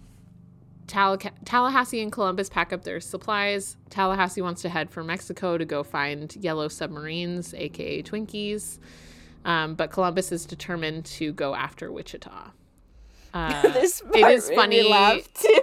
Tall- 0.86 1.16
Tallahassee 1.16 2.02
and 2.02 2.12
Columbus 2.12 2.48
pack 2.48 2.72
up 2.72 2.84
their 2.84 3.00
supplies. 3.00 3.76
Tallahassee 3.88 4.42
wants 4.42 4.62
to 4.62 4.68
head 4.68 4.90
for 4.90 5.02
Mexico 5.02 5.56
to 5.56 5.64
go 5.64 5.82
find 5.82 6.36
yellow 6.36 6.68
submarines, 6.68 7.54
aka 7.54 8.02
Twinkies. 8.02 8.78
Um, 9.44 9.74
but 9.74 9.90
Columbus 9.90 10.32
is 10.32 10.44
determined 10.44 11.04
to 11.06 11.32
go 11.32 11.54
after 11.54 11.90
Wichita. 11.90 12.50
Uh, 13.34 13.62
this 13.72 14.02
it 14.14 14.26
is 14.30 14.50
funny. 14.54 14.88
laugh, 14.88 15.28
too. 15.34 15.60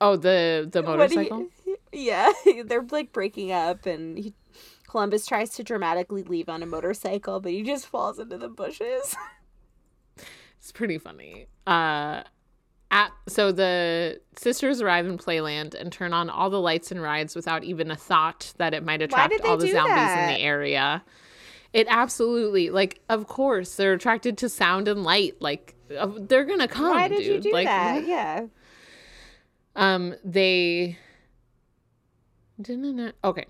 Oh, 0.00 0.16
the 0.16 0.68
the 0.70 0.80
you- 0.82 0.86
motorcycle. 0.86 1.46
yeah, 1.92 2.30
they're 2.64 2.86
like 2.90 3.12
breaking 3.12 3.52
up, 3.52 3.86
and 3.86 4.18
he, 4.18 4.34
Columbus 4.88 5.26
tries 5.26 5.50
to 5.50 5.62
dramatically 5.64 6.22
leave 6.22 6.48
on 6.48 6.62
a 6.62 6.66
motorcycle, 6.66 7.40
but 7.40 7.52
he 7.52 7.62
just 7.62 7.86
falls 7.86 8.18
into 8.18 8.38
the 8.38 8.48
bushes. 8.48 9.14
It's 10.58 10.72
pretty 10.72 10.98
funny. 10.98 11.46
Uh, 11.66 12.22
at 12.90 13.10
so 13.28 13.52
the 13.52 14.20
sisters 14.36 14.80
arrive 14.80 15.06
in 15.06 15.18
Playland 15.18 15.74
and 15.74 15.92
turn 15.92 16.12
on 16.12 16.30
all 16.30 16.50
the 16.50 16.60
lights 16.60 16.90
and 16.90 17.02
rides 17.02 17.34
without 17.34 17.64
even 17.64 17.90
a 17.90 17.96
thought 17.96 18.52
that 18.58 18.74
it 18.74 18.84
might 18.84 19.02
attract 19.02 19.34
all 19.44 19.56
the 19.56 19.70
zombies 19.70 19.94
that? 19.94 20.28
in 20.28 20.34
the 20.34 20.40
area. 20.40 21.04
It 21.76 21.86
absolutely 21.90 22.70
like, 22.70 23.00
of 23.10 23.26
course, 23.28 23.74
they're 23.76 23.92
attracted 23.92 24.38
to 24.38 24.48
sound 24.48 24.88
and 24.88 25.02
light. 25.04 25.34
Like, 25.40 25.74
they're 25.88 26.44
gonna 26.46 26.68
come. 26.68 26.88
Why 26.90 27.06
did 27.08 27.26
you 27.26 27.38
do 27.38 27.52
like, 27.52 27.66
that? 27.66 28.06
Yeah. 28.06 28.46
Um, 29.76 30.14
they 30.24 30.96
didn't. 32.60 33.14
Okay, 33.22 33.44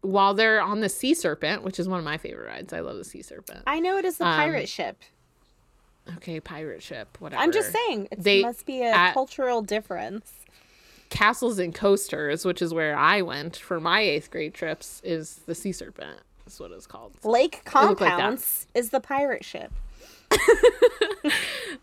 while 0.00 0.32
they're 0.32 0.62
on 0.62 0.80
the 0.80 0.88
sea 0.88 1.12
serpent, 1.12 1.62
which 1.62 1.78
is 1.78 1.86
one 1.86 1.98
of 1.98 2.04
my 2.04 2.16
favorite 2.16 2.46
rides, 2.48 2.72
I 2.72 2.80
love 2.80 2.96
the 2.96 3.04
sea 3.04 3.20
serpent. 3.22 3.62
I 3.66 3.78
know 3.80 3.98
it 3.98 4.04
is 4.06 4.16
the 4.18 4.26
Um, 4.26 4.36
pirate 4.36 4.68
ship. 4.68 5.02
Okay, 6.16 6.40
pirate 6.40 6.82
ship, 6.82 7.18
whatever. 7.20 7.42
I'm 7.42 7.52
just 7.52 7.72
saying, 7.72 8.08
it 8.10 8.22
They- 8.22 8.40
must 8.42 8.64
be 8.64 8.80
a 8.80 8.86
at- 8.90 9.12
cultural 9.12 9.60
difference. 9.60 10.32
Castles 11.10 11.58
and 11.58 11.74
Coasters, 11.74 12.44
which 12.46 12.62
is 12.62 12.72
where 12.72 12.96
I 12.96 13.20
went 13.20 13.56
for 13.56 13.80
my 13.80 14.00
eighth 14.00 14.30
grade 14.30 14.54
trips, 14.54 15.00
is 15.04 15.40
the 15.46 15.54
Sea 15.54 15.72
Serpent. 15.72 16.20
Is 16.50 16.58
what 16.60 16.72
it's 16.72 16.86
called. 16.86 17.12
Lake 17.24 17.62
look 17.74 18.00
like 18.00 18.38
is 18.74 18.90
the 18.90 19.00
pirate 19.00 19.44
ship. 19.44 19.72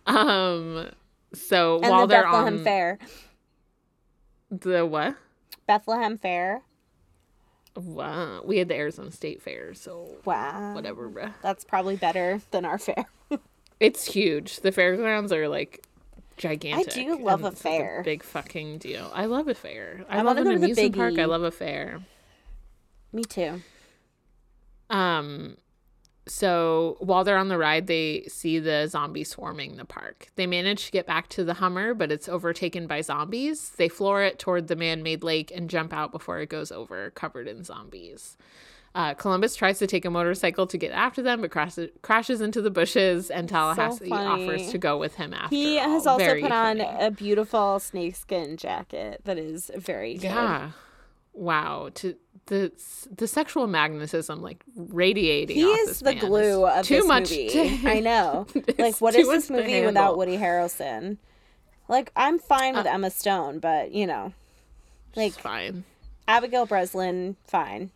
um. 0.05 0.89
So 1.33 1.79
And 1.81 1.91
while 1.91 2.01
the 2.01 2.07
they're 2.07 2.23
Bethlehem 2.23 2.57
on 2.57 2.63
Fair. 2.63 2.99
the 4.49 4.85
what? 4.85 5.15
Bethlehem 5.67 6.17
Fair. 6.17 6.61
Wow, 7.75 8.41
we 8.43 8.57
had 8.57 8.67
the 8.69 8.75
Arizona 8.75 9.11
State 9.11 9.41
Fair, 9.41 9.73
so 9.73 10.17
Wow. 10.25 10.73
whatever, 10.73 11.09
bruh. 11.09 11.33
That's 11.41 11.63
probably 11.63 11.95
better 11.95 12.41
than 12.51 12.65
our 12.65 12.77
fair. 12.77 13.05
It's 13.79 14.05
huge. 14.05 14.61
The 14.61 14.71
fairgrounds 14.71 15.31
are 15.31 15.47
like 15.47 15.85
gigantic. 16.35 16.87
I 16.97 17.03
do 17.03 17.19
love 17.23 17.43
a 17.43 17.51
fair. 17.51 18.01
big 18.03 18.23
fucking 18.23 18.79
deal. 18.79 19.11
I 19.13 19.27
love 19.27 19.47
a 19.47 19.53
fair. 19.53 20.03
I, 20.09 20.17
I 20.17 20.21
love 20.23 20.37
an 20.37 20.45
go 20.45 20.51
to 20.53 20.57
the 20.57 20.63
amusement 20.65 20.95
park. 20.95 21.19
I 21.19 21.25
love 21.25 21.43
a 21.43 21.51
fair. 21.51 21.99
Me 23.13 23.23
too. 23.23 23.61
Um, 24.89 25.57
so 26.27 26.97
while 26.99 27.23
they're 27.23 27.37
on 27.37 27.47
the 27.47 27.57
ride, 27.57 27.87
they 27.87 28.23
see 28.27 28.59
the 28.59 28.87
zombies 28.87 29.29
swarming 29.29 29.77
the 29.77 29.85
park. 29.85 30.27
They 30.35 30.45
manage 30.45 30.85
to 30.85 30.91
get 30.91 31.07
back 31.07 31.29
to 31.29 31.43
the 31.43 31.55
Hummer, 31.55 31.93
but 31.93 32.11
it's 32.11 32.27
overtaken 32.27 32.85
by 32.87 33.01
zombies. 33.01 33.69
They 33.77 33.87
floor 33.87 34.23
it 34.23 34.37
toward 34.37 34.67
the 34.67 34.75
man-made 34.75 35.23
lake 35.23 35.51
and 35.55 35.69
jump 35.69 35.93
out 35.93 36.11
before 36.11 36.39
it 36.39 36.49
goes 36.49 36.71
over, 36.71 37.11
covered 37.11 37.47
in 37.47 37.63
zombies. 37.63 38.37
Uh, 38.95 39.13
Columbus 39.13 39.55
tries 39.55 39.77
to 39.79 39.85
take 39.85 40.05
a 40.05 40.09
motorcycle 40.09 40.65
to 40.65 40.77
get 40.77 40.91
after 40.91 41.21
them, 41.21 41.41
but 41.41 41.51
crashes 41.51 41.91
crashes 42.01 42.41
into 42.41 42.61
the 42.61 42.71
bushes, 42.71 43.29
and 43.29 43.47
Tallahassee 43.47 44.09
funny. 44.09 44.49
offers 44.49 44.71
to 44.71 44.79
go 44.79 44.97
with 44.97 45.15
him 45.15 45.33
after. 45.35 45.55
He 45.55 45.77
all. 45.77 45.89
has 45.89 46.07
also 46.07 46.25
Very 46.25 46.41
put 46.41 46.51
on 46.51 46.81
a 46.81 47.11
beautiful 47.11 47.79
snakeskin 47.79 48.57
jacket 48.57 49.21
that 49.25 49.37
is 49.37 49.69
very 49.75 50.15
good. 50.15 50.31
Wow. 51.37 51.89
To 51.95 52.15
the 52.47 52.71
the 53.15 53.27
sexual 53.27 53.67
magnetism 53.67 54.41
like 54.41 54.63
radiating. 54.75 55.55
He 55.57 55.65
off 55.65 55.79
is 55.81 55.87
this 55.87 55.99
the 55.99 56.15
glue 56.15 56.65
of 56.65 56.85
too 56.85 56.95
this 56.95 57.05
much 57.05 57.29
movie. 57.29 57.49
to- 57.49 57.89
I 57.89 57.99
know. 58.09 58.47
Like, 58.77 58.99
what 58.99 59.15
is 59.15 59.27
this 59.27 59.49
movie 59.49 59.85
without. 59.85 60.13
Uh, 60.13 60.17
Woody 60.17 60.37
Harrelson? 60.37 61.17
Like, 61.89 62.11
I'm 62.15 62.39
fine 62.39 62.75
with 62.75 62.85
Emma 62.85 63.09
Stone, 63.09 63.59
but 63.59 63.91
you 63.91 64.07
know, 64.07 64.33
like 65.15 65.33
fine. 65.33 65.83
Abigail 66.27 66.65
Breslin, 66.65 67.35
fine. 67.45 67.91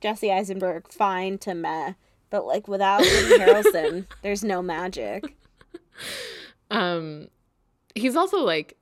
Jesse 0.00 0.30
Eisenberg, 0.32 0.88
fine 0.88 1.38
to 1.38 1.54
meh. 1.54 1.94
But 2.30 2.44
like 2.46 2.68
without 2.68 3.00
Woody 3.00 3.38
Harrelson, 3.38 4.06
there's 4.22 4.42
no 4.44 4.62
magic. 4.62 5.36
Um 6.70 7.28
he's 7.94 8.16
also 8.16 8.38
like 8.38 8.76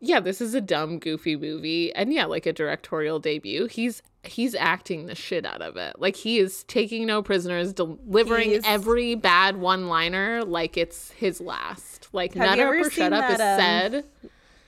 yeah, 0.00 0.20
this 0.20 0.40
is 0.40 0.54
a 0.54 0.60
dumb 0.60 0.98
goofy 0.98 1.36
movie 1.36 1.92
and 1.94 2.12
yeah, 2.12 2.24
like 2.24 2.46
a 2.46 2.52
directorial 2.52 3.18
debut. 3.18 3.66
He's 3.66 4.02
he's 4.22 4.54
acting 4.54 5.06
the 5.06 5.14
shit 5.14 5.44
out 5.46 5.62
of 5.62 5.76
it. 5.76 5.96
Like 5.98 6.16
he 6.16 6.38
is 6.38 6.64
taking 6.64 7.06
no 7.06 7.22
prisoners, 7.22 7.72
delivering 7.72 8.50
He's- 8.50 8.64
every 8.66 9.14
bad 9.14 9.56
one-liner 9.56 10.44
like 10.44 10.76
it's 10.76 11.10
his 11.12 11.40
last. 11.40 12.08
Like 12.12 12.34
Have 12.34 12.52
up 12.52 12.58
ever 12.58 12.90
shut 12.90 13.12
up 13.12 13.30
is 13.30 13.38
that, 13.38 13.54
um, 13.54 13.60
said. 13.92 14.04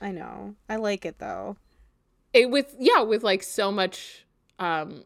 I 0.01 0.11
know. 0.11 0.55
I 0.67 0.77
like 0.77 1.05
it 1.05 1.19
though. 1.19 1.57
it 2.33 2.49
with 2.49 2.75
yeah 2.79 3.01
with 3.01 3.23
like 3.23 3.43
so 3.43 3.71
much 3.71 4.25
um 4.59 5.03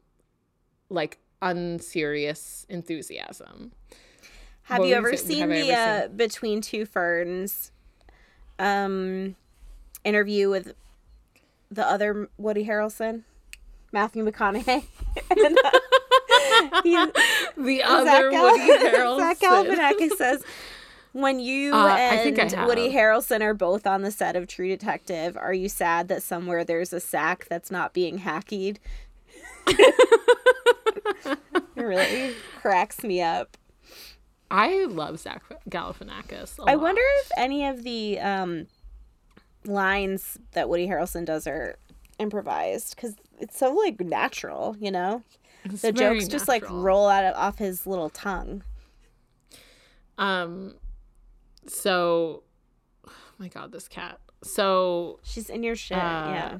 like 0.90 1.18
unserious 1.42 2.66
enthusiasm 2.70 3.72
Have 4.64 4.80
What 4.80 4.88
you 4.88 4.96
ever 4.96 5.16
seen 5.18 5.50
the 5.50 5.72
ever 5.72 6.06
uh, 6.06 6.08
Between 6.10 6.62
Two 6.62 6.86
Ferns 6.86 7.72
um 8.58 9.36
interview 10.06 10.50
with 10.50 10.74
the 11.70 11.86
other 11.86 12.30
Woody 12.38 12.66
Harrelson, 12.66 13.24
Matthew 13.92 14.24
McConaughey? 14.26 14.86
and, 15.32 15.58
uh, 15.64 16.82
he, 16.84 16.96
the 17.58 17.78
Zach 17.80 17.90
other 17.90 18.32
Gal- 18.32 18.44
Woody 18.52 18.72
Harrelson 18.88 19.20
Zach 19.20 19.40
Galifianakis 19.40 20.12
says 20.18 20.44
when 21.14 21.40
you 21.40 21.74
Uh, 21.74 21.78
I 21.88 22.00
and 22.00 22.36
think 22.38 22.54
I 22.54 22.66
Woody. 22.66 22.92
Harrelson 22.92 23.42
are 23.42 23.54
both 23.54 23.88
on 23.88 24.02
the 24.04 24.12
set 24.12 24.36
of 24.36 24.48
True 24.48 24.68
Detective, 24.68 25.36
are 25.38 25.54
you 25.54 25.70
sad 25.70 26.08
that 26.10 26.22
somewhere 26.24 26.64
there's 26.64 26.92
a 26.94 27.00
sack 27.00 27.46
that's 27.50 27.72
not 27.72 27.94
being 27.94 28.20
hacked? 28.20 28.52
it 28.54 28.80
really 31.76 32.34
cracks 32.62 33.04
me 33.04 33.22
up. 33.22 33.58
I 34.52 34.86
love 34.86 35.20
Zach 35.20 35.42
Galifianakis. 35.70 36.60
a 36.60 36.64
I 36.64 36.74
lot. 36.76 36.82
wonder 36.82 37.02
if 37.24 37.32
any 37.38 37.66
of 37.66 37.84
the 37.84 38.20
um, 38.20 38.68
lines 39.68 40.38
that 40.52 40.70
Woody 40.70 40.88
Harrelson 40.88 41.26
does 41.26 41.48
are 41.48 41.78
improvised 42.20 42.96
because 42.96 43.16
it's 43.40 43.58
so 43.58 43.74
like 43.74 44.00
natural, 44.00 44.76
you 44.80 44.92
know. 44.92 45.24
It's 45.64 45.82
The 45.82 45.92
jokes 45.92 46.28
just 46.28 46.48
like 46.48 46.70
roll 46.70 47.08
out 47.08 47.26
of, 47.26 47.36
off 47.36 47.58
his 47.58 47.88
little 47.88 48.10
tongue. 48.10 48.64
Um, 50.18 50.76
so, 51.68 52.44
oh 53.08 53.12
my 53.38 53.48
God, 53.48 53.72
this 53.72 53.88
cat. 53.88 54.20
So 54.44 55.20
She's 55.24 55.50
in 55.50 55.64
your 55.64 55.76
shit, 55.76 55.98
Uh, 55.98 56.02
yeah. 56.02 56.58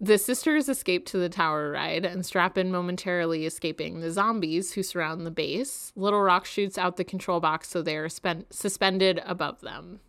The 0.00 0.18
sisters 0.18 0.68
escape 0.68 1.06
to 1.06 1.18
the 1.18 1.28
tower 1.28 1.70
ride 1.70 2.04
and 2.04 2.26
strap 2.26 2.58
in 2.58 2.70
momentarily 2.70 3.46
escaping 3.46 4.00
the 4.00 4.10
zombies 4.10 4.72
who 4.72 4.82
surround 4.82 5.24
the 5.24 5.30
base. 5.30 5.92
Little 5.96 6.20
Rock 6.20 6.44
shoots 6.46 6.76
out 6.76 6.96
the 6.96 7.04
control 7.04 7.40
box 7.40 7.68
so 7.68 7.80
they 7.80 7.96
are 7.96 8.08
spent- 8.08 8.52
suspended 8.52 9.22
above 9.24 9.60
them. 9.60 10.00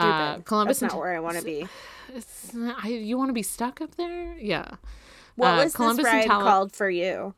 Stupid. 0.00 0.12
uh, 0.12 0.38
Columbus 0.44 0.80
That's 0.80 0.92
not 0.94 1.00
where 1.00 1.14
I 1.14 1.20
want 1.20 1.38
to 1.38 1.44
be. 1.44 1.66
I, 2.82 2.88
you 2.88 3.16
want 3.18 3.28
to 3.28 3.34
be 3.34 3.42
stuck 3.42 3.80
up 3.80 3.94
there? 3.96 4.36
Yeah. 4.38 4.66
What 5.36 5.54
Uh, 5.58 5.64
was 5.64 5.74
Columbus 5.74 6.04
this 6.04 6.12
ride 6.12 6.26
Tala- 6.26 6.44
called 6.44 6.72
for 6.72 6.90
you? 6.90 7.34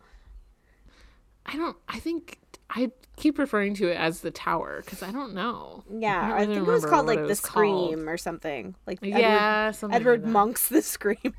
I 1.47 1.57
don't. 1.57 1.77
I 1.89 1.99
think 1.99 2.39
I 2.71 2.91
keep 3.17 3.39
referring 3.39 3.75
to 3.75 3.89
it 3.91 3.97
as 3.97 4.21
the 4.21 4.31
tower 4.31 4.81
because 4.85 5.03
I 5.03 5.11
don't 5.13 5.35
know. 5.35 5.85
Yeah, 5.91 6.29
don't 6.29 6.39
I 6.39 6.47
think 6.47 6.59
it 6.67 6.71
was 6.71 6.85
called 6.87 7.07
like 7.07 7.19
the 7.21 7.27
was 7.27 7.41
called. 7.41 7.91
Scream 7.91 8.09
or 8.09 8.17
something. 8.17 8.75
Like 8.87 9.01
Yeah, 9.03 9.65
Edward, 9.67 9.77
something 9.77 9.97
Edward 9.97 10.23
that. 10.23 10.29
Munch's 10.29 10.69
The 10.69 10.83
Scream. 10.83 11.35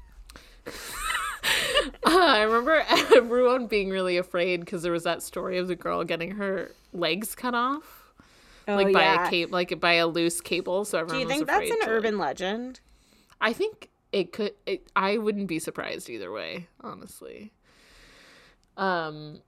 I 2.06 2.42
remember 2.44 2.84
everyone 3.16 3.68
being 3.68 3.90
really 3.90 4.18
afraid 4.18 4.60
because 4.62 4.84
there 4.84 4.92
was 4.92 5.04
that 5.04 5.22
story 5.24 5.58
of 5.58 5.68
the 5.68 5.76
girl 5.76 6.04
getting 6.04 6.32
her 6.32 6.72
legs 6.94 7.36
cut 7.36 7.54
off, 7.56 8.03
Oh, 8.68 8.76
like 8.76 8.94
by 8.94 9.02
yeah. 9.02 9.28
a 9.28 9.30
cape, 9.30 9.52
like 9.52 9.80
by 9.80 9.94
a 9.94 10.08
loose 10.08 10.42
cable. 10.42 10.86
So 10.86 11.00
everyone. 11.00 11.16
Do 11.16 11.22
you 11.22 11.28
think 11.28 11.48
that's 11.48 11.70
an 11.70 11.78
to, 11.78 11.86
like- 11.86 11.90
urban 11.90 12.18
legend? 12.18 12.80
I 13.42 13.54
think 13.54 13.90
it 14.12 14.32
could. 14.32 14.54
It, 14.66 14.90
I 14.96 15.18
wouldn't 15.18 15.48
be 15.48 15.60
surprised 15.60 16.10
either 16.10 16.32
way, 16.32 16.68
honestly. 16.82 17.52
Um, 18.78 19.42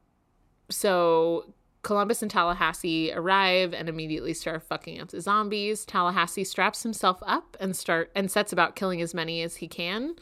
so 0.70 1.54
Columbus 1.82 2.22
and 2.22 2.32
Tallahassee 2.32 3.12
arrive 3.14 3.74
and 3.74 3.88
immediately 3.88 4.34
start 4.34 4.64
fucking 4.64 5.00
up 5.00 5.10
the 5.10 5.22
zombies. 5.22 5.86
Tallahassee 5.86 6.44
straps 6.44 6.84
himself 6.84 7.20
up 7.26 7.56
and 7.60 7.76
start 7.76 8.12
and 8.16 8.30
sets 8.30 8.52
about 8.52 8.76
killing 8.76 9.02
as 9.02 9.14
many 9.14 9.44
as 9.44 9.58
he 9.58 9.68
can. 9.68 10.16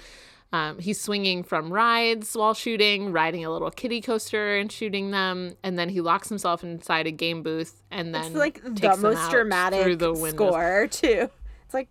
Um, 0.54 0.78
he's 0.78 1.02
swinging 1.02 1.42
from 1.44 1.74
rides 1.74 2.36
while 2.36 2.54
shooting, 2.54 3.12
riding 3.12 3.44
a 3.44 3.50
little 3.50 3.72
kiddie 3.72 4.02
coaster 4.02 4.56
and 4.56 4.72
shooting 4.72 5.10
them, 5.10 5.56
and 5.64 5.80
then 5.80 5.90
he 5.90 6.00
locks 6.00 6.30
himself 6.30 6.64
inside 6.64 7.08
a 7.08 7.12
game 7.12 7.42
booth 7.42 7.82
and 7.90 8.14
then 8.14 8.26
It's 8.26 8.36
like 8.36 8.64
the 8.64 8.96
most 8.98 9.18
out 9.18 9.32
dramatic 9.32 9.82
through 9.84 9.96
the 9.96 10.14
windows. 10.14 10.34
score 10.36 10.88
too. 10.92 11.30
It's 11.66 11.74
like 11.74 11.90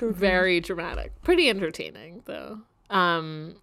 very 0.00 0.60
dramatic. 0.60 1.12
Pretty 1.22 1.48
entertaining 1.48 2.22
though. 2.26 2.60
Um 2.90 3.56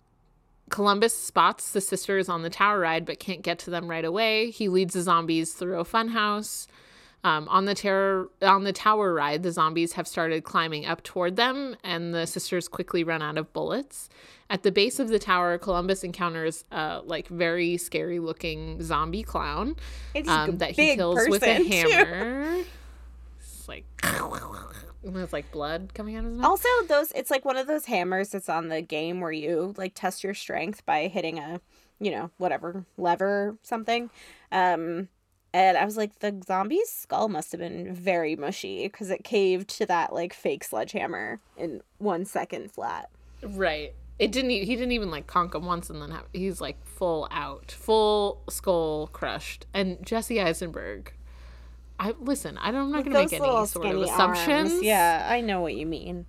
columbus 0.72 1.16
spots 1.16 1.74
the 1.74 1.80
sisters 1.80 2.28
on 2.28 2.42
the 2.42 2.50
tower 2.50 2.80
ride 2.80 3.06
but 3.06 3.20
can't 3.20 3.44
get 3.44 3.60
to 3.60 3.70
them 3.70 3.88
right 3.88 4.04
away. 4.04 4.50
He 4.50 4.68
leads 4.68 4.96
the 4.96 5.04
zombies 5.04 5.54
through 5.54 5.80
a 5.80 5.86
funhouse 5.86 6.66
um, 7.26 7.50
on 7.50 7.66
the 7.66 7.74
terror 7.74 8.30
on 8.44 8.64
the 8.64 8.72
tower 8.72 9.12
ride 9.12 9.42
the 9.42 9.52
zombies 9.52 9.94
have 9.94 10.08
started 10.08 10.44
climbing 10.44 10.86
up 10.86 11.02
toward 11.02 11.36
them 11.36 11.76
and 11.84 12.14
the 12.14 12.28
sisters 12.28 12.68
quickly 12.68 13.04
run 13.04 13.22
out 13.22 13.36
of 13.38 13.52
bullets 13.52 14.08
at 14.52 14.62
the 14.62 14.72
base 14.72 15.00
of 15.00 15.10
the 15.10 15.18
tower 15.18 15.58
columbus 15.58 16.04
encounters 16.04 16.66
a 16.72 17.02
like 17.04 17.28
very 17.28 17.78
scary 17.78 18.20
looking 18.20 18.80
zombie 18.82 19.24
clown 19.24 19.76
um, 20.28 20.60
that 20.60 20.72
he 20.72 20.96
kills 20.96 21.28
with 21.28 21.42
a 21.42 21.58
too. 21.64 21.64
hammer 21.64 22.64
it's 23.40 23.68
like 23.68 23.86
and 25.04 25.16
there's 25.16 25.34
like 25.34 25.52
blood 25.52 25.94
coming 25.94 26.16
out 26.16 26.26
of 26.26 26.32
his 26.32 26.38
mouth 26.38 26.46
Also, 26.48 26.70
those 26.88 27.12
it's 27.14 27.32
like 27.32 27.44
one 27.46 27.58
of 27.58 27.68
those 27.68 27.86
hammers 27.86 28.30
that's 28.30 28.50
on 28.50 28.70
the 28.70 28.82
game 28.82 29.22
where 29.22 29.32
you 29.32 29.74
like 29.78 29.94
test 29.96 30.24
your 30.24 30.34
strength 30.34 30.86
by 30.86 31.08
hitting 31.08 31.38
a, 31.38 31.62
you 32.00 32.12
know, 32.12 32.32
whatever 32.38 32.86
lever 32.98 33.56
something. 33.62 34.10
Um, 34.52 35.10
and 35.56 35.78
I 35.78 35.86
was 35.86 35.96
like, 35.96 36.20
the 36.20 36.38
zombie's 36.46 36.90
skull 36.90 37.30
must 37.30 37.54
have 37.54 37.62
been 37.62 37.94
very 37.94 38.36
mushy 38.36 38.84
because 38.84 39.10
it 39.10 39.24
caved 39.24 39.70
to 39.78 39.86
that 39.86 40.12
like 40.12 40.34
fake 40.34 40.66
sledgehammer 40.66 41.40
in 41.56 41.82
one 41.98 42.26
second 42.26 42.74
flat. 42.74 43.10
Right. 43.42 43.94
It 44.20 44.34
didn't. 44.34 44.50
He 44.50 44.66
didn't 44.66 44.92
even 44.92 45.10
like 45.10 45.28
conk 45.28 45.56
him 45.56 45.66
once, 45.66 45.90
and 45.90 46.02
then 46.02 46.12
have, 46.12 46.26
he's 46.34 46.60
like 46.60 46.86
full 46.86 47.30
out, 47.32 47.72
full 47.72 48.42
skull 48.50 49.08
crushed. 49.08 49.66
And 49.74 50.06
Jesse 50.06 50.42
Eisenberg, 50.42 51.14
I 52.00 52.14
listen. 52.20 52.58
I 52.58 52.72
don't, 52.72 52.88
I'm 52.88 52.92
not 52.92 53.06
going 53.06 53.14
to 53.14 53.20
make 53.20 53.42
any 53.42 53.66
sort 53.66 53.86
of 53.86 54.02
assumptions. 54.02 54.74
arms. 54.74 54.84
Yeah, 54.84 55.26
I 55.30 55.40
know 55.40 55.62
what 55.62 55.76
you 55.76 55.86
mean. 55.86 56.26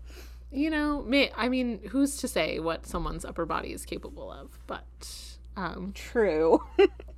You 0.52 0.70
know, 0.70 1.02
may, 1.02 1.32
I 1.36 1.48
mean, 1.48 1.80
who's 1.88 2.16
to 2.18 2.28
say 2.28 2.60
what 2.60 2.86
someone's 2.86 3.24
upper 3.24 3.44
body 3.44 3.72
is 3.72 3.84
capable 3.84 4.30
of? 4.30 4.56
But, 4.68 5.36
um, 5.56 5.90
True. 5.96 6.62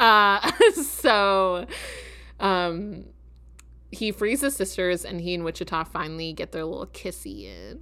uh, 0.00 0.50
so, 0.82 1.66
Um, 2.40 3.04
he 3.92 4.12
frees 4.12 4.40
his 4.40 4.56
sisters, 4.56 5.04
and 5.04 5.20
he 5.20 5.34
and 5.34 5.44
Wichita 5.44 5.84
finally 5.84 6.32
get 6.32 6.52
their 6.52 6.64
little 6.64 6.86
kissy 6.86 7.44
in. 7.44 7.80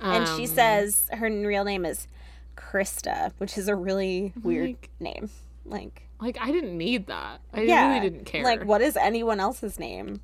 and 0.00 0.26
she 0.28 0.42
Um, 0.42 0.46
says 0.46 1.06
her 1.12 1.30
real 1.30 1.64
name 1.64 1.84
is 1.86 2.08
Krista, 2.56 3.32
which 3.38 3.56
is 3.56 3.68
a 3.68 3.74
really 3.76 4.32
weird 4.42 4.70
Like- 4.70 4.90
name. 5.00 5.30
Like, 5.64 6.02
like, 6.20 6.38
I 6.40 6.50
didn't 6.52 6.76
need 6.78 7.06
that. 7.08 7.40
I 7.52 7.62
yeah, 7.62 7.88
really 7.88 8.08
didn't 8.10 8.24
care. 8.26 8.42
Like, 8.44 8.64
what 8.64 8.80
is 8.80 8.96
anyone 8.96 9.38
else's 9.40 9.78
name? 9.78 10.20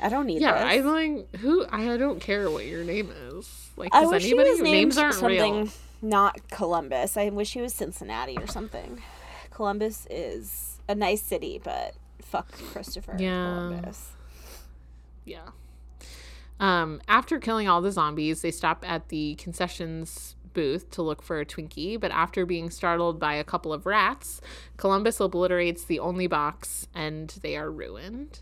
I 0.00 0.08
don't 0.08 0.26
need 0.26 0.40
Yeah, 0.40 0.52
this. 0.54 0.62
I 0.62 0.76
like 0.88 1.36
who. 1.36 1.64
I 1.70 1.96
don't 1.96 2.20
care 2.20 2.50
what 2.50 2.64
your 2.66 2.82
name 2.84 3.12
is. 3.28 3.70
Like, 3.76 3.90
I 3.94 4.02
does 4.02 4.10
wish 4.12 4.22
he 4.24 4.30
anybody? 4.30 4.50
was 4.50 4.60
named 4.60 4.72
names 4.72 4.98
aren't 4.98 5.14
something 5.14 5.54
real. 5.54 5.68
Not 6.02 6.50
Columbus. 6.50 7.16
I 7.16 7.28
wish 7.30 7.52
he 7.54 7.60
was 7.62 7.72
Cincinnati 7.72 8.36
or 8.36 8.46
something. 8.46 9.00
Columbus 9.50 10.06
is 10.10 10.80
a 10.88 10.94
nice 10.94 11.22
city, 11.22 11.60
but 11.62 11.94
fuck 12.20 12.50
Christopher 12.72 13.16
Yeah. 13.18 13.44
Columbus. 13.68 14.10
Yeah. 15.24 15.50
Um, 16.58 17.00
after 17.08 17.38
killing 17.38 17.68
all 17.68 17.80
the 17.80 17.92
zombies, 17.92 18.42
they 18.42 18.50
stop 18.50 18.84
at 18.88 19.08
the 19.08 19.34
concessions 19.36 20.36
booth 20.52 20.90
to 20.90 21.02
look 21.02 21.22
for 21.22 21.40
a 21.40 21.46
Twinkie, 21.46 21.98
but 21.98 22.10
after 22.10 22.44
being 22.44 22.70
startled 22.70 23.18
by 23.18 23.34
a 23.34 23.44
couple 23.44 23.72
of 23.72 23.86
rats, 23.86 24.40
Columbus 24.76 25.18
obliterates 25.20 25.84
the 25.84 25.98
only 25.98 26.26
box 26.26 26.88
and 26.94 27.30
they 27.42 27.56
are 27.56 27.70
ruined. 27.70 28.40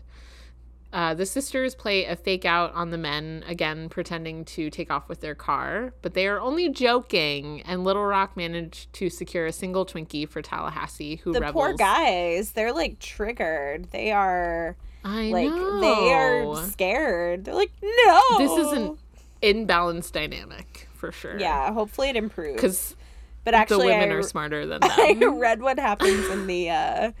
Uh, 0.93 1.13
the 1.13 1.25
sisters 1.25 1.73
play 1.73 2.03
a 2.05 2.15
fake 2.17 2.43
out 2.43 2.73
on 2.73 2.89
the 2.89 2.97
men, 2.97 3.43
again 3.47 3.87
pretending 3.87 4.43
to 4.43 4.69
take 4.69 4.91
off 4.91 5.07
with 5.07 5.21
their 5.21 5.35
car, 5.35 5.93
but 6.01 6.13
they 6.13 6.27
are 6.27 6.39
only 6.41 6.67
joking, 6.69 7.61
and 7.61 7.83
Little 7.85 8.03
Rock 8.05 8.35
managed 8.35 8.91
to 8.93 9.09
secure 9.09 9.45
a 9.45 9.53
single 9.53 9.85
Twinkie 9.85 10.27
for 10.27 10.41
Tallahassee, 10.41 11.15
who 11.17 11.31
The 11.31 11.39
rebels. 11.39 11.53
poor 11.53 11.73
guys, 11.73 12.51
they're 12.51 12.73
like 12.73 12.99
triggered. 12.99 13.89
They 13.91 14.11
are 14.11 14.75
I 15.05 15.29
like 15.29 15.49
know. 15.49 15.79
they 15.81 16.13
are 16.13 16.67
scared. 16.67 17.45
They're 17.45 17.55
like, 17.55 17.71
no. 17.81 18.21
This 18.37 18.51
is 18.67 18.71
an 18.73 18.97
imbalanced 19.41 20.11
dynamic 20.11 20.89
for 20.93 21.11
sure. 21.11 21.39
yeah. 21.39 21.71
Hopefully 21.73 22.09
it 22.09 22.15
improves. 22.17 22.55
because 22.55 22.95
but 23.43 23.53
actually, 23.55 23.87
the 23.87 23.93
women 23.93 24.11
I, 24.11 24.15
are 24.15 24.23
smarter 24.23 24.65
than 24.67 24.81
them. 24.81 24.91
I 24.91 25.13
read 25.33 25.61
what 25.61 25.79
happens 25.79 26.27
in 26.29 26.45
the 26.47 26.69
uh, 26.69 27.11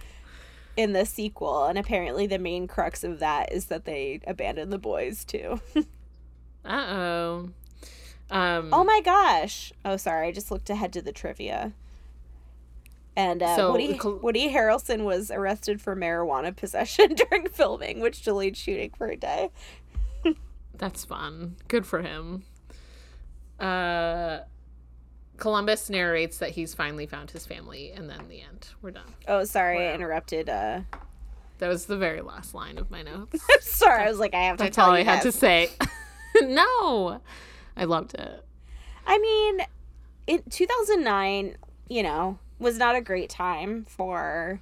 in 0.77 0.93
the 0.93 1.05
sequel, 1.05 1.65
and 1.65 1.77
apparently 1.77 2.27
the 2.27 2.39
main 2.39 2.67
crux 2.67 3.03
of 3.03 3.19
that 3.19 3.51
is 3.51 3.65
that 3.65 3.85
they 3.85 4.19
abandon 4.25 4.69
the 4.69 4.77
boys 4.77 5.25
too. 5.25 5.59
uh 6.65 6.85
oh. 6.87 7.49
Um, 8.29 8.69
oh 8.71 8.85
my 8.85 9.01
gosh! 9.03 9.73
Oh, 9.83 9.97
sorry, 9.97 10.27
I 10.29 10.31
just 10.31 10.51
looked 10.51 10.69
ahead 10.69 10.93
to 10.93 11.01
the 11.01 11.11
trivia. 11.11 11.73
And 13.15 13.43
uh, 13.43 13.55
So, 13.55 13.71
Woody, 13.73 13.99
Woody 14.03 14.53
Harrelson 14.53 15.03
was 15.03 15.31
arrested 15.31 15.81
for 15.81 15.95
marijuana 15.95 16.55
possession 16.55 17.15
during 17.29 17.49
filming, 17.49 17.99
which 17.99 18.23
delayed 18.23 18.55
shooting 18.55 18.91
for 18.97 19.07
a 19.07 19.17
day. 19.17 19.49
that's 20.77 21.03
fun. 21.03 21.57
Good 21.67 21.85
for 21.85 22.01
him. 22.01 22.43
Uh, 23.59 24.39
Columbus 25.41 25.89
narrates 25.89 26.37
that 26.37 26.51
he's 26.51 26.73
finally 26.75 27.07
found 27.07 27.31
his 27.31 27.47
family, 27.47 27.91
and 27.91 28.07
then 28.07 28.27
the 28.29 28.41
end. 28.41 28.69
We're 28.81 28.91
done. 28.91 29.03
Oh, 29.27 29.43
sorry, 29.43 29.87
I 29.87 29.93
interrupted. 29.95 30.47
Uh, 30.49 30.81
That 31.57 31.67
was 31.67 31.87
the 31.87 31.97
very 31.97 32.21
last 32.21 32.53
line 32.53 32.77
of 32.77 32.91
my 32.91 33.01
notes. 33.01 33.43
sorry, 33.61 34.03
I 34.03 34.07
was 34.09 34.19
like, 34.19 34.35
I 34.35 34.43
have 34.43 34.57
to 34.57 34.65
That's 34.65 34.75
tell 34.75 34.91
all 34.91 34.97
you 34.97 35.01
I 35.01 35.15
had 35.15 35.23
to 35.23 35.31
say. 35.31 35.71
no, 36.41 37.21
I 37.75 37.85
loved 37.85 38.13
it. 38.13 38.45
I 39.07 39.17
mean, 39.17 39.61
in 40.27 40.43
2009, 40.47 41.57
you 41.89 42.03
know, 42.03 42.37
was 42.59 42.77
not 42.77 42.95
a 42.95 43.01
great 43.01 43.29
time 43.31 43.85
for 43.89 44.61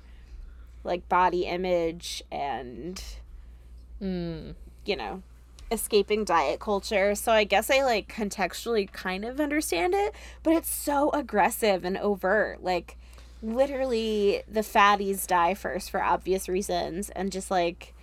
like 0.85 1.07
body 1.09 1.41
image 1.45 2.23
and 2.31 3.03
Mm. 4.01 4.55
you 4.85 4.95
know, 4.95 5.23
escaping 5.71 6.23
diet 6.23 6.59
culture. 6.59 7.15
So 7.15 7.31
I 7.31 7.43
guess 7.43 7.69
I 7.69 7.83
like 7.83 8.13
contextually 8.13 8.91
kind 8.91 9.25
of 9.25 9.39
understand 9.39 9.93
it, 9.93 10.13
but 10.43 10.53
it's 10.53 10.69
so 10.69 11.09
aggressive 11.11 11.83
and 11.83 11.97
overt. 11.97 12.63
Like 12.63 12.97
literally 13.41 14.43
the 14.47 14.61
fatties 14.61 15.25
die 15.27 15.53
first 15.53 15.89
for 15.89 16.03
obvious 16.03 16.49
reasons 16.49 17.09
and 17.09 17.31
just 17.31 17.49
like 17.49 17.93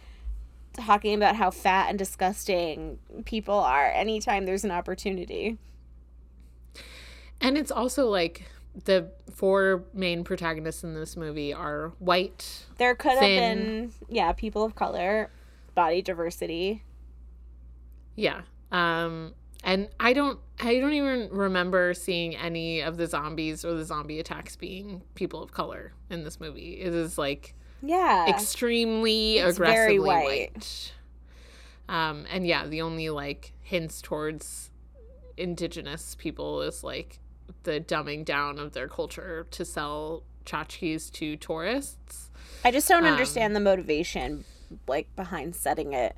talking 0.73 1.15
about 1.15 1.37
how 1.37 1.51
fat 1.51 1.89
and 1.89 1.99
disgusting 1.99 2.99
people 3.25 3.59
are 3.59 3.87
anytime 3.87 4.45
there's 4.45 4.65
an 4.65 4.71
opportunity. 4.71 5.59
And 7.41 7.57
it's 7.59 7.71
also 7.71 8.09
like 8.09 8.45
the 8.85 9.11
four 9.35 9.85
main 9.93 10.25
protagonists 10.25 10.85
in 10.85 10.95
this 10.95 11.17
movie 11.17 11.53
are 11.53 11.93
white. 11.99 12.65
There 12.79 12.95
could 12.95 13.13
have 13.13 13.21
been, 13.21 13.93
yeah, 14.09 14.33
people 14.33 14.65
of 14.65 14.75
color, 14.75 15.31
body 15.75 16.03
diversity. 16.03 16.83
Yeah. 18.17 18.41
Um 18.73 19.35
and 19.63 19.89
I 20.01 20.13
don't 20.13 20.39
I 20.59 20.79
don't 20.81 20.93
even 20.95 21.29
remember 21.31 21.95
seeing 21.95 22.35
any 22.37 22.81
of 22.81 22.97
the 22.97 23.07
zombies 23.07 23.65
or 23.65 23.75
the 23.75 23.85
zombie 23.85 24.19
attacks 24.19 24.57
being 24.57 25.03
people 25.15 25.43
of 25.43 25.53
color 25.53 25.93
in 26.11 26.25
this 26.25 26.41
movie. 26.41 26.81
It 26.81 26.95
is 26.95 27.19
like 27.19 27.55
Yeah. 27.83 28.29
extremely 28.29 29.39
It's 29.39 29.57
aggressively 29.57 29.97
very 29.97 29.99
white. 30.01 30.51
white. 30.55 30.93
Um 31.89 32.27
and 32.33 32.47
yeah, 32.47 32.67
the 32.67 32.83
only 32.83 33.11
like 33.11 33.53
hints 33.63 34.01
towards 34.03 34.71
indigenous 35.37 36.15
people 36.15 36.63
is 36.63 36.83
like 36.83 37.21
the 37.65 37.81
dumbing 37.81 38.25
down 38.25 38.59
of 38.59 38.73
their 38.73 38.89
culture 38.89 39.47
to 39.51 39.65
sell 39.65 40.23
tchotchkes 40.45 41.11
to 41.13 41.37
tourists. 41.37 42.31
I 42.65 42.71
just 42.71 42.89
don't 42.89 43.05
um, 43.05 43.13
understand 43.13 43.55
the 43.55 43.61
motivation 43.61 44.45
like 44.89 45.15
behind 45.15 45.55
setting 45.55 45.93
it 45.93 46.17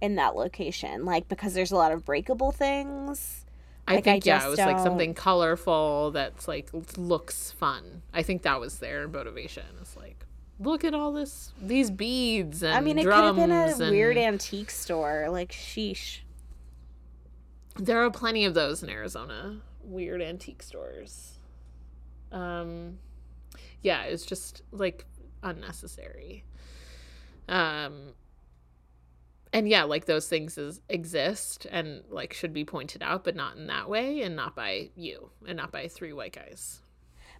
in 0.00 0.16
that 0.16 0.34
location. 0.36 1.04
Like 1.04 1.28
because 1.28 1.54
there's 1.54 1.72
a 1.72 1.76
lot 1.76 1.92
of 1.92 2.04
breakable 2.04 2.52
things. 2.52 3.44
I 3.88 3.94
Like, 3.94 4.06
I 4.06 4.12
think 4.12 4.26
yeah, 4.26 4.36
just 4.36 4.46
it 4.46 4.50
was 4.50 4.58
like 4.58 4.76
don't- 4.76 4.84
something 4.84 5.14
colorful 5.14 6.10
that's 6.12 6.46
like 6.46 6.70
looks 6.96 7.50
fun. 7.52 8.02
I 8.14 8.22
think 8.22 8.42
that 8.42 8.60
was 8.60 8.78
their 8.78 9.08
motivation. 9.08 9.64
It's 9.80 9.96
like 9.96 10.24
look 10.58 10.84
at 10.84 10.94
all 10.94 11.12
this 11.12 11.52
these 11.60 11.90
beads 11.90 12.62
and 12.62 12.74
I 12.74 12.80
mean, 12.80 12.98
it 12.98 13.04
could 13.04 13.12
have 13.14 13.36
been 13.36 13.50
a 13.50 13.66
and- 13.66 13.90
weird 13.90 14.16
antique 14.18 14.70
store. 14.70 15.28
Like 15.30 15.50
sheesh. 15.52 16.20
There 17.76 18.04
are 18.04 18.10
plenty 18.10 18.44
of 18.44 18.54
those 18.54 18.82
in 18.82 18.90
Arizona. 18.90 19.60
Weird 19.82 20.20
antique 20.22 20.62
stores. 20.62 21.38
Um 22.30 22.98
yeah, 23.82 24.02
it's 24.02 24.24
just 24.26 24.62
like 24.70 25.06
unnecessary. 25.42 26.44
Um 27.48 28.12
and 29.52 29.68
yeah, 29.68 29.82
like 29.84 30.04
those 30.06 30.28
things 30.28 30.56
is, 30.58 30.80
exist 30.88 31.66
and 31.70 32.02
like 32.10 32.32
should 32.32 32.52
be 32.52 32.64
pointed 32.64 33.02
out, 33.02 33.24
but 33.24 33.34
not 33.36 33.56
in 33.56 33.66
that 33.66 33.88
way 33.88 34.22
and 34.22 34.36
not 34.36 34.54
by 34.54 34.90
you 34.96 35.30
and 35.46 35.56
not 35.56 35.72
by 35.72 35.88
three 35.88 36.12
white 36.12 36.32
guys. 36.32 36.80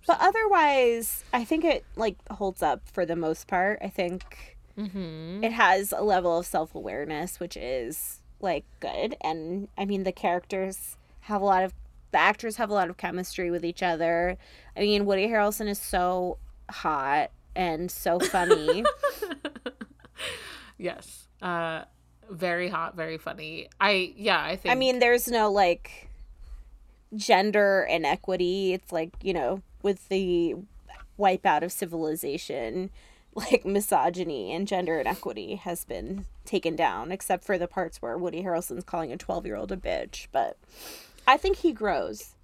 But 0.06 0.18
otherwise, 0.20 1.24
I 1.32 1.44
think 1.44 1.64
it 1.64 1.84
like 1.96 2.16
holds 2.30 2.62
up 2.62 2.88
for 2.88 3.04
the 3.06 3.16
most 3.16 3.46
part. 3.46 3.78
I 3.82 3.88
think 3.88 4.56
Mm-hmm. 4.78 5.44
it 5.44 5.52
has 5.52 5.92
a 5.92 6.00
level 6.02 6.38
of 6.38 6.46
self-awareness 6.46 7.38
which 7.40 7.54
is 7.56 8.20
like 8.40 8.64
good 8.78 9.14
and 9.20 9.68
i 9.76 9.84
mean 9.84 10.04
the 10.04 10.12
characters 10.12 10.96
have 11.22 11.42
a 11.42 11.44
lot 11.44 11.64
of 11.64 11.74
the 12.12 12.18
actors 12.18 12.56
have 12.56 12.70
a 12.70 12.72
lot 12.72 12.88
of 12.88 12.96
chemistry 12.96 13.50
with 13.50 13.64
each 13.64 13.82
other 13.82 14.38
i 14.76 14.80
mean 14.80 15.04
woody 15.04 15.26
harrelson 15.26 15.68
is 15.68 15.78
so 15.78 16.38
hot 16.70 17.30
and 17.54 17.90
so 17.90 18.18
funny 18.20 18.84
yes. 20.78 21.28
Uh 21.42 21.82
very 22.30 22.68
hot, 22.68 22.96
very 22.96 23.18
funny. 23.18 23.68
I 23.80 24.12
yeah, 24.16 24.42
I 24.42 24.56
think 24.56 24.72
i 24.72 24.76
mean 24.76 24.98
there's 24.98 25.28
no 25.28 25.50
like 25.50 26.08
gender 27.16 27.86
inequity 27.90 28.72
it's 28.72 28.92
like 28.92 29.10
you 29.20 29.32
know 29.32 29.62
with 29.82 30.08
the 30.08 30.54
wipeout 31.18 31.62
of 31.62 31.72
civilization 31.72 32.90
like 33.34 33.64
misogyny 33.64 34.52
and 34.52 34.66
gender 34.66 35.00
inequity 35.00 35.56
has 35.56 35.84
been 35.84 36.24
taken 36.44 36.74
down 36.76 37.12
except 37.12 37.44
for 37.44 37.58
the 37.58 37.66
parts 37.66 38.00
where 38.00 38.16
woody 38.16 38.42
harrelson's 38.42 38.84
calling 38.84 39.12
a 39.12 39.16
12 39.16 39.46
year 39.46 39.56
old 39.56 39.72
a 39.72 39.76
bitch 39.76 40.26
but 40.32 40.56
i 41.26 41.36
think 41.36 41.58
he 41.58 41.72
grows 41.72 42.34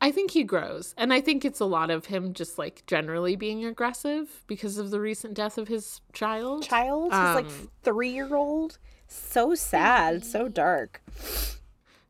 I 0.00 0.10
think 0.12 0.32
he 0.32 0.44
grows. 0.44 0.94
And 0.98 1.12
I 1.12 1.20
think 1.20 1.44
it's 1.44 1.58
a 1.60 1.64
lot 1.64 1.90
of 1.90 2.06
him 2.06 2.34
just 2.34 2.58
like 2.58 2.84
generally 2.86 3.34
being 3.36 3.64
aggressive 3.64 4.44
because 4.46 4.76
of 4.78 4.90
the 4.90 5.00
recent 5.00 5.34
death 5.34 5.56
of 5.58 5.68
his 5.68 6.00
child. 6.12 6.62
child 6.64 7.04
he's 7.12 7.12
like 7.12 7.46
Um, 7.46 7.70
three 7.82 8.10
year 8.10 8.34
old 8.34 8.78
so 9.08 9.54
sad 9.54 10.24
so 10.24 10.48
dark 10.48 11.00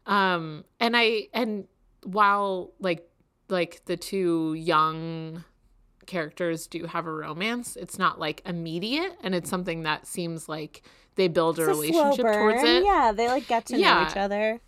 Um 0.06 0.64
and 0.80 0.96
I 0.96 1.28
and 1.32 1.66
while 2.04 2.72
like 2.80 3.08
like 3.48 3.84
the 3.86 3.96
two 3.96 4.54
young 4.54 5.44
characters 6.06 6.66
do 6.68 6.86
have 6.86 7.06
a 7.06 7.12
romance, 7.12 7.76
it's 7.76 7.98
not 7.98 8.18
like 8.20 8.40
immediate 8.46 9.16
and 9.22 9.34
it's 9.34 9.50
something 9.50 9.82
that 9.82 10.06
seems 10.06 10.48
like 10.48 10.82
they 11.16 11.28
build 11.28 11.58
a 11.58 11.62
It's 11.62 11.70
a 11.70 11.74
slow 11.74 11.80
relationship 12.04 12.26
towards 12.32 12.62
it. 12.62 12.84
yeah 12.84 13.12
they 13.12 13.28
like 13.28 13.46
get 13.48 13.66
to 13.66 13.78
know 13.78 14.06
each 14.08 14.16
other 14.16 14.60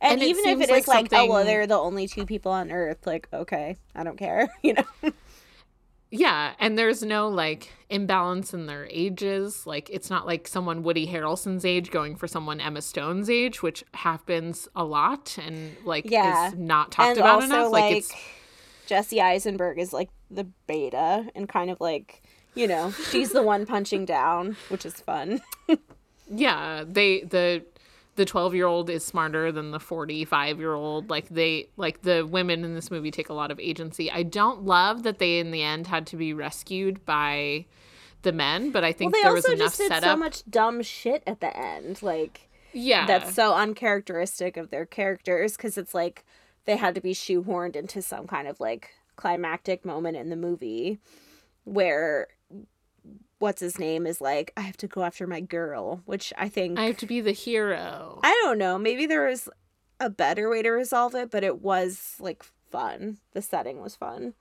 and, 0.00 0.12
And 0.14 0.22
even 0.22 0.44
if 0.46 0.60
it 0.60 0.70
like 0.70 0.82
is 0.82 0.88
like, 0.88 1.08
oh 1.12 1.26
well 1.26 1.44
they're 1.44 1.66
the 1.66 1.78
only 1.78 2.06
two 2.08 2.26
people 2.26 2.52
on 2.52 2.70
earth 2.70 3.06
like 3.06 3.28
okay 3.32 3.76
i 3.94 4.02
don't 4.02 4.16
care 4.16 4.48
you 4.62 4.74
know 4.74 5.12
Yeah, 6.12 6.54
and 6.58 6.76
there's 6.76 7.04
no 7.04 7.28
like 7.28 7.70
imbalance 7.88 8.52
in 8.52 8.66
their 8.66 8.86
ages. 8.90 9.64
Like 9.64 9.88
it's 9.90 10.10
not 10.10 10.26
like 10.26 10.48
someone 10.48 10.82
Woody 10.82 11.06
Harrelson's 11.06 11.64
age 11.64 11.92
going 11.92 12.16
for 12.16 12.26
someone 12.26 12.60
Emma 12.60 12.82
Stone's 12.82 13.30
age, 13.30 13.62
which 13.62 13.84
happens 13.94 14.66
a 14.74 14.82
lot 14.84 15.38
and 15.40 15.76
like 15.84 16.10
Yeah. 16.10 16.48
is 16.48 16.54
not 16.54 16.90
talked 16.90 17.10
and 17.10 17.18
about 17.18 17.42
also 17.42 17.54
enough. 17.54 17.72
like, 17.72 17.84
Like, 17.84 17.96
it's 17.98 18.12
Jesse 18.86 19.20
Eisenberg 19.20 19.78
is 19.78 19.92
like 19.92 20.10
the 20.30 20.44
beta 20.66 21.26
and 21.36 21.48
kind 21.48 21.70
of 21.70 21.80
like 21.80 22.22
you 22.56 22.66
know 22.66 22.90
she's 22.90 23.30
the 23.30 23.42
one 23.42 23.64
punching 23.64 24.04
down, 24.04 24.56
which 24.68 24.84
is 24.84 24.94
fun. 24.94 25.40
yeah, 26.28 26.84
they 26.86 27.22
the 27.22 27.64
the 28.20 28.26
12 28.26 28.54
year 28.54 28.66
old 28.66 28.90
is 28.90 29.02
smarter 29.02 29.50
than 29.50 29.70
the 29.70 29.80
45 29.80 30.58
year 30.58 30.74
old 30.74 31.08
like 31.08 31.26
they 31.30 31.70
like 31.78 32.02
the 32.02 32.26
women 32.26 32.64
in 32.64 32.74
this 32.74 32.90
movie 32.90 33.10
take 33.10 33.30
a 33.30 33.32
lot 33.32 33.50
of 33.50 33.58
agency. 33.58 34.10
I 34.10 34.22
don't 34.24 34.64
love 34.64 35.04
that 35.04 35.18
they 35.18 35.38
in 35.38 35.52
the 35.52 35.62
end 35.62 35.86
had 35.86 36.06
to 36.08 36.16
be 36.18 36.34
rescued 36.34 37.06
by 37.06 37.64
the 38.20 38.32
men 38.32 38.70
but 38.72 38.84
i 38.84 38.88
Well, 38.88 38.92
think 38.98 39.14
they 39.14 39.22
there 39.22 39.32
was 39.32 39.46
enough 39.48 39.74
setup 39.74 40.02
so 40.02 40.16
much 40.16 40.42
dumb 40.50 40.82
shit 40.82 41.22
at 41.26 41.40
the 41.40 41.56
end, 41.56 42.02
like. 42.02 42.50
yeah. 42.74 43.06
that's 43.06 43.34
so 43.34 43.54
uncharacteristic 43.54 44.58
of 44.58 44.68
their 44.68 44.84
characters 44.84 45.56
because 45.56 45.78
it's 45.78 45.94
like 45.94 46.26
they 46.66 46.76
had 46.76 46.94
to 46.94 47.00
be 47.00 47.14
shoehorned 47.14 47.74
into 47.74 48.02
some 48.02 48.26
kind 48.26 48.46
of 48.46 48.60
like 48.60 48.90
climactic 49.16 49.84
moment 49.86 50.18
in 50.18 50.28
the 50.28 50.36
movie 50.36 50.98
where 51.64 52.28
what's 53.40 53.60
his 53.60 53.78
name 53.78 54.06
is 54.06 54.20
like 54.20 54.52
i 54.56 54.60
have 54.60 54.76
to 54.76 54.86
go 54.86 55.02
after 55.02 55.26
my 55.26 55.40
girl 55.40 56.02
which 56.04 56.32
i 56.38 56.48
think 56.48 56.78
i 56.78 56.84
have 56.84 56.96
to 56.96 57.06
be 57.06 57.20
the 57.20 57.32
hero. 57.32 58.20
I 58.22 58.38
don't 58.44 58.58
know. 58.58 58.78
Maybe 58.78 59.06
there 59.06 59.26
was 59.26 59.48
a 59.98 60.08
better 60.08 60.48
way 60.48 60.62
to 60.62 60.70
resolve 60.70 61.14
it 61.14 61.30
but 61.30 61.42
it 61.42 61.60
was 61.60 62.16
like 62.20 62.44
fun. 62.70 63.18
The 63.32 63.42
setting 63.42 63.80
was 63.80 63.96
fun. 63.96 64.34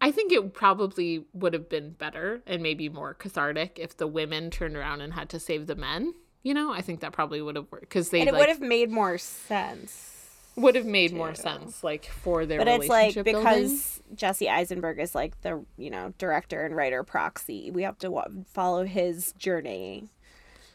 I 0.00 0.10
think 0.10 0.32
it 0.32 0.54
probably 0.54 1.24
would 1.32 1.54
have 1.54 1.68
been 1.68 1.90
better 1.90 2.42
and 2.46 2.62
maybe 2.62 2.88
more 2.88 3.14
cathartic 3.14 3.78
if 3.80 3.96
the 3.96 4.06
women 4.06 4.50
turned 4.50 4.76
around 4.76 5.00
and 5.00 5.12
had 5.12 5.28
to 5.30 5.40
save 5.40 5.66
the 5.66 5.74
men. 5.74 6.14
You 6.42 6.54
know, 6.54 6.72
I 6.72 6.82
think 6.82 7.00
that 7.00 7.12
probably 7.12 7.42
would 7.42 7.56
have 7.56 7.66
worked 7.70 7.88
because 7.88 8.10
they 8.10 8.20
and 8.20 8.28
it 8.28 8.32
like, 8.32 8.40
would 8.40 8.48
have 8.48 8.60
made 8.60 8.90
more 8.90 9.18
sense 9.18 10.17
would 10.58 10.74
have 10.74 10.86
made 10.86 11.12
more 11.12 11.34
sense, 11.34 11.82
like 11.84 12.06
for 12.06 12.44
their 12.46 12.58
but 12.58 12.68
it's 12.68 12.88
like 12.88 13.14
relationship 13.16 13.24
building. 13.24 13.62
because 13.62 14.02
Jesse 14.14 14.48
Eisenberg 14.48 14.98
is 14.98 15.14
like 15.14 15.40
the 15.42 15.64
you 15.76 15.90
know 15.90 16.12
director 16.18 16.64
and 16.64 16.74
writer 16.76 17.02
proxy, 17.04 17.70
we 17.70 17.82
have 17.82 17.98
to 17.98 18.10
wa- 18.10 18.26
follow 18.52 18.84
his 18.84 19.32
journey, 19.32 20.08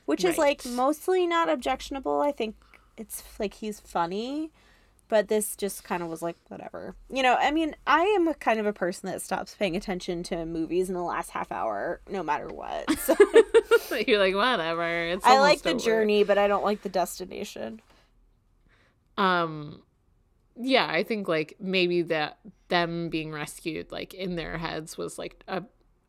which 0.06 0.24
is 0.24 0.38
like 0.38 0.66
mostly 0.66 1.28
not 1.28 1.50
objectionable. 1.50 2.22
I 2.22 2.32
think 2.32 2.56
it's 2.98 3.24
like 3.40 3.56
he's 3.56 3.80
funny, 3.80 4.52
but 5.10 5.28
this 5.28 5.56
just 5.56 5.84
kind 5.84 6.02
of 6.04 6.10
was 6.10 6.22
like 6.22 6.38
whatever. 6.48 6.96
You 7.10 7.24
know, 7.24 7.36
I 7.40 7.52
mean, 7.52 7.76
I 7.86 8.04
am 8.04 8.28
a 8.28 8.34
kind 8.34 8.60
of 8.60 8.66
a 8.66 8.74
person 8.74 9.10
that 9.10 9.22
stops 9.22 9.56
paying 9.56 9.76
attention 9.76 10.24
to 10.24 10.46
movies 10.46 10.90
in 10.90 10.96
the 10.96 11.02
last 11.04 11.32
half 11.32 11.52
hour, 11.52 12.00
no 12.10 12.24
matter 12.24 12.48
what. 12.48 12.86
So 13.00 13.16
You're 14.08 14.20
like 14.20 14.34
whatever. 14.34 15.06
It's 15.08 15.26
I 15.26 15.40
like 15.40 15.62
the 15.62 15.72
over." 15.72 15.80
journey, 15.80 16.24
but 16.24 16.38
I 16.38 16.48
don't 16.48 16.64
like 16.64 16.84
the 16.84 16.90
destination. 16.90 17.82
Um 19.18 19.82
yeah 20.56 20.88
i 20.88 21.04
think 21.04 21.28
like 21.28 21.56
maybe 21.60 22.02
that 22.02 22.38
them 22.70 23.10
being 23.10 23.32
rescued 23.32 23.92
like 23.92 24.14
in 24.14 24.36
their 24.36 24.58
heads 24.58 24.98
was 24.98 25.18
like 25.18 25.44
a 25.48 25.64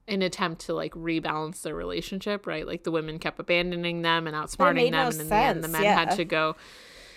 an 0.06 0.22
attempt 0.22 0.66
to 0.66 0.74
like 0.74 0.92
rebalance 0.92 1.62
their 1.62 1.74
relationship 1.74 2.46
right? 2.46 2.66
Like 2.66 2.84
the 2.84 2.90
women 2.90 3.18
kept 3.18 3.38
abandoning 3.38 4.02
them 4.02 4.26
and 4.26 4.36
outsmarting 4.36 4.90
them 4.90 4.92
no 4.92 5.08
and 5.08 5.20
in 5.20 5.28
the 5.28 5.34
end 5.34 5.64
the 5.64 5.68
men 5.68 5.82
yeah. 5.82 5.94
had 5.94 6.10
to 6.16 6.24
go 6.24 6.56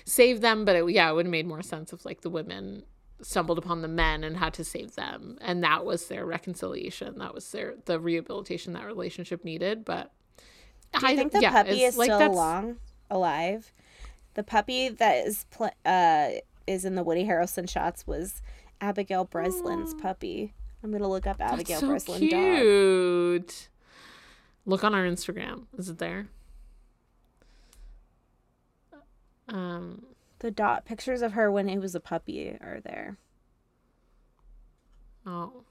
save 0.05 0.41
them. 0.41 0.65
But 0.65 0.75
it, 0.75 0.89
yeah 0.89 1.09
it 1.09 1.13
would 1.13 1.25
have 1.25 1.31
made 1.31 1.47
more 1.47 1.61
sense 1.61 1.91
if 1.91 2.05
like 2.05 2.21
the 2.21 2.29
women 2.29 2.83
stumbled 3.21 3.57
upon 3.57 3.81
the 3.81 3.87
men 3.87 4.23
and 4.23 4.37
had 4.37 4.53
to 4.53 4.63
save 4.63 4.95
them. 4.95 5.37
And 5.41 5.63
that 5.63 5.85
was 5.85 6.07
their 6.07 6.25
reconciliation. 6.25 7.17
That 7.17 7.33
was 7.33 7.51
their 7.51 7.75
the 7.85 7.99
rehabilitation 7.99 8.73
that 8.73 8.85
relationship 8.85 9.43
needed. 9.43 9.83
But 9.83 10.11
Do 10.97 11.09
you 11.09 11.15
think 11.17 11.33
the 11.33 11.41
yeah, 11.41 11.51
puppy 11.51 11.83
is 11.83 11.97
like 11.97 12.11
still 12.11 12.31
along, 12.31 12.77
alive? 13.09 13.73
The 14.37 14.43
puppy 14.43 14.89
that 14.89 15.25
is 15.25 15.45
pl- 15.49 15.71
uh 15.83 16.29
is 16.67 16.85
in 16.85 16.93
the 16.95 17.03
Woody 17.03 17.25
Harrelson 17.25 17.67
shots 17.67 18.05
was 18.05 18.41
Abigail 18.79 19.25
Breslin's 19.25 19.93
puppy. 19.95 20.53
I'm 20.83 20.91
gonna 20.91 21.07
look 21.09 21.25
up 21.25 21.37
That's 21.39 21.53
Abigail 21.53 21.79
so 21.79 21.87
Breslin 21.87 22.21
dog. 22.21 22.29
cute. 22.29 23.69
Look 24.67 24.83
on 24.83 24.93
our 24.93 25.05
Instagram. 25.05 25.63
Is 25.77 25.89
it 25.89 25.97
there? 25.97 26.27
Um, 29.49 30.03
The 30.39 30.51
dog 30.51 30.85
pictures 30.85 31.21
of 31.21 31.31
her 31.33 31.49
when 31.51 31.67
it 31.69 31.79
was 31.79 31.95
a 31.95 31.99
puppy 31.99 32.49
are 32.61 32.79
there. 32.83 33.17
oh. 35.25 35.63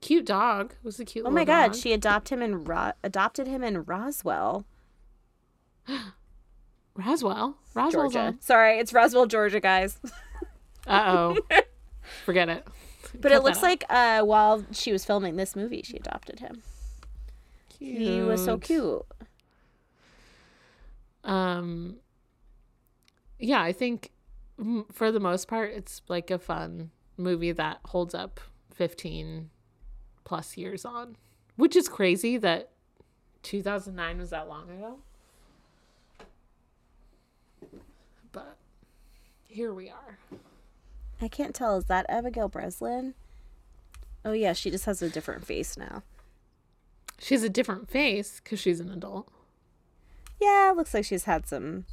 Cute 0.00 0.26
dog. 0.26 0.72
It 0.72 0.84
was 0.84 0.98
a 0.98 1.04
cute 1.04 1.24
Oh 1.24 1.30
my 1.30 1.44
god, 1.44 1.68
dog. 1.72 1.76
she 1.80 1.92
adopted 1.92 2.38
him 2.38 2.42
in 2.42 2.64
Ro- 2.64 2.92
adopted 3.04 3.46
him 3.46 3.62
in 3.62 3.84
Roswell, 3.84 4.64
Roswell. 6.94 7.56
Roswell's 7.74 8.12
Georgia. 8.12 8.36
Sorry, 8.40 8.78
it's 8.78 8.92
Roswell, 8.92 9.26
Georgia, 9.26 9.60
guys. 9.60 9.98
Uh 10.84 11.04
oh. 11.06 11.60
Forget 12.24 12.48
it. 12.48 12.66
But 13.14 13.30
Cut 13.30 13.32
it 13.32 13.44
looks 13.44 13.62
like 13.62 13.84
uh 13.88 14.22
while 14.22 14.64
she 14.72 14.90
was 14.90 15.04
filming 15.04 15.36
this 15.36 15.54
movie, 15.54 15.82
she 15.84 15.96
adopted 15.96 16.40
him. 16.40 16.60
He 17.78 18.20
was 18.20 18.44
so 18.44 18.58
cute. 18.58 19.04
Um, 21.24 21.96
yeah, 23.38 23.62
I 23.62 23.72
think 23.72 24.10
for 24.92 25.12
the 25.12 25.20
most 25.20 25.46
part, 25.48 25.72
it's 25.72 26.02
like 26.08 26.30
a 26.30 26.38
fun 26.38 26.90
movie 27.16 27.52
that 27.52 27.78
holds 27.86 28.14
up 28.14 28.40
15 28.74 29.50
plus 30.24 30.56
years 30.56 30.84
on, 30.84 31.16
which 31.56 31.76
is 31.76 31.88
crazy 31.88 32.36
that 32.38 32.70
2009 33.42 34.18
was 34.18 34.30
that 34.30 34.48
long 34.48 34.68
ago. 34.70 34.98
But 38.32 38.56
here 39.52 39.72
we 39.72 39.88
are. 39.90 40.18
I 41.20 41.28
can't 41.28 41.54
tell. 41.54 41.76
Is 41.76 41.84
that 41.86 42.06
Abigail 42.08 42.48
Breslin? 42.48 43.14
Oh 44.24 44.32
yeah, 44.32 44.52
she 44.52 44.70
just 44.70 44.84
has 44.86 45.02
a 45.02 45.08
different 45.10 45.44
face 45.46 45.76
now. 45.76 46.02
She 47.18 47.34
has 47.34 47.42
a 47.44 47.48
different 47.48 47.88
face 47.88 48.40
because 48.42 48.58
she's 48.58 48.80
an 48.80 48.90
adult. 48.90 49.28
Yeah, 50.40 50.72
looks 50.76 50.92
like 50.94 51.04
she's 51.04 51.24
had 51.24 51.46
some 51.46 51.84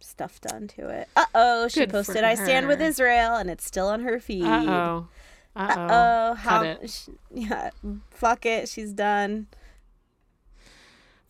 stuff 0.00 0.40
done 0.40 0.66
to 0.68 0.88
it. 0.88 1.08
Uh 1.16 1.24
oh, 1.34 1.68
she 1.68 1.80
Good 1.80 1.90
posted 1.90 2.24
"I 2.24 2.34
stand 2.34 2.66
with. 2.66 2.80
Israel" 2.80 3.36
and 3.36 3.48
it's 3.50 3.64
still 3.64 3.86
on 3.88 4.00
her 4.00 4.18
feed. 4.18 4.44
Uh 4.44 4.64
oh. 4.66 5.08
Uh 5.56 5.74
Oh, 5.90 6.34
how? 6.34 6.58
Cut 6.62 6.66
it. 6.82 6.90
sh- 6.90 7.08
yeah, 7.32 7.70
fuck 8.10 8.44
it. 8.44 8.68
She's 8.68 8.92
done. 8.92 9.46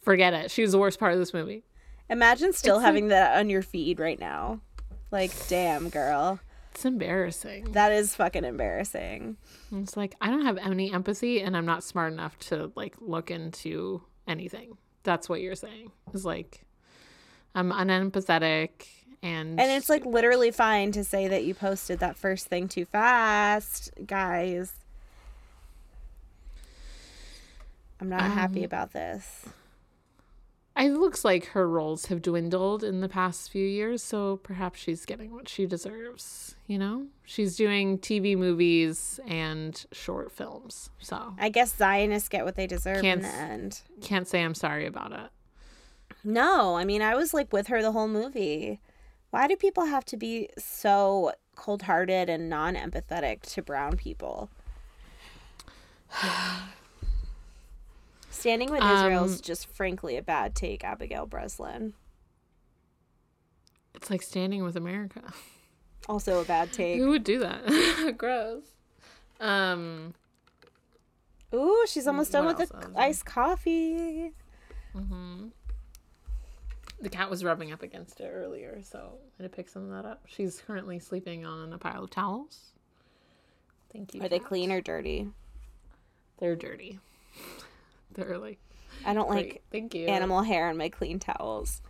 Forget 0.00 0.32
it. 0.34 0.50
She 0.50 0.62
was 0.62 0.72
the 0.72 0.78
worst 0.78 0.98
part 0.98 1.12
of 1.12 1.18
this 1.18 1.32
movie. 1.34 1.64
Imagine 2.10 2.52
still 2.52 2.76
It's 2.76 2.82
like- 2.82 2.86
having 2.86 3.08
that 3.08 3.38
on 3.38 3.48
your 3.50 3.62
feed 3.62 3.98
right 4.00 4.18
now. 4.18 4.60
Like, 5.14 5.30
damn, 5.46 5.90
girl, 5.90 6.40
It's 6.72 6.84
embarrassing. 6.84 7.70
that 7.70 7.92
is 7.92 8.16
fucking 8.16 8.44
embarrassing. 8.44 9.36
It's 9.70 9.96
like 9.96 10.16
I 10.20 10.28
don't 10.28 10.44
have 10.44 10.58
any 10.58 10.92
empathy 10.92 11.40
and 11.40 11.56
I'm 11.56 11.64
not 11.66 11.84
smart 11.84 12.12
enough 12.12 12.36
to 12.48 12.72
like 12.74 12.96
look 13.00 13.30
into 13.30 14.02
anything. 14.26 14.76
That's 15.04 15.28
what 15.28 15.40
you're 15.40 15.54
saying. 15.54 15.92
It's 16.12 16.24
like 16.24 16.64
I'm 17.54 17.70
unempathetic 17.70 18.70
and 19.22 19.60
And 19.60 19.70
it's 19.70 19.88
like 19.88 20.04
literally 20.04 20.50
fine 20.50 20.90
to 20.92 21.04
say 21.04 21.28
that 21.28 21.44
you 21.44 21.54
posted 21.54 22.00
that 22.00 22.16
first 22.16 22.48
thing 22.48 22.66
too 22.66 22.84
fast, 22.84 23.92
guys. 24.04 24.72
I'm 28.00 28.08
not 28.08 28.22
happy 28.22 28.60
Um, 28.60 28.64
about 28.64 28.92
this. 28.92 29.44
It 30.76 30.90
looks 30.90 31.24
like 31.24 31.46
her 31.46 31.68
roles 31.68 32.06
have 32.06 32.20
dwindled 32.20 32.82
in 32.82 33.00
the 33.00 33.08
past 33.08 33.50
few 33.50 33.64
years, 33.64 34.02
so 34.02 34.38
perhaps 34.38 34.80
she's 34.80 35.04
getting 35.04 35.32
what 35.32 35.48
she 35.48 35.66
deserves, 35.66 36.56
you 36.66 36.78
know? 36.78 37.06
She's 37.24 37.56
doing 37.56 37.98
TV 37.98 38.36
movies 38.36 39.20
and 39.26 39.84
short 39.92 40.32
films. 40.32 40.90
So, 40.98 41.34
I 41.38 41.48
guess 41.48 41.76
Zionists 41.76 42.28
get 42.28 42.44
what 42.44 42.56
they 42.56 42.66
deserve 42.66 43.02
Can't 43.02 43.22
in 43.22 43.28
the 43.28 43.34
end. 43.34 43.82
can't 44.00 44.26
say 44.26 44.42
I'm 44.42 44.54
sorry 44.54 44.86
about 44.86 45.12
it. 45.12 45.30
No, 46.24 46.76
I 46.76 46.84
mean, 46.84 47.02
I 47.02 47.14
was 47.14 47.32
like 47.32 47.52
with 47.52 47.68
her 47.68 47.80
the 47.80 47.92
whole 47.92 48.08
movie. 48.08 48.80
Why 49.30 49.46
do 49.46 49.56
people 49.56 49.84
have 49.84 50.04
to 50.06 50.16
be 50.16 50.48
so 50.58 51.32
cold 51.54 51.82
hearted 51.82 52.28
and 52.28 52.48
non 52.48 52.74
empathetic 52.74 53.42
to 53.52 53.62
brown 53.62 53.96
people? 53.96 54.50
Standing 58.34 58.70
with 58.70 58.82
Israel 58.82 59.24
is 59.24 59.36
Um, 59.36 59.40
just 59.42 59.66
frankly 59.68 60.16
a 60.16 60.22
bad 60.22 60.54
take, 60.54 60.84
Abigail 60.84 61.24
Breslin. 61.24 61.94
It's 63.94 64.10
like 64.10 64.22
standing 64.22 64.62
with 64.64 64.76
America. 64.76 65.22
Also 66.08 66.40
a 66.40 66.44
bad 66.44 66.72
take. 66.72 66.98
Who 66.98 67.10
would 67.10 67.24
do 67.24 67.38
that? 67.38 68.14
Gross. 68.18 68.64
Um 69.40 70.14
Ooh, 71.54 71.84
she's 71.86 72.06
almost 72.08 72.32
done 72.32 72.46
with 72.46 72.58
the 72.58 72.90
iced 72.96 73.24
coffee. 73.24 74.32
The 77.00 77.08
cat 77.10 77.30
was 77.30 77.44
rubbing 77.44 77.70
up 77.72 77.82
against 77.82 78.20
it 78.20 78.30
earlier, 78.32 78.80
so 78.82 79.18
I 79.38 79.42
had 79.42 79.50
to 79.50 79.54
pick 79.56 79.68
some 79.68 79.84
of 79.84 79.90
that 79.90 80.08
up. 80.08 80.22
She's 80.26 80.60
currently 80.66 80.98
sleeping 80.98 81.44
on 81.44 81.72
a 81.72 81.78
pile 81.78 82.04
of 82.04 82.10
towels. 82.10 82.72
Thank 83.92 84.14
you. 84.14 84.22
Are 84.22 84.28
they 84.28 84.38
clean 84.40 84.72
or 84.72 84.80
dirty? 84.80 85.28
They're 86.38 86.56
dirty. 86.56 86.98
They're 88.26 88.38
like 88.38 88.58
I 89.04 89.14
don't 89.14 89.28
like 89.28 89.62
Thank 89.70 89.94
you. 89.94 90.06
animal 90.06 90.42
hair 90.42 90.68
on 90.68 90.76
my 90.76 90.88
clean 90.88 91.18
towels. 91.18 91.82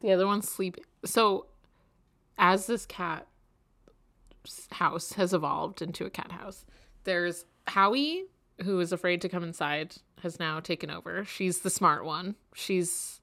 The 0.00 0.12
other 0.12 0.26
one's 0.26 0.48
sleeping. 0.48 0.84
So, 1.04 1.46
as 2.38 2.66
this 2.66 2.84
cat 2.86 3.26
house 4.72 5.14
has 5.14 5.32
evolved 5.32 5.80
into 5.82 6.04
a 6.04 6.10
cat 6.10 6.32
house, 6.32 6.66
there's 7.04 7.46
Howie, 7.66 8.24
who 8.62 8.78
is 8.80 8.92
afraid 8.92 9.20
to 9.22 9.28
come 9.28 9.42
inside, 9.42 9.96
has 10.22 10.38
now 10.38 10.60
taken 10.60 10.90
over. 10.90 11.24
She's 11.24 11.60
the 11.60 11.70
smart 11.70 12.04
one. 12.04 12.36
She's 12.54 13.20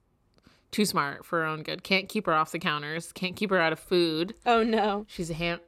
too 0.70 0.84
smart 0.84 1.24
for 1.24 1.40
her 1.40 1.46
own 1.46 1.62
good. 1.62 1.84
Can't 1.84 2.08
keep 2.08 2.26
her 2.26 2.34
off 2.34 2.50
the 2.50 2.58
counters. 2.58 3.12
Can't 3.12 3.36
keep 3.36 3.50
her 3.50 3.60
out 3.60 3.72
of 3.72 3.78
food. 3.78 4.34
Oh 4.44 4.62
no. 4.64 5.06
She's 5.08 5.30
a 5.30 5.34
ham. 5.34 5.60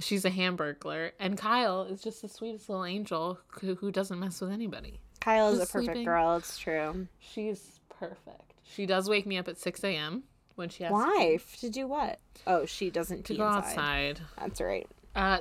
She's 0.00 0.24
a 0.24 0.30
hamburglar, 0.30 1.12
and 1.18 1.36
Kyle 1.36 1.82
is 1.82 2.00
just 2.00 2.22
the 2.22 2.28
sweetest 2.28 2.68
little 2.68 2.84
angel 2.84 3.38
who, 3.60 3.74
who 3.74 3.90
doesn't 3.90 4.18
mess 4.18 4.40
with 4.40 4.50
anybody. 4.50 5.00
Kyle 5.20 5.48
is 5.48 5.56
a 5.58 5.66
perfect 5.66 5.86
sleeping. 5.86 6.04
girl. 6.04 6.36
It's 6.36 6.56
true. 6.56 7.08
She's 7.18 7.80
perfect. 7.98 8.54
She 8.62 8.86
does 8.86 9.08
wake 9.08 9.26
me 9.26 9.38
up 9.38 9.48
at 9.48 9.58
six 9.58 9.82
a.m. 9.82 10.22
when 10.54 10.68
she 10.68 10.84
has 10.84 10.92
Why? 10.92 11.38
To 11.60 11.68
do 11.70 11.88
what? 11.88 12.20
Oh, 12.46 12.64
she 12.64 12.90
doesn't 12.90 13.24
to 13.24 13.36
go 13.36 13.46
inside. 13.46 13.58
outside. 13.58 14.20
That's 14.38 14.60
right. 14.60 14.88
Uh, 15.16 15.38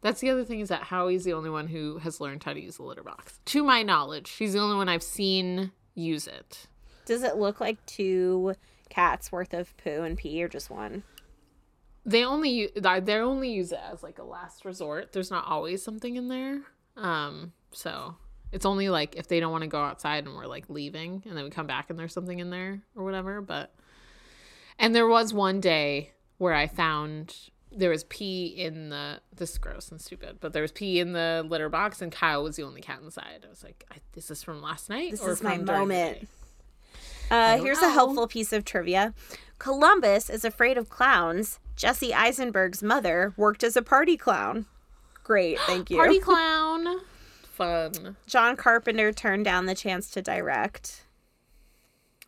that's 0.00 0.20
the 0.20 0.30
other 0.30 0.44
thing 0.44 0.60
is 0.60 0.68
that 0.68 0.82
Howie's 0.82 1.24
the 1.24 1.32
only 1.32 1.50
one 1.50 1.66
who 1.66 1.98
has 1.98 2.20
learned 2.20 2.44
how 2.44 2.52
to 2.52 2.60
use 2.60 2.76
the 2.76 2.84
litter 2.84 3.02
box. 3.02 3.40
To 3.46 3.64
my 3.64 3.82
knowledge, 3.82 4.28
she's 4.28 4.52
the 4.52 4.60
only 4.60 4.76
one 4.76 4.88
I've 4.88 5.02
seen 5.02 5.72
use 5.96 6.28
it. 6.28 6.68
Does 7.04 7.24
it 7.24 7.36
look 7.36 7.60
like 7.60 7.84
two 7.86 8.54
cats 8.90 9.32
worth 9.32 9.52
of 9.54 9.76
poo 9.78 10.02
and 10.02 10.16
pee, 10.16 10.40
or 10.44 10.48
just 10.48 10.70
one? 10.70 11.02
They 12.08 12.24
only 12.24 12.70
they 12.74 13.14
only 13.16 13.50
use 13.50 13.70
it 13.72 13.80
as 13.92 14.02
like 14.02 14.18
a 14.18 14.24
last 14.24 14.64
resort. 14.64 15.12
There's 15.12 15.30
not 15.30 15.46
always 15.46 15.82
something 15.82 16.16
in 16.16 16.28
there. 16.28 16.62
Um, 16.96 17.52
so 17.72 18.16
it's 18.50 18.64
only 18.64 18.88
like 18.88 19.16
if 19.16 19.28
they 19.28 19.40
don't 19.40 19.52
want 19.52 19.62
to 19.62 19.68
go 19.68 19.80
outside 19.80 20.24
and 20.24 20.34
we're 20.34 20.46
like 20.46 20.70
leaving, 20.70 21.22
and 21.26 21.36
then 21.36 21.44
we 21.44 21.50
come 21.50 21.66
back 21.66 21.90
and 21.90 21.98
there's 21.98 22.14
something 22.14 22.38
in 22.38 22.50
there 22.50 22.80
or 22.96 23.04
whatever. 23.04 23.40
But 23.42 23.74
and 24.78 24.94
there 24.94 25.06
was 25.06 25.34
one 25.34 25.60
day 25.60 26.12
where 26.38 26.54
I 26.54 26.66
found 26.66 27.36
there 27.70 27.90
was 27.90 28.04
pee 28.04 28.46
in 28.46 28.88
the 28.88 29.20
this 29.34 29.50
is 29.50 29.58
gross 29.58 29.90
and 29.90 30.00
stupid, 30.00 30.38
but 30.40 30.52
there 30.54 30.62
was 30.62 30.72
pee 30.72 31.00
in 31.00 31.12
the 31.12 31.44
litter 31.46 31.68
box, 31.68 32.00
and 32.00 32.10
Kyle 32.10 32.42
was 32.42 32.56
the 32.56 32.62
only 32.62 32.80
cat 32.80 33.00
inside. 33.02 33.44
I 33.44 33.50
was 33.50 33.62
like, 33.62 33.84
I, 33.90 33.96
"Is 34.16 34.28
this 34.28 34.42
from 34.42 34.62
last 34.62 34.88
night? 34.88 35.10
This 35.10 35.20
or 35.20 35.30
is 35.30 35.42
my 35.42 35.56
from 35.56 35.66
during 35.66 35.88
the 35.88 35.94
moment. 35.94 36.28
Uh, 37.30 37.58
here's 37.58 37.82
know. 37.82 37.90
a 37.90 37.92
helpful 37.92 38.26
piece 38.26 38.52
of 38.54 38.64
trivia. 38.64 39.12
Columbus 39.58 40.30
is 40.30 40.44
afraid 40.44 40.78
of 40.78 40.88
clowns. 40.88 41.58
Jesse 41.78 42.12
Eisenberg's 42.12 42.82
mother 42.82 43.32
worked 43.36 43.62
as 43.64 43.76
a 43.76 43.82
party 43.82 44.16
clown. 44.16 44.66
Great, 45.24 45.58
thank 45.66 45.90
you. 45.90 45.96
Party 45.96 46.18
clown, 46.20 47.00
fun. 47.44 48.16
John 48.26 48.56
Carpenter 48.56 49.12
turned 49.12 49.44
down 49.44 49.66
the 49.66 49.74
chance 49.74 50.10
to 50.10 50.20
direct. 50.20 51.04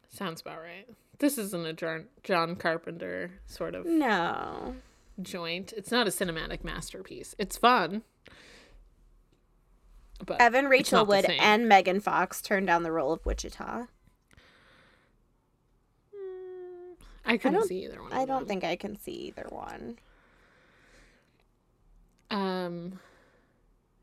Sounds 0.09 0.41
about 0.41 0.61
right. 0.63 0.89
This 1.19 1.37
isn't 1.37 1.67
a 1.67 1.73
John, 1.73 2.07
John 2.23 2.57
Carpenter 2.57 3.33
sort 3.47 3.75
of 3.75 3.85
No. 3.85 4.77
joint. 5.21 5.73
It's 5.77 5.91
not 5.91 6.07
a 6.07 6.11
cinematic 6.11 6.65
masterpiece. 6.65 7.35
It's 7.39 7.57
fun. 7.59 8.03
But 10.25 10.41
Evan 10.41 10.67
Rachel 10.67 11.05
Wood 11.05 11.25
and 11.27 11.69
Megan 11.69 12.01
Fox 12.01 12.41
turned 12.41 12.67
down 12.67 12.83
the 12.85 12.93
role 12.93 13.13
of 13.13 13.25
Wichita. 13.27 13.87
I 17.25 17.37
couldn't 17.37 17.61
don't- 17.61 17.69
see 17.69 17.85
either 17.85 18.03
one. 18.03 18.13
I 18.13 18.25
don't 18.25 18.49
think 18.49 18.65
I 18.65 18.77
can 18.77 18.97
see 18.99 19.13
either 19.13 19.47
one. 19.51 19.99
Um, 22.31 22.99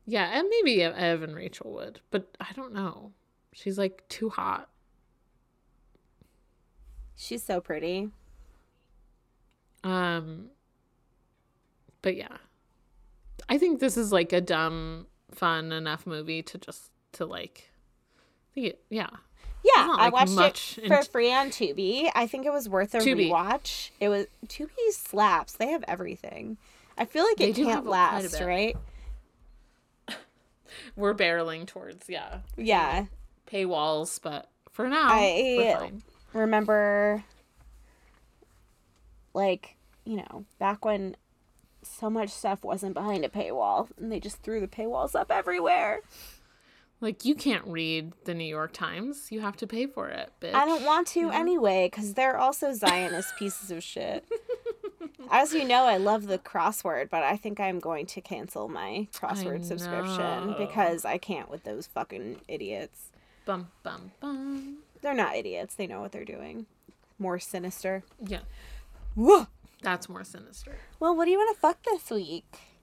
yeah, 0.06 0.38
and 0.38 0.48
maybe 0.50 0.82
Evan 0.82 1.34
Rachel 1.34 1.72
would, 1.72 2.00
but 2.10 2.36
I 2.40 2.52
don't 2.54 2.72
know. 2.72 3.12
She's 3.52 3.78
like 3.78 4.06
too 4.08 4.28
hot. 4.28 4.68
She's 7.16 7.42
so 7.42 7.60
pretty. 7.60 8.10
Um, 9.82 10.50
but 12.02 12.16
yeah, 12.16 12.36
I 13.48 13.58
think 13.58 13.80
this 13.80 13.96
is 13.96 14.12
like 14.12 14.32
a 14.32 14.40
dumb, 14.40 15.06
fun 15.30 15.72
enough 15.72 16.06
movie 16.06 16.42
to 16.42 16.58
just 16.58 16.90
to 17.12 17.24
like. 17.26 17.70
Think 18.54 18.66
it, 18.68 18.80
yeah, 18.90 19.08
Yeah, 19.64 19.86
not, 19.86 20.00
I 20.00 20.08
like, 20.08 20.28
watched 20.30 20.78
it 20.78 20.86
for 20.88 21.02
free 21.02 21.32
on 21.32 21.48
Tubi. 21.50 22.10
I 22.14 22.26
think 22.26 22.46
it 22.46 22.52
was 22.52 22.68
worth 22.68 22.94
a 22.94 22.98
Tubi. 22.98 23.30
rewatch. 23.30 23.90
It 24.00 24.08
was 24.08 24.26
Tubi 24.46 24.68
slaps. 24.92 25.54
They 25.54 25.68
have 25.68 25.84
everything. 25.88 26.56
I 26.96 27.04
feel 27.04 27.24
like 27.24 27.40
it 27.40 27.54
can't 27.56 27.68
have 27.68 27.84
quite 27.84 27.88
a 27.88 28.22
last, 28.22 28.40
right? 28.40 28.76
we're 30.96 31.14
barreling 31.14 31.66
towards 31.66 32.08
yeah 32.08 32.40
Yeah. 32.56 33.06
paywalls, 33.50 34.20
but 34.22 34.48
for 34.70 34.88
now 34.88 35.08
I-. 35.10 35.90
Remember 36.32 37.24
like, 39.34 39.76
you 40.04 40.16
know, 40.16 40.44
back 40.58 40.84
when 40.84 41.16
so 41.82 42.10
much 42.10 42.30
stuff 42.30 42.64
wasn't 42.64 42.94
behind 42.94 43.24
a 43.24 43.28
paywall 43.28 43.88
and 43.98 44.10
they 44.10 44.20
just 44.20 44.42
threw 44.42 44.60
the 44.60 44.66
paywalls 44.66 45.14
up 45.14 45.30
everywhere. 45.30 46.00
Like 47.00 47.24
you 47.24 47.34
can't 47.34 47.64
read 47.66 48.12
the 48.24 48.34
New 48.34 48.44
York 48.44 48.72
Times; 48.72 49.28
you 49.30 49.40
have 49.40 49.56
to 49.58 49.66
pay 49.66 49.86
for 49.86 50.08
it. 50.08 50.32
Bitch. 50.40 50.54
I 50.54 50.64
don't 50.64 50.84
want 50.84 51.06
to 51.08 51.30
anyway 51.30 51.88
cuz 51.90 52.14
they're 52.14 52.36
also 52.36 52.72
Zionist 52.72 53.36
pieces 53.36 53.70
of 53.70 53.82
shit. 53.82 54.24
As 55.30 55.52
you 55.52 55.64
know, 55.64 55.84
I 55.84 55.98
love 55.98 56.26
the 56.26 56.38
crossword, 56.38 57.10
but 57.10 57.22
I 57.22 57.36
think 57.36 57.60
I'm 57.60 57.80
going 57.80 58.06
to 58.06 58.20
cancel 58.20 58.68
my 58.68 59.08
crossword 59.12 59.64
subscription 59.64 60.54
because 60.56 61.04
I 61.04 61.18
can't 61.18 61.50
with 61.50 61.64
those 61.64 61.86
fucking 61.86 62.40
idiots. 62.48 63.10
Bum 63.44 63.68
bum 63.82 64.12
bum. 64.20 64.78
They're 65.00 65.14
not 65.14 65.36
idiots. 65.36 65.74
They 65.74 65.86
know 65.86 66.00
what 66.00 66.12
they're 66.12 66.24
doing. 66.24 66.66
More 67.18 67.38
sinister. 67.38 68.04
Yeah, 68.24 68.40
Whoa. 69.14 69.46
that's 69.82 70.08
more 70.08 70.24
sinister. 70.24 70.76
Well, 70.98 71.14
what 71.14 71.26
do 71.26 71.30
you 71.30 71.38
want 71.38 71.54
to 71.54 71.60
fuck 71.60 71.82
this 71.82 72.10
week? 72.10 72.77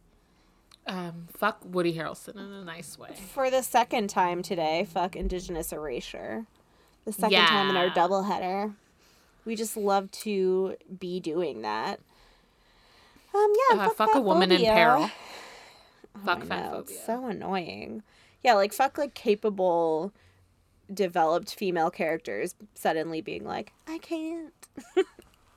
Um, 0.88 1.28
fuck 1.36 1.60
Woody 1.66 1.94
Harrelson 1.98 2.36
in 2.36 2.52
a 2.52 2.64
nice 2.64 2.98
way. 2.98 3.16
For 3.34 3.50
the 3.50 3.64
second 3.64 4.10
time 4.10 4.42
today, 4.44 4.86
fuck 4.92 5.16
Indigenous 5.16 5.72
erasure. 5.74 6.46
The 7.06 7.12
second 7.14 7.46
time 7.46 7.70
in 7.70 7.78
our 7.78 7.88
Yeah. 7.88 7.94
doubleheader. 7.94 8.76
We 9.46 9.56
just 9.56 9.76
love 9.78 10.12
to 10.12 10.76
be 11.00 11.20
doing 11.20 11.62
that. 11.64 12.00
Um, 13.34 13.54
yeah, 13.72 13.86
Uh, 13.86 13.90
fuck 13.90 14.16
a 14.16 14.22
woman 14.22 14.52
in 14.52 14.62
peril. 14.62 15.10
Fuck 16.24 16.44
fat 16.46 16.72
phobia. 16.72 16.80
it's 16.82 17.06
so 17.06 17.26
annoying. 17.28 18.02
Yeah, 18.44 18.54
like 18.54 18.72
fuck 18.74 18.98
like 18.98 19.14
capable, 19.14 20.14
developed 20.94 21.54
female 21.54 21.90
characters 21.92 22.56
suddenly 22.74 23.22
being 23.22 23.44
like, 23.44 23.74
I 23.88 23.98
can't. 23.98 24.54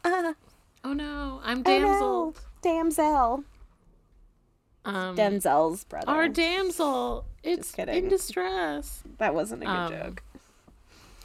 uh, 0.04 0.32
Oh 0.84 0.92
no, 0.92 1.40
I'm 1.44 1.62
oh 1.66 1.78
no, 1.78 2.34
damsel. 2.62 3.44
Um, 4.89 5.16
Denzel's 5.16 5.84
brother. 5.84 6.09
our 6.11 6.28
damsel. 6.28 7.24
It's 7.43 7.74
in 7.74 8.09
distress. 8.09 9.03
that 9.18 9.34
wasn't 9.34 9.62
a 9.62 9.66
good 9.66 9.72
Um, 9.72 9.93
joke. 9.93 10.22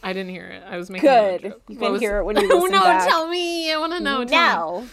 I 0.03 0.11
didn't 0.13 0.31
hear 0.31 0.45
it. 0.47 0.63
I 0.67 0.77
was 0.77 0.89
making 0.89 1.09
a 1.09 1.11
Good. 1.13 1.41
joke. 1.43 1.61
You 1.69 1.75
What 1.77 1.83
can 1.85 1.91
was- 1.93 2.01
hear 2.01 2.17
it 2.17 2.23
when 2.25 2.35
you 2.41 2.49
Oh 2.51 2.55
listen 2.57 2.71
no! 2.71 2.81
back. 2.83 3.07
Tell 3.07 3.27
me. 3.29 3.71
I 3.71 3.77
want 3.77 3.93
to 3.93 3.99
know. 4.01 4.23
No. 4.23 4.85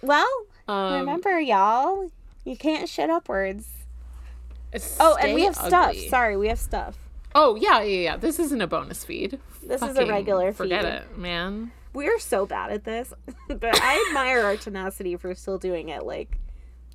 Well, 0.00 0.28
Um, 0.68 1.00
remember, 1.00 1.38
y'all, 1.40 2.10
you 2.44 2.56
can't 2.56 2.88
shit 2.88 3.10
upwards. 3.10 3.68
Oh, 4.98 5.16
and 5.20 5.34
we 5.34 5.42
have 5.44 5.54
stuff. 5.54 5.94
Sorry, 6.08 6.36
we 6.36 6.48
have 6.48 6.58
stuff. 6.58 6.96
Oh 7.34 7.56
yeah, 7.56 7.82
yeah, 7.82 8.00
yeah. 8.12 8.16
This 8.16 8.38
isn't 8.38 8.60
a 8.60 8.66
bonus 8.66 9.04
feed. 9.04 9.38
This 9.62 9.82
is 9.82 9.96
a 9.96 10.06
regular 10.06 10.52
Forget 10.52 10.84
feed. 10.84 10.92
it, 10.92 11.18
man. 11.18 11.72
We 11.92 12.08
are 12.08 12.18
so 12.18 12.46
bad 12.46 12.72
at 12.72 12.84
this, 12.84 13.12
but 13.48 13.80
I 13.82 14.06
admire 14.08 14.40
our 14.44 14.56
tenacity 14.56 15.16
for 15.16 15.34
still 15.34 15.58
doing 15.58 15.90
it 15.90 16.04
like 16.06 16.38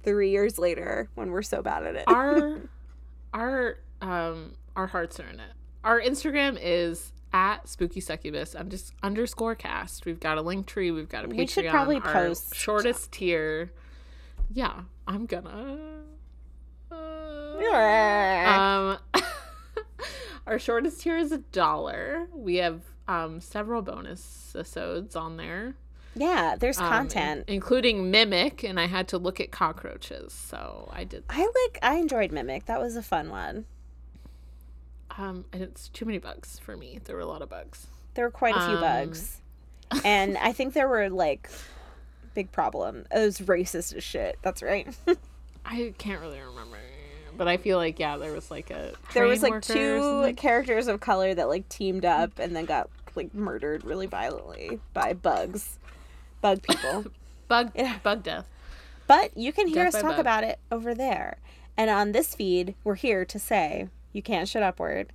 three 0.07 0.29
years 0.31 0.57
later 0.57 1.09
when 1.15 1.31
we're 1.31 1.41
so 1.41 1.61
bad 1.61 1.83
at 1.85 1.95
it. 1.95 2.05
Our 2.07 2.61
our 3.33 3.77
um 4.01 4.53
our 4.75 4.87
hearts 4.87 5.19
are 5.19 5.27
in 5.27 5.39
it. 5.39 5.51
Our 5.83 5.99
Instagram 6.01 6.57
is 6.61 7.11
at 7.33 7.67
spooky 7.67 7.99
succubus 7.99 8.55
and 8.55 8.71
just 8.71 8.93
underscore 9.03 9.53
cast. 9.55 10.05
We've 10.05 10.19
got 10.19 10.37
a 10.37 10.41
link 10.41 10.65
tree. 10.65 10.91
We've 10.91 11.09
got 11.09 11.25
a 11.25 11.27
Patreon. 11.27 11.37
We 11.37 11.47
should 11.47 11.67
probably 11.67 11.97
our 11.97 12.13
post- 12.13 12.55
shortest 12.55 13.11
tier. 13.11 13.71
Yeah, 14.53 14.81
I'm 15.07 15.25
gonna. 15.25 15.77
uh, 16.89 16.95
Um, 17.65 18.97
our 20.47 20.57
shortest 20.59 21.01
tier 21.01 21.17
is 21.17 21.31
a 21.33 21.39
dollar. 21.39 22.27
We 22.33 22.55
have 22.57 22.81
um 23.09 23.39
several 23.41 23.81
bonus 23.81 24.53
episodes 24.55 25.15
on 25.15 25.37
there. 25.37 25.75
Yeah, 26.17 26.55
there's 26.59 26.77
um, 26.79 26.85
in- 26.85 26.91
content. 26.91 27.43
including 27.47 28.09
mimic, 28.11 28.63
and 28.63 28.79
I 28.79 28.85
had 28.87 29.07
to 29.09 29.17
look 29.17 29.39
at 29.39 29.51
cockroaches, 29.51 30.33
so 30.33 30.89
I 30.93 31.03
did. 31.03 31.23
I 31.29 31.41
like. 31.41 31.79
I 31.81 31.95
enjoyed 31.95 32.31
Mimic. 32.31 32.65
That 32.65 32.79
was 32.79 32.95
a 32.95 33.03
fun 33.03 33.29
one. 33.29 33.65
Um, 35.17 35.45
and 35.51 35.63
it's 35.63 35.89
too 35.89 36.05
many 36.05 36.17
bugs 36.19 36.59
for 36.59 36.77
me. 36.77 36.99
There 37.05 37.15
were 37.15 37.21
a 37.21 37.25
lot 37.27 37.41
of 37.41 37.49
bugs. 37.49 37.87
There 38.13 38.25
were 38.25 38.31
quite 38.31 38.55
a 38.55 38.61
few 38.65 38.75
Um, 38.75 38.81
bugs, 38.81 39.41
and 40.05 40.37
I 40.37 40.51
think 40.53 40.73
there 40.73 40.87
were 40.87 41.09
like 41.09 41.49
big 42.33 42.51
problem. 42.51 43.05
It 43.11 43.19
was 43.19 43.39
racist 43.39 43.95
as 43.95 44.03
shit. 44.03 44.37
That's 44.41 44.61
right. 44.61 44.87
I 45.65 45.93
can't 45.97 46.21
really 46.21 46.39
remember, 46.39 46.77
but 47.35 47.47
I 47.47 47.57
feel 47.57 47.77
like 47.77 47.99
yeah, 47.99 48.17
there 48.17 48.31
was 48.33 48.49
like 48.51 48.69
a 48.71 48.93
there 49.13 49.25
was 49.25 49.43
like 49.43 49.61
two 49.61 50.33
characters 50.37 50.87
of 50.87 50.99
color 50.99 51.33
that 51.33 51.47
like 51.49 51.67
teamed 51.69 52.05
up 52.05 52.39
and 52.39 52.55
then 52.55 52.65
got 52.65 52.89
like 53.15 53.33
murdered 53.33 53.83
really 53.83 54.05
violently 54.07 54.79
by 54.93 55.13
bugs, 55.13 55.77
bug 56.55 56.61
people. 56.63 57.05
bug 57.47 57.71
Yeah. 57.75 57.97
bug 58.03 58.23
death. 58.23 58.45
but 59.07 59.35
you 59.37 59.51
can 59.53 59.67
hear 59.67 59.85
Death 59.85 59.95
us 59.95 60.01
talk 60.01 60.11
bug. 60.11 60.19
about 60.19 60.43
it 60.43 60.59
over 60.71 60.93
there. 60.93 61.37
And 61.75 61.89
on 61.89 62.11
this 62.11 62.33
feed, 62.35 62.75
we're 62.83 62.95
here 62.95 63.23
to 63.25 63.37
say 63.39 63.89
you 64.13 64.21
can't 64.21 64.47
shut 64.47 64.63
upward 64.63 65.13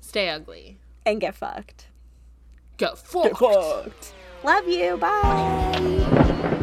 Stay 0.00 0.28
ugly. 0.28 0.78
and 1.06 1.20
get 1.20 1.34
fucked. 1.34 1.86
Get 2.76 2.98
fucked. 2.98 4.12
Love 4.42 4.66
you. 4.66 4.96
Bye. 4.96 6.58